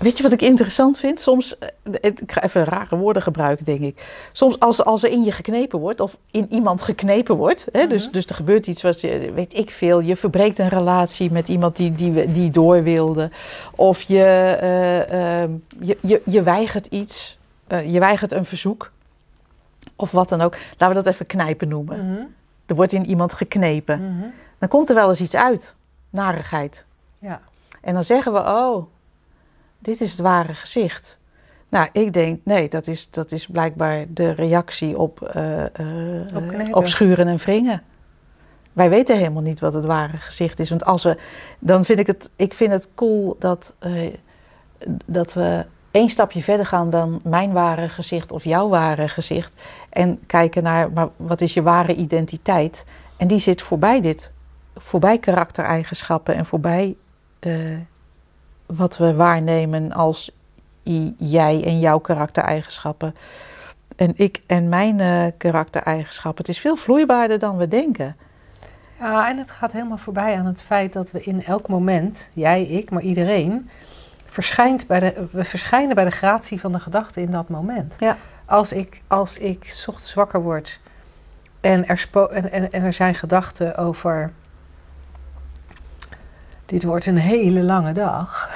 Weet 0.00 0.16
je 0.16 0.22
wat 0.22 0.32
ik 0.32 0.42
interessant 0.42 0.98
vind? 0.98 1.20
Soms, 1.20 1.58
eh, 1.58 1.68
ik 2.00 2.20
ga 2.26 2.42
even 2.42 2.64
rare 2.64 2.96
woorden 2.96 3.22
gebruiken, 3.22 3.64
denk 3.64 3.80
ik. 3.80 4.28
Soms 4.32 4.58
als, 4.58 4.84
als 4.84 5.02
er 5.02 5.10
in 5.10 5.22
je 5.24 5.32
geknepen 5.32 5.78
wordt, 5.78 6.00
of 6.00 6.16
in 6.30 6.46
iemand 6.50 6.82
geknepen 6.82 7.36
wordt, 7.36 7.66
hè, 7.72 7.86
dus, 7.86 8.02
Mhm. 8.04 8.12
dus 8.12 8.24
er 8.24 8.34
gebeurt 8.34 8.66
iets 8.66 8.82
wat 8.82 9.00
je, 9.00 9.32
weet 9.34 9.54
ik 9.54 9.70
veel, 9.70 10.00
je 10.00 10.16
verbreekt 10.16 10.58
een 10.58 10.68
relatie 10.68 11.30
met 11.32 11.48
iemand 11.48 11.76
die, 11.76 11.92
die, 11.92 12.32
die 12.32 12.50
door 12.50 12.82
wilde, 12.82 13.30
of 13.74 14.02
je, 14.02 14.22
eh, 14.60 15.40
ehm, 15.42 15.50
je, 15.80 15.98
je, 16.00 16.22
je 16.24 16.42
weigert 16.42 16.86
iets, 16.86 17.38
eh, 17.66 17.92
je 17.92 17.98
weigert 18.00 18.32
een 18.32 18.46
verzoek, 18.46 18.90
of 19.96 20.10
wat 20.10 20.28
dan 20.28 20.40
ook. 20.40 20.56
Laten 20.78 20.96
we 20.96 21.02
dat 21.02 21.12
even 21.12 21.26
knijpen 21.26 21.68
noemen. 21.68 22.34
Er 22.66 22.74
wordt 22.74 22.92
in 22.92 23.06
iemand 23.06 23.32
geknepen 23.32 24.00
Mhm. 24.14 24.26
dan 24.58 24.68
komt 24.68 24.88
er 24.88 24.94
wel 24.94 25.08
eens 25.08 25.20
iets 25.20 25.34
uit. 25.36 25.74
Narigheid. 26.10 26.84
Ja. 27.18 27.40
En 27.80 27.94
dan 27.94 28.04
zeggen 28.04 28.32
we, 28.32 28.38
oh, 28.38 28.86
dit 29.80 30.00
is 30.00 30.10
het 30.10 30.20
ware 30.20 30.54
gezicht. 30.54 31.18
Nou, 31.68 31.88
ik 31.92 32.12
denk, 32.12 32.40
nee, 32.44 32.68
dat 32.68 32.86
is, 32.86 33.10
dat 33.10 33.32
is 33.32 33.46
blijkbaar 33.46 34.04
de 34.08 34.30
reactie 34.30 34.98
op, 34.98 35.22
eh, 35.22 35.64
eh, 35.64 36.76
Op 36.76 36.86
schuren 36.86 37.28
en 37.28 37.36
wringen. 37.36 37.82
Wij 38.72 38.90
weten 38.90 39.16
helemaal 39.16 39.42
niet 39.42 39.60
wat 39.60 39.72
het 39.72 39.84
ware 39.84 40.16
gezicht 40.16 40.58
is. 40.58 40.68
Want 40.68 40.84
als 40.84 41.02
we, 41.02 41.16
dan 41.58 41.84
vind 41.84 41.98
ik 41.98 42.06
het, 42.06 42.30
ik 42.36 42.54
vind 42.54 42.72
het 42.72 42.88
cool 42.94 43.36
dat, 43.38 43.74
eh, 43.78 44.14
dat 45.06 45.32
we 45.32 45.64
één 45.90 46.08
stapje 46.08 46.42
verder 46.42 46.66
gaan 46.66 46.90
dan 46.90 47.20
mijn 47.24 47.52
ware 47.52 47.88
gezicht 47.88 48.32
of 48.32 48.44
jouw 48.44 48.68
ware 48.68 49.08
gezicht. 49.08 49.52
En 49.90 50.26
kijken 50.26 50.62
naar, 50.62 50.92
maar 50.92 51.08
wat 51.16 51.40
is 51.40 51.54
je 51.54 51.62
ware 51.62 51.94
identiteit? 51.94 52.84
En 53.16 53.28
die 53.28 53.38
zit 53.38 53.62
voorbij 53.62 54.00
dit, 54.00 54.32
voorbij 54.76 55.18
karaktereigenschappen 55.18 56.34
en 56.34 56.46
voorbij 56.46 56.96
wat 58.76 58.96
we 58.96 59.14
waarnemen 59.14 59.92
als 59.92 60.30
jij 61.18 61.64
en 61.64 61.80
jouw 61.80 61.98
karaktereigenschappen. 61.98 63.14
En 63.96 64.12
ik 64.16 64.42
en 64.46 64.68
mijn 64.68 65.00
eh, 65.00 65.26
karaktereigenschappen. 65.36 66.44
Het 66.44 66.54
is 66.54 66.60
veel 66.60 66.76
vloeibaarder 66.76 67.38
dan 67.38 67.56
we 67.56 67.68
denken. 67.68 68.16
Ja, 69.00 69.28
en 69.28 69.38
het 69.38 69.50
gaat 69.50 69.72
helemaal 69.72 69.98
voorbij 69.98 70.38
aan 70.38 70.46
het 70.46 70.62
feit 70.62 70.92
dat 70.92 71.10
we 71.10 71.22
in 71.22 71.44
elk 71.44 71.68
moment, 71.68 72.30
jij, 72.34 72.62
ik, 72.62 72.90
maar 72.90 73.02
iedereen, 73.02 73.70
verschijnt 74.24 74.86
bij 74.86 75.00
de, 75.00 75.26
we 75.32 75.44
verschijnen 75.44 75.94
bij 75.94 76.04
de 76.04 76.10
gratie 76.10 76.60
van 76.60 76.72
de 76.72 76.80
gedachte 76.80 77.20
in 77.20 77.30
dat 77.30 77.48
moment. 77.48 77.96
Ja. 77.98 78.16
Als 78.44 78.72
ik, 78.72 79.02
als 79.06 79.38
ik 79.38 79.84
ochtends 79.86 80.14
wakker 80.14 80.42
word 80.42 80.80
en 81.60 81.88
er, 81.88 81.98
spo 81.98 82.26
en, 82.26 82.52
en, 82.52 82.72
en 82.72 82.82
er 82.82 82.92
zijn 82.92 83.14
gedachten 83.14 83.76
over. 83.76 84.32
Dit 86.70 86.82
wordt 86.84 87.06
een 87.06 87.16
hele 87.16 87.62
lange 87.62 87.92
dag. 87.92 88.50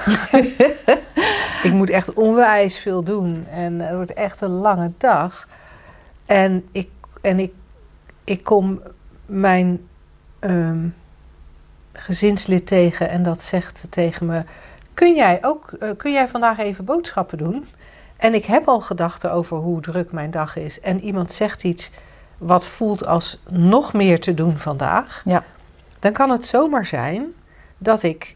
ik 1.67 1.71
moet 1.71 1.89
echt 1.89 2.13
onwijs 2.13 2.79
veel 2.79 3.03
doen 3.03 3.47
en 3.47 3.79
het 3.79 3.95
wordt 3.95 4.13
echt 4.13 4.41
een 4.41 4.49
lange 4.49 4.91
dag. 4.97 5.47
En 6.25 6.65
ik, 6.71 6.89
en 7.21 7.39
ik, 7.39 7.53
ik 8.23 8.43
kom 8.43 8.81
mijn 9.25 9.87
ehm, 10.39 10.87
gezinslid 11.93 12.67
tegen 12.67 13.09
en 13.09 13.23
dat 13.23 13.41
zegt 13.41 13.87
tegen 13.89 14.25
me: 14.25 14.43
Kun 14.93 15.15
jij 15.15 15.39
ook 15.41 15.71
eh, 15.79 15.89
kun 15.97 16.11
jij 16.11 16.27
vandaag 16.27 16.57
even 16.57 16.85
boodschappen 16.85 17.37
doen? 17.37 17.65
En 18.17 18.33
ik 18.33 18.45
heb 18.45 18.67
al 18.67 18.81
gedachten 18.81 19.31
over 19.31 19.57
hoe 19.57 19.81
druk 19.81 20.11
mijn 20.11 20.31
dag 20.31 20.55
is. 20.55 20.79
En 20.79 20.99
iemand 20.99 21.31
zegt 21.31 21.63
iets 21.63 21.91
wat 22.37 22.67
voelt 22.67 23.05
als 23.05 23.41
nog 23.49 23.93
meer 23.93 24.19
te 24.19 24.33
doen 24.33 24.57
vandaag. 24.57 25.21
Ja. 25.25 25.43
Dan 25.99 26.11
kan 26.11 26.29
het 26.29 26.45
zomaar 26.45 26.85
zijn 26.85 27.33
dat 27.77 28.03
ik, 28.03 28.35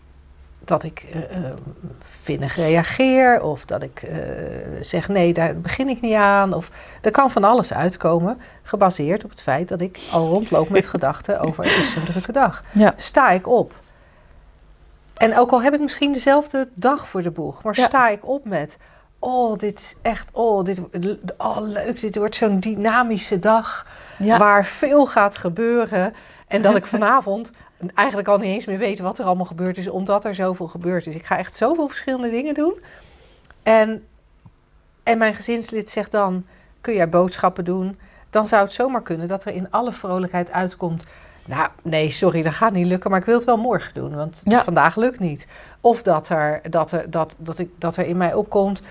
dat 0.60 0.84
ik 0.84 0.99
eh, 1.13 1.21
vinnig 1.99 2.56
reageer. 2.56 3.41
Of 3.41 3.65
dat 3.65 3.84
ik 3.84 4.02
eh, 4.02 4.17
zeg 4.82 5.08
nee, 5.08 5.34
daar 5.34 5.58
begin 5.58 5.89
ik 5.89 6.02
niet 6.02 6.13
aan. 6.15 6.54
Of 6.54 6.69
er 7.02 7.12
kan 7.12 7.32
van 7.32 7.43
alles 7.43 7.73
uitkomen. 7.73 8.41
Gebaseerd 8.62 9.23
op 9.23 9.30
het 9.30 9.41
feit 9.41 9.67
dat 9.67 9.82
ik 9.82 9.99
al 10.12 10.28
rondloop 10.30 10.69
met 10.69 10.88
gedachten 10.95 11.39
over 11.39 11.63
het 11.63 11.78
is 11.78 11.95
een 11.95 12.06
drukke 12.06 12.32
dag. 12.32 12.63
Ja. 12.71 12.93
Sta 12.97 13.30
ik 13.30 13.47
op. 13.47 13.73
En 15.17 15.38
ook 15.38 15.52
al 15.52 15.62
heb 15.62 15.73
ik 15.73 15.80
misschien 15.80 16.13
dezelfde 16.13 16.67
dag 16.73 17.08
voor 17.08 17.21
de 17.21 17.32
boeg. 17.32 17.63
Maar 17.63 17.78
Ja. 17.80 17.86
sta 17.86 18.10
ik 18.10 18.28
op 18.28 18.45
met... 18.45 18.78
Oh, 19.19 19.58
dit 19.58 19.80
is 19.80 19.95
echt... 20.02 20.30
Oh, 20.32 20.63
dit, 20.63 20.82
oh 21.38 21.58
leuk. 21.62 21.99
Dit 21.99 22.15
wordt 22.15 22.36
zo'n 22.36 22.60
dynamische 22.60 23.39
dag. 23.39 23.86
Ja. 24.17 24.38
Waar 24.38 24.65
veel 24.65 25.06
gaat 25.06 25.38
gebeuren. 25.38 26.13
En 26.47 26.62
dat 26.62 26.75
ik 26.75 26.86
vanavond 26.95 27.52
eigenlijk 27.94 28.28
al 28.28 28.38
niet 28.38 28.54
eens 28.54 28.65
meer 28.65 28.78
weet 28.78 29.00
wat 29.00 29.20
er 29.20 29.26
allemaal 29.26 29.46
gebeurd 29.46 29.78
is. 29.78 29.88
Omdat 29.88 30.26
er 30.26 30.36
zoveel 30.36 30.68
gebeurd 30.68 31.08
is. 31.08 31.15
Ik 31.15 31.26
ga 31.26 31.38
echt 31.38 31.56
zoveel 31.56 31.88
verschillende 31.88 32.30
dingen 32.30 32.54
doen. 32.54 32.74
En, 33.63 34.06
en 35.04 35.18
mijn 35.18 35.34
gezinslid 35.36 35.89
zegt 35.89 36.12
dan... 36.12 36.46
Kun 36.82 36.94
jij 36.94 37.10
boodschappen 37.10 37.65
doen? 37.65 38.00
Dan 38.30 38.48
zou 38.48 38.63
het 38.63 38.74
zomaar 38.74 39.02
kunnen 39.02 39.28
dat 39.28 39.46
er 39.46 39.54
in 39.54 39.72
alle 39.72 39.92
vrolijkheid 39.94 40.52
uitkomt... 40.52 41.06
Nou, 41.46 41.68
nee, 41.82 42.12
sorry, 42.12 42.42
dat 42.42 42.54
gaat 42.54 42.72
niet 42.72 42.86
lukken, 42.86 43.10
maar 43.10 43.20
ik 43.20 43.26
wil 43.26 43.36
het 43.36 43.46
wel 43.46 43.58
morgen 43.58 43.94
doen, 43.94 44.15
want 44.15 44.42
Ja. 44.44 44.63
vandaag 44.63 44.96
lukt 44.96 45.20
niet. 45.20 45.48
Of 45.82 46.02
dat 46.04 46.30
er, 46.30 46.62
dat, 46.70 46.92
er, 46.92 47.10
dat, 47.12 47.36
dat, 47.38 47.60
ik, 47.60 47.70
dat 47.78 47.98
er 47.98 48.06
in 48.06 48.18
mij 48.18 48.34
opkomt, 48.34 48.82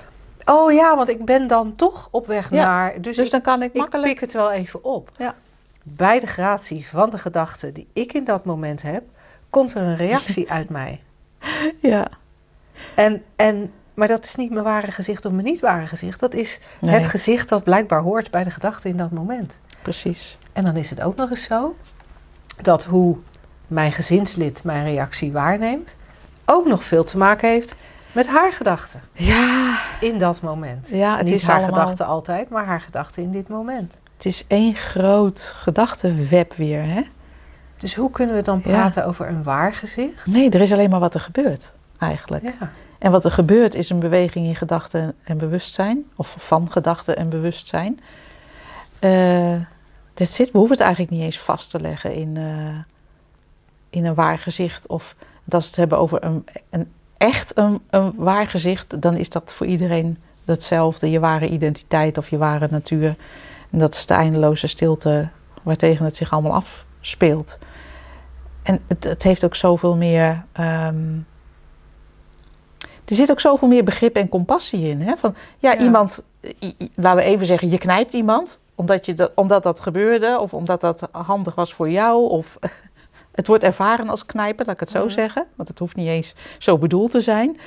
oh 0.45 0.73
ja, 0.73 0.97
want 0.97 1.09
ik 1.09 1.25
ben 1.25 1.47
dan 1.47 1.75
toch 1.77 2.09
op 2.11 2.27
weg 2.27 2.51
Ja, 2.51 2.65
naar... 2.65 3.01
Dus, 3.01 3.17
Dus 3.17 3.25
ik, 3.27 3.31
dan 3.33 3.41
kan 3.41 3.63
ik 3.63 3.73
ik 3.73 3.81
makkelijk. 3.81 4.09
pik 4.13 4.21
het 4.21 4.33
wel 4.33 4.51
even 4.53 4.85
op. 4.85 5.11
Ja. 5.17 5.35
Bij 5.97 6.21
de 6.21 6.27
gratie 6.27 6.87
van 6.89 7.11
de 7.11 7.19
gedachte 7.19 7.73
die 7.73 7.89
ik 7.93 8.13
in 8.13 8.25
dat 8.25 8.45
moment 8.45 8.83
heb, 8.83 9.03
komt 9.51 9.75
er 9.75 9.83
een 9.83 9.97
reactie 9.97 10.51
uit 10.59 10.69
mij. 10.69 11.01
Ja. 11.81 12.07
En, 12.95 13.23
en, 13.37 13.73
maar 13.95 14.09
dat 14.09 14.25
is 14.25 14.35
niet 14.35 14.51
mijn 14.51 14.65
ware 14.65 14.93
gezicht 14.93 15.25
of 15.25 15.33
mijn 15.33 15.45
niet 15.45 15.61
ware 15.61 15.87
gezicht. 15.87 16.21
Dat 16.21 16.35
is 16.35 16.61
Nee. 16.81 16.95
het 16.95 17.07
gezicht 17.07 17.49
dat 17.49 17.65
blijkbaar 17.65 18.01
hoort 18.01 18.31
bij 18.31 18.45
de 18.45 18.51
gedachte 18.51 18.89
in 18.89 18.97
dat 18.97 19.11
moment. 19.11 19.59
Precies. 19.83 20.39
En 20.53 20.65
dan 20.65 20.77
is 20.77 20.91
het 20.91 21.01
ook 21.01 21.17
nog 21.17 21.31
eens 21.31 21.45
zo 21.45 21.77
dat 22.63 22.85
hoe 22.85 23.17
mijn 23.67 23.93
gezinslid 23.93 24.65
mijn 24.65 24.85
reactie 24.85 25.33
waarneemt, 25.33 25.97
ook 26.45 26.67
nog 26.67 26.85
veel 26.85 27.05
te 27.05 27.17
maken 27.19 27.49
heeft 27.49 27.75
met 28.13 28.27
haar 28.27 28.53
gedachten 28.53 29.01
Ja, 29.13 29.79
in 30.01 30.19
dat 30.19 30.41
moment. 30.41 30.89
ja 30.89 31.17
het 31.17 31.25
Niet 31.27 31.35
is 31.35 31.47
haar 31.47 31.57
allemaal. 31.57 31.75
gedachten 31.79 32.07
altijd, 32.07 32.49
maar 32.49 32.65
haar 32.65 32.81
gedachten 32.81 33.23
in 33.23 33.31
dit 33.31 33.49
moment. 33.49 34.01
Het 34.19 34.27
is 34.27 34.45
één 34.47 34.75
groot 34.75 35.41
gedachtenweb 35.57 36.55
weer, 36.55 36.83
hè? 36.85 37.03
Dus 37.77 37.95
hoe 37.95 38.11
kunnen 38.11 38.37
we 38.37 38.43
dan 38.43 38.61
Ja. 38.65 38.71
praten 38.71 39.07
over 39.07 39.29
een 39.29 39.43
waar 39.43 39.75
gezicht? 39.75 40.27
Nee, 40.27 40.51
er 40.51 40.61
is 40.61 40.73
alleen 40.73 40.91
maar 40.91 41.01
wat 41.01 41.15
er 41.15 41.21
gebeurt, 41.21 41.73
eigenlijk. 41.99 42.43
Ja, 42.45 42.71
En 42.99 43.11
wat 43.11 43.25
er 43.25 43.31
gebeurt 43.31 43.75
is 43.75 43.91
een 43.91 43.99
beweging 43.99 44.47
in 44.47 44.57
gedachten 44.57 45.15
en 45.25 45.39
bewustzijn, 45.39 46.05
of 46.17 46.35
van 46.39 46.71
gedachten 46.71 47.17
en 47.17 47.29
bewustzijn. 47.29 48.01
Eh 48.99 49.55
dit 50.15 50.29
zit, 50.31 50.51
we 50.51 50.59
hoeven 50.59 50.77
het 50.77 50.85
eigenlijk 50.87 51.15
niet 51.15 51.23
eens 51.25 51.39
vast 51.41 51.71
te 51.71 51.81
leggen 51.81 52.13
in, 52.15 52.37
eh, 52.37 52.79
in 53.91 54.05
een 54.05 54.15
waar 54.15 54.39
gezicht. 54.39 54.87
Of 54.87 55.15
als 55.51 55.63
we 55.65 55.69
het 55.69 55.77
hebben 55.77 55.99
over 55.99 56.25
een, 56.25 56.45
een 56.71 56.89
echt 57.17 57.59
een, 57.59 57.81
een 57.91 58.13
waar 58.17 58.47
gezicht, 58.47 59.03
dan 59.03 59.17
is 59.17 59.29
dat 59.31 59.55
voor 59.55 59.67
iedereen 59.67 60.19
hetzelfde. 60.45 61.11
Je 61.11 61.21
ware 61.21 61.49
identiteit 61.49 62.19
of 62.19 62.31
je 62.31 62.37
ware 62.39 62.69
natuur. 62.71 63.17
En 63.71 63.79
dat 63.79 63.95
is 63.95 64.07
de 64.07 64.15
eindeloze 64.15 64.67
stilte 64.67 65.29
waartegen 65.63 66.05
het 66.05 66.17
zich 66.17 66.31
allemaal 66.33 66.63
afspeelt. 67.01 67.59
En 68.63 68.81
het, 68.87 69.05
het 69.05 69.23
heeft 69.23 69.45
ook 69.45 69.55
zoveel 69.55 69.97
meer. 69.97 70.45
ehm, 70.53 71.17
er 73.05 73.15
zit 73.15 73.31
ook 73.31 73.41
zoveel 73.41 73.69
meer 73.69 73.85
begrip 73.85 74.17
en 74.17 74.29
compassie 74.29 74.89
in. 74.89 75.01
Hè? 75.01 75.17
Van, 75.17 75.35
ja, 75.59 75.73
Ja. 75.73 75.79
iemand, 75.79 76.23
i- 76.45 76.75
i- 76.79 76.91
laten 76.95 77.19
we 77.25 77.25
even 77.31 77.47
zeggen, 77.47 77.69
je 77.71 77.79
knijpt 77.79 78.13
iemand 78.15 78.61
omdat, 78.75 79.07
je 79.07 79.15
dat, 79.15 79.33
omdat 79.35 79.63
dat 79.63 79.81
gebeurde, 79.81 80.39
of 80.41 80.55
omdat 80.55 80.81
dat 80.81 81.09
handig 81.13 81.55
was 81.55 81.75
voor 81.75 81.91
jou, 81.91 82.29
of 82.31 82.59
het 83.39 83.47
wordt 83.47 83.65
ervaren 83.65 84.09
als 84.09 84.27
knijpen, 84.27 84.65
laat 84.67 84.75
ik 84.75 84.81
het 84.81 84.91
zo 84.91 85.09
zeggen, 85.09 85.47
want 85.55 85.69
het 85.69 85.79
hoeft 85.79 85.97
niet 85.97 86.09
eens 86.09 86.35
zo 86.59 86.79
bedoeld 86.79 87.11
te 87.11 87.21
zijn. 87.21 87.59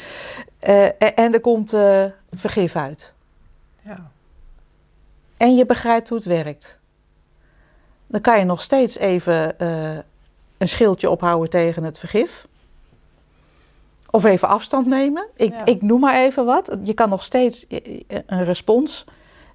Eh, 0.60 0.84
en, 0.84 1.16
en 1.16 1.34
er 1.34 1.42
komt 1.42 1.74
eh, 1.74 2.04
vergif 2.32 2.76
uit. 2.76 3.14
En 5.42 5.56
je 5.56 5.66
begrijpt 5.66 6.10
hoe 6.10 6.18
het 6.18 6.28
werkt. 6.28 6.80
Dan 8.08 8.22
kan 8.22 8.40
je 8.40 8.46
nog 8.46 8.62
steeds 8.62 8.98
even 8.98 9.60
eh, 9.60 9.98
een 10.58 10.68
schildje 10.68 11.10
ophouden 11.10 11.50
tegen 11.50 11.84
het 11.84 11.98
vergif. 11.98 12.48
Of 14.10 14.24
even 14.24 14.48
afstand 14.48 14.86
nemen. 14.86 15.28
Ik, 15.36 15.52
Ja. 15.54 15.66
ik 15.66 15.82
noem 15.82 16.00
maar 16.00 16.16
even 16.16 16.46
wat. 16.46 16.78
Je 16.84 16.94
kan 16.94 17.10
nog 17.10 17.24
steeds 17.24 17.68
eh, 17.68 17.80
een 18.26 18.44
respons 18.44 19.06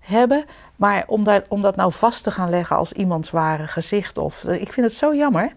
hebben. 0.00 0.44
Maar 0.76 1.04
om, 1.06 1.24
daar, 1.24 1.44
om 1.48 1.62
dat 1.62 1.76
nou 1.76 1.92
vast 1.92 2.22
te 2.22 2.30
gaan 2.30 2.50
leggen 2.50 2.76
als 2.76 2.92
iemands 2.92 3.30
ware 3.30 3.66
gezicht. 3.66 4.18
Of, 4.18 4.44
eh, 4.44 4.60
ik 4.60 4.72
vind 4.72 4.86
het 4.86 4.94
zo 4.96 5.14
jammer. 5.14 5.52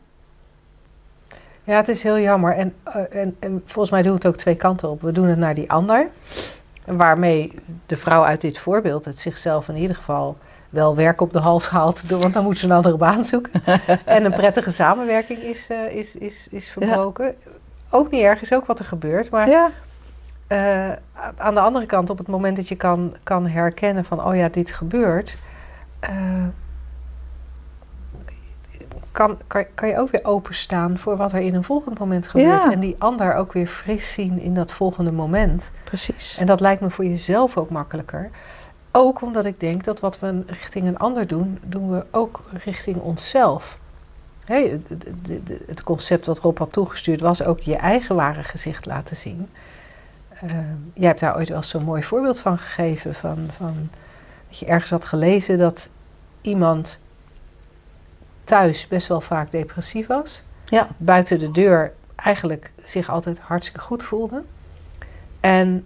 ja, 1.63 1.75
het 1.75 1.87
is 1.87 2.03
heel 2.03 2.19
jammer. 2.19 2.55
En, 2.55 2.75
eh, 2.83 3.21
en, 3.21 3.35
en 3.39 3.61
volgens 3.65 3.89
mij 3.91 4.01
doen 4.01 4.11
we 4.11 4.17
het 4.17 4.27
ook 4.27 4.37
twee 4.37 4.55
kanten 4.55 4.89
op. 4.89 5.01
We 5.01 5.11
doen 5.11 5.27
het 5.27 5.37
naar 5.39 5.53
die 5.53 5.71
ander, 5.71 6.09
waarmee 6.97 7.54
de 7.86 7.97
vrouw 7.97 8.23
uit 8.23 8.41
dit 8.41 8.58
voorbeeld 8.58 9.06
het 9.06 9.19
zichzelf 9.19 9.69
in 9.69 9.75
ieder 9.75 9.95
geval 9.95 10.38
wel 10.69 10.95
werk 10.95 11.22
op 11.22 11.34
de 11.34 11.39
hals 11.39 11.70
haalt, 11.70 12.09
want 12.09 12.34
dan 12.34 12.43
moet 12.43 12.57
ze 12.57 12.66
een 12.66 12.72
andere 12.72 12.97
baan 12.97 13.26
zoeken. 13.26 13.63
en 14.05 14.26
een 14.26 14.34
prettige 14.34 14.72
samenwerking 14.72 15.39
is, 15.39 15.70
eh, 15.70 15.95
is, 15.95 16.16
is, 16.16 16.47
is 16.49 16.70
verbroken. 16.70 17.36
Ook 17.89 18.11
niet 18.11 18.22
erg, 18.22 18.41
is 18.41 18.53
ook 18.53 18.66
wat 18.66 18.80
er 18.80 18.86
gebeurt. 18.86 19.30
Maar 19.30 19.49
Ja, 19.49 19.72
eh, 20.47 20.91
aan 21.38 21.53
de 21.53 21.59
andere 21.59 21.86
kant, 21.86 22.09
op 22.09 22.18
het 22.18 22.28
moment 22.28 22.55
dat 22.55 22.68
je 22.68 22.76
kan, 22.76 23.16
kan 23.24 23.47
herkennen 23.47 24.05
van, 24.05 24.26
oh 24.26 24.36
ja, 24.36 24.49
dit 24.49 24.72
gebeurt, 24.72 25.38
eh, 25.99 26.11
kan, 29.20 29.38
kan, 29.47 29.65
kan 29.76 29.89
je 29.89 29.97
ook 29.97 30.11
weer 30.11 30.26
openstaan 30.26 30.97
voor 30.97 31.17
wat 31.17 31.32
er 31.32 31.39
in 31.39 31.55
een 31.55 31.63
volgend 31.63 31.99
moment 31.99 32.28
gebeurt. 32.28 32.63
Ja. 32.63 32.72
En 32.72 32.80
die 32.80 32.95
ander 32.97 33.36
ook 33.36 33.53
weer 33.53 33.67
fris 33.67 34.13
zien 34.13 34.39
in 34.39 34.53
dat 34.53 34.72
volgende 34.72 35.11
moment. 35.11 35.72
precies. 35.84 36.38
En 36.38 36.45
dat 36.45 36.59
lijkt 36.59 36.82
me 36.82 36.89
voor 36.89 37.05
jezelf 37.05 37.57
ook 37.57 37.70
makkelijker. 37.70 38.30
Ook 38.91 39.22
omdat 39.22 39.45
ik 39.45 39.59
denk 39.59 39.84
dat 39.84 39.99
wat 39.99 40.20
we 40.20 40.43
richting 40.47 40.88
een 40.88 40.97
ander 40.97 41.28
doen, 41.28 41.59
doen 41.63 41.89
we 41.91 42.05
ook 42.11 42.41
richting 42.63 42.97
onszelf. 42.97 43.80
Het- 44.45 45.84
concept 45.84 46.26
wat 46.26 46.39
Rob 46.39 46.57
had 46.57 46.72
toegestuurd 46.74 47.22
was 47.22 47.43
ook 47.43 47.59
je 47.59 47.76
eigen 47.76 48.15
ware 48.15 48.43
gezicht 48.43 48.86
laten 48.86 49.15
zien. 49.15 49.49
eh, 50.30 50.49
jij 50.93 51.07
hebt 51.07 51.20
daar 51.20 51.36
ooit 51.36 51.49
wel 51.49 51.63
zo'n 51.63 51.84
mooi 51.84 52.03
voorbeeld 52.03 52.39
van 52.39 52.57
gegeven. 52.57 53.15
Van, 53.15 53.38
van, 53.51 53.89
dat 54.47 54.59
je 54.59 54.65
ergens 54.65 54.91
had 54.91 55.05
gelezen 55.05 55.57
dat 55.57 55.89
iemand 56.41 56.99
thuis 58.50 58.88
best 58.88 59.08
wel 59.08 59.22
vaak 59.22 59.52
depressief 59.52 60.08
was. 60.08 60.43
Ja. 60.66 60.88
Buiten 60.97 61.39
de 61.39 61.52
deur 61.52 61.93
eigenlijk 62.16 62.72
zich 62.84 63.10
altijd 63.10 63.39
hartstikke 63.39 63.80
goed 63.80 64.04
voelde. 64.04 64.43
En 65.39 65.86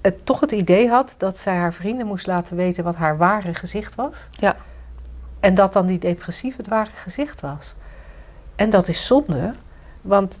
het 0.00 0.26
toch 0.26 0.40
het 0.40 0.52
idee 0.52 0.88
had 0.88 1.14
dat 1.18 1.38
zij 1.38 1.56
haar 1.56 1.72
vrienden 1.72 2.06
moest 2.06 2.26
laten 2.26 2.56
weten 2.56 2.84
wat 2.84 2.96
haar 2.96 3.16
ware 3.16 3.54
gezicht 3.54 3.94
was. 3.94 4.28
Ja. 4.30 4.56
En 5.40 5.54
dat 5.54 5.72
dan 5.72 5.86
die 5.86 5.98
depressief 5.98 6.56
het 6.56 6.68
ware 6.68 6.90
gezicht 6.94 7.40
was. 7.40 7.74
En 8.56 8.70
dat 8.70 8.88
is 8.88 9.06
zonde, 9.06 9.52
want 10.00 10.38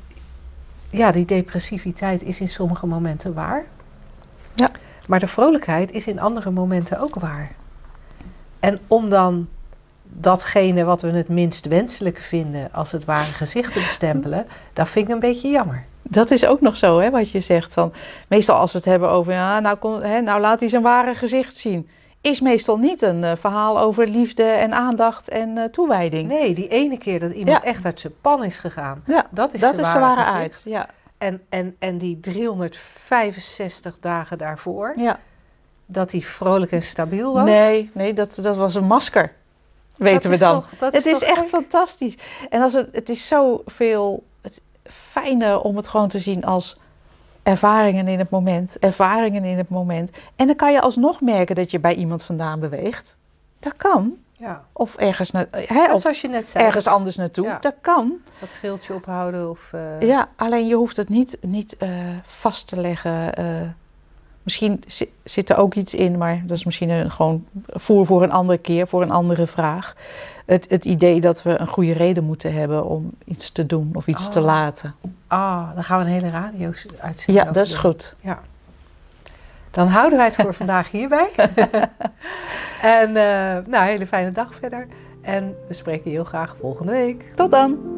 ja, 0.90 1.12
die 1.12 1.24
depressiviteit 1.24 2.22
is 2.22 2.40
in 2.40 2.48
sommige 2.48 2.86
momenten 2.86 3.34
waar. 3.34 3.64
Ja. 4.54 4.70
Maar 5.06 5.20
de 5.20 5.26
vrolijkheid 5.26 5.92
is 5.92 6.06
in 6.06 6.20
andere 6.20 6.50
momenten 6.50 6.98
ook 6.98 7.14
waar. 7.14 7.50
En 8.60 8.80
om 8.86 9.08
dan 9.10 9.48
datgene 10.12 10.84
wat 10.84 11.02
we 11.02 11.10
het 11.10 11.28
minst 11.28 11.66
wenselijke 11.66 12.22
vinden 12.22 12.68
als 12.72 12.92
het 12.92 13.04
ware 13.04 13.32
gezicht 13.32 13.72
te 13.72 13.80
bestempelen, 13.80 14.46
dat 14.72 14.88
vind 14.88 15.08
ik 15.08 15.14
een 15.14 15.20
beetje 15.20 15.48
jammer. 15.50 15.84
Dat 16.02 16.30
is 16.30 16.46
ook 16.46 16.60
nog 16.60 16.76
zo, 16.76 16.98
hè, 16.98 17.10
wat 17.10 17.30
je 17.30 17.40
zegt. 17.40 17.72
Van, 17.72 17.92
meestal 18.28 18.56
als 18.56 18.72
we 18.72 18.78
het 18.78 18.86
hebben 18.86 19.10
over, 19.10 19.32
ja, 19.32 19.60
nou, 19.60 19.76
kom, 19.76 20.00
hè, 20.00 20.20
nou 20.20 20.40
laat 20.40 20.60
hij 20.60 20.68
zijn 20.68 20.82
ware 20.82 21.14
gezicht 21.14 21.56
zien. 21.56 21.88
Is 22.20 22.40
meestal 22.40 22.78
niet 22.78 23.02
een 23.02 23.24
eh, 23.24 23.32
verhaal 23.38 23.80
over 23.80 24.06
liefde 24.08 24.42
en 24.42 24.72
aandacht 24.72 25.28
en 25.28 25.58
eh, 25.58 25.64
toewijding. 25.64 26.28
Nee, 26.28 26.54
die 26.54 26.68
ene 26.68 26.98
keer 26.98 27.18
dat 27.20 27.32
iemand 27.32 27.62
Ja. 27.62 27.68
echt 27.70 27.84
uit 27.84 28.00
zijn 28.00 28.12
pan 28.20 28.44
is 28.44 28.58
gegaan, 28.58 29.02
Ja, 29.06 29.26
dat 29.30 29.52
is 29.54 29.60
dat 29.60 29.74
zijn 29.74 29.86
ware 29.86 30.00
ware 30.00 30.24
uit. 30.38 30.60
Ja, 30.64 30.88
En, 31.18 31.40
en, 31.48 31.76
en 31.78 31.98
die 31.98 32.20
365 32.20 33.96
dagen 34.00 34.38
daarvoor, 34.38 34.94
ja. 34.96 35.18
dat 35.86 36.12
hij 36.12 36.20
vrolijk 36.20 36.72
en 36.72 36.82
stabiel 36.82 37.32
was. 37.32 37.44
Nee, 37.44 37.90
nee 37.94 38.12
dat, 38.12 38.38
dat 38.42 38.56
was 38.56 38.74
een 38.74 38.84
masker. 38.86 39.32
Weten 39.98 40.30
Dat 40.30 40.38
we 40.38 40.44
dan. 40.44 40.64
toch- 40.78 40.92
het 40.92 41.06
is 41.06 41.22
echt 41.22 41.48
fantastisch. 41.48 42.14
En 42.50 42.62
als 42.62 42.72
het, 42.72 42.88
het 42.92 43.08
is 43.08 43.26
zoveel 43.26 44.24
het 44.40 44.62
fijner 44.84 45.60
om 45.60 45.76
het 45.76 45.88
gewoon 45.88 46.08
te 46.08 46.18
zien 46.18 46.44
als 46.44 46.76
ervaringen 47.42 48.08
in 48.08 48.18
het 48.18 48.30
moment. 48.30 48.78
Ervaringen 48.78 49.44
in 49.44 49.56
het 49.58 49.68
moment. 49.68 50.10
En 50.36 50.46
dan 50.46 50.56
kan 50.56 50.72
je 50.72 50.80
alsnog 50.80 51.20
merken 51.20 51.54
dat 51.54 51.70
je 51.70 51.78
bij 51.80 51.94
iemand 51.94 52.22
vandaan 52.22 52.60
beweegt. 52.60 53.16
Dat 53.58 53.76
kan. 53.76 54.16
Ja. 54.32 54.64
Of 54.72 54.96
ergens, 54.96 55.30
na, 55.30 55.46
hè, 55.50 55.92
of 55.92 56.00
zoals 56.00 56.20
je 56.20 56.28
net 56.28 56.46
zei. 56.48 56.64
ergens 56.64 56.86
anders 56.86 57.16
naartoe. 57.16 57.44
Ja. 57.46 57.58
Dat 57.60 57.74
kan. 57.80 58.12
Dat 58.40 58.48
schildje 58.48 58.94
ophouden 58.94 59.50
of... 59.50 59.72
eh, 59.72 60.00
Ja, 60.00 60.28
alleen 60.36 60.66
je 60.66 60.74
hoeft 60.74 60.96
het 60.96 61.08
niet, 61.08 61.38
niet 61.40 61.76
eh, 61.76 61.88
vast 62.26 62.66
te 62.68 62.76
leggen. 62.80 63.34
eh. 63.34 63.44
Misschien 64.48 64.82
zi- 64.86 65.10
zit 65.24 65.50
er 65.50 65.56
ook 65.56 65.74
iets 65.74 65.94
in, 65.94 66.18
maar 66.18 66.42
dat 66.46 66.56
is 66.56 66.64
misschien 66.64 66.88
een, 66.88 67.10
gewoon 67.10 67.44
voer 67.66 68.06
voor 68.06 68.22
een 68.22 68.30
andere 68.32 68.58
keer, 68.58 68.86
voor 68.88 69.02
een 69.02 69.10
andere 69.10 69.46
vraag. 69.46 69.94
Het, 70.46 70.66
het 70.70 70.84
idee 70.84 71.20
dat 71.20 71.42
we 71.42 71.60
een 71.60 71.66
goede 71.66 71.92
reden 71.92 72.24
moeten 72.24 72.52
hebben 72.54 72.84
om 72.86 73.10
iets 73.24 73.52
te 73.52 73.66
doen 73.66 73.90
of 73.92 74.06
iets 74.06 74.28
te 74.28 74.38
Oh. 74.38 74.44
laten. 74.44 74.94
Ah, 75.26 75.74
dan 75.74 75.84
gaan 75.84 75.98
we 75.98 76.04
een 76.04 76.10
hele 76.10 76.30
radio-uitzending 76.30 77.38
Ja, 77.38 77.40
over 77.42 77.52
dat 77.52 77.66
is 77.66 77.72
doen. 77.72 77.80
goed. 77.80 78.16
Dan 79.70 79.86
houden 79.88 80.18
wij 80.18 80.26
het 80.26 80.36
voor 80.36 80.54
vandaag 80.64 80.90
hierbij. 80.90 81.28
en 82.82 83.08
eh, 83.16 83.64
nou, 83.66 83.84
hele 83.88 84.06
fijne 84.06 84.32
dag 84.32 84.54
verder. 84.54 84.86
En 85.22 85.54
we 85.68 85.74
spreken 85.74 86.10
je 86.10 86.16
heel 86.16 86.24
graag 86.24 86.56
volgende 86.60 86.92
week. 86.92 87.24
Tot 87.34 87.50
dan! 87.50 87.97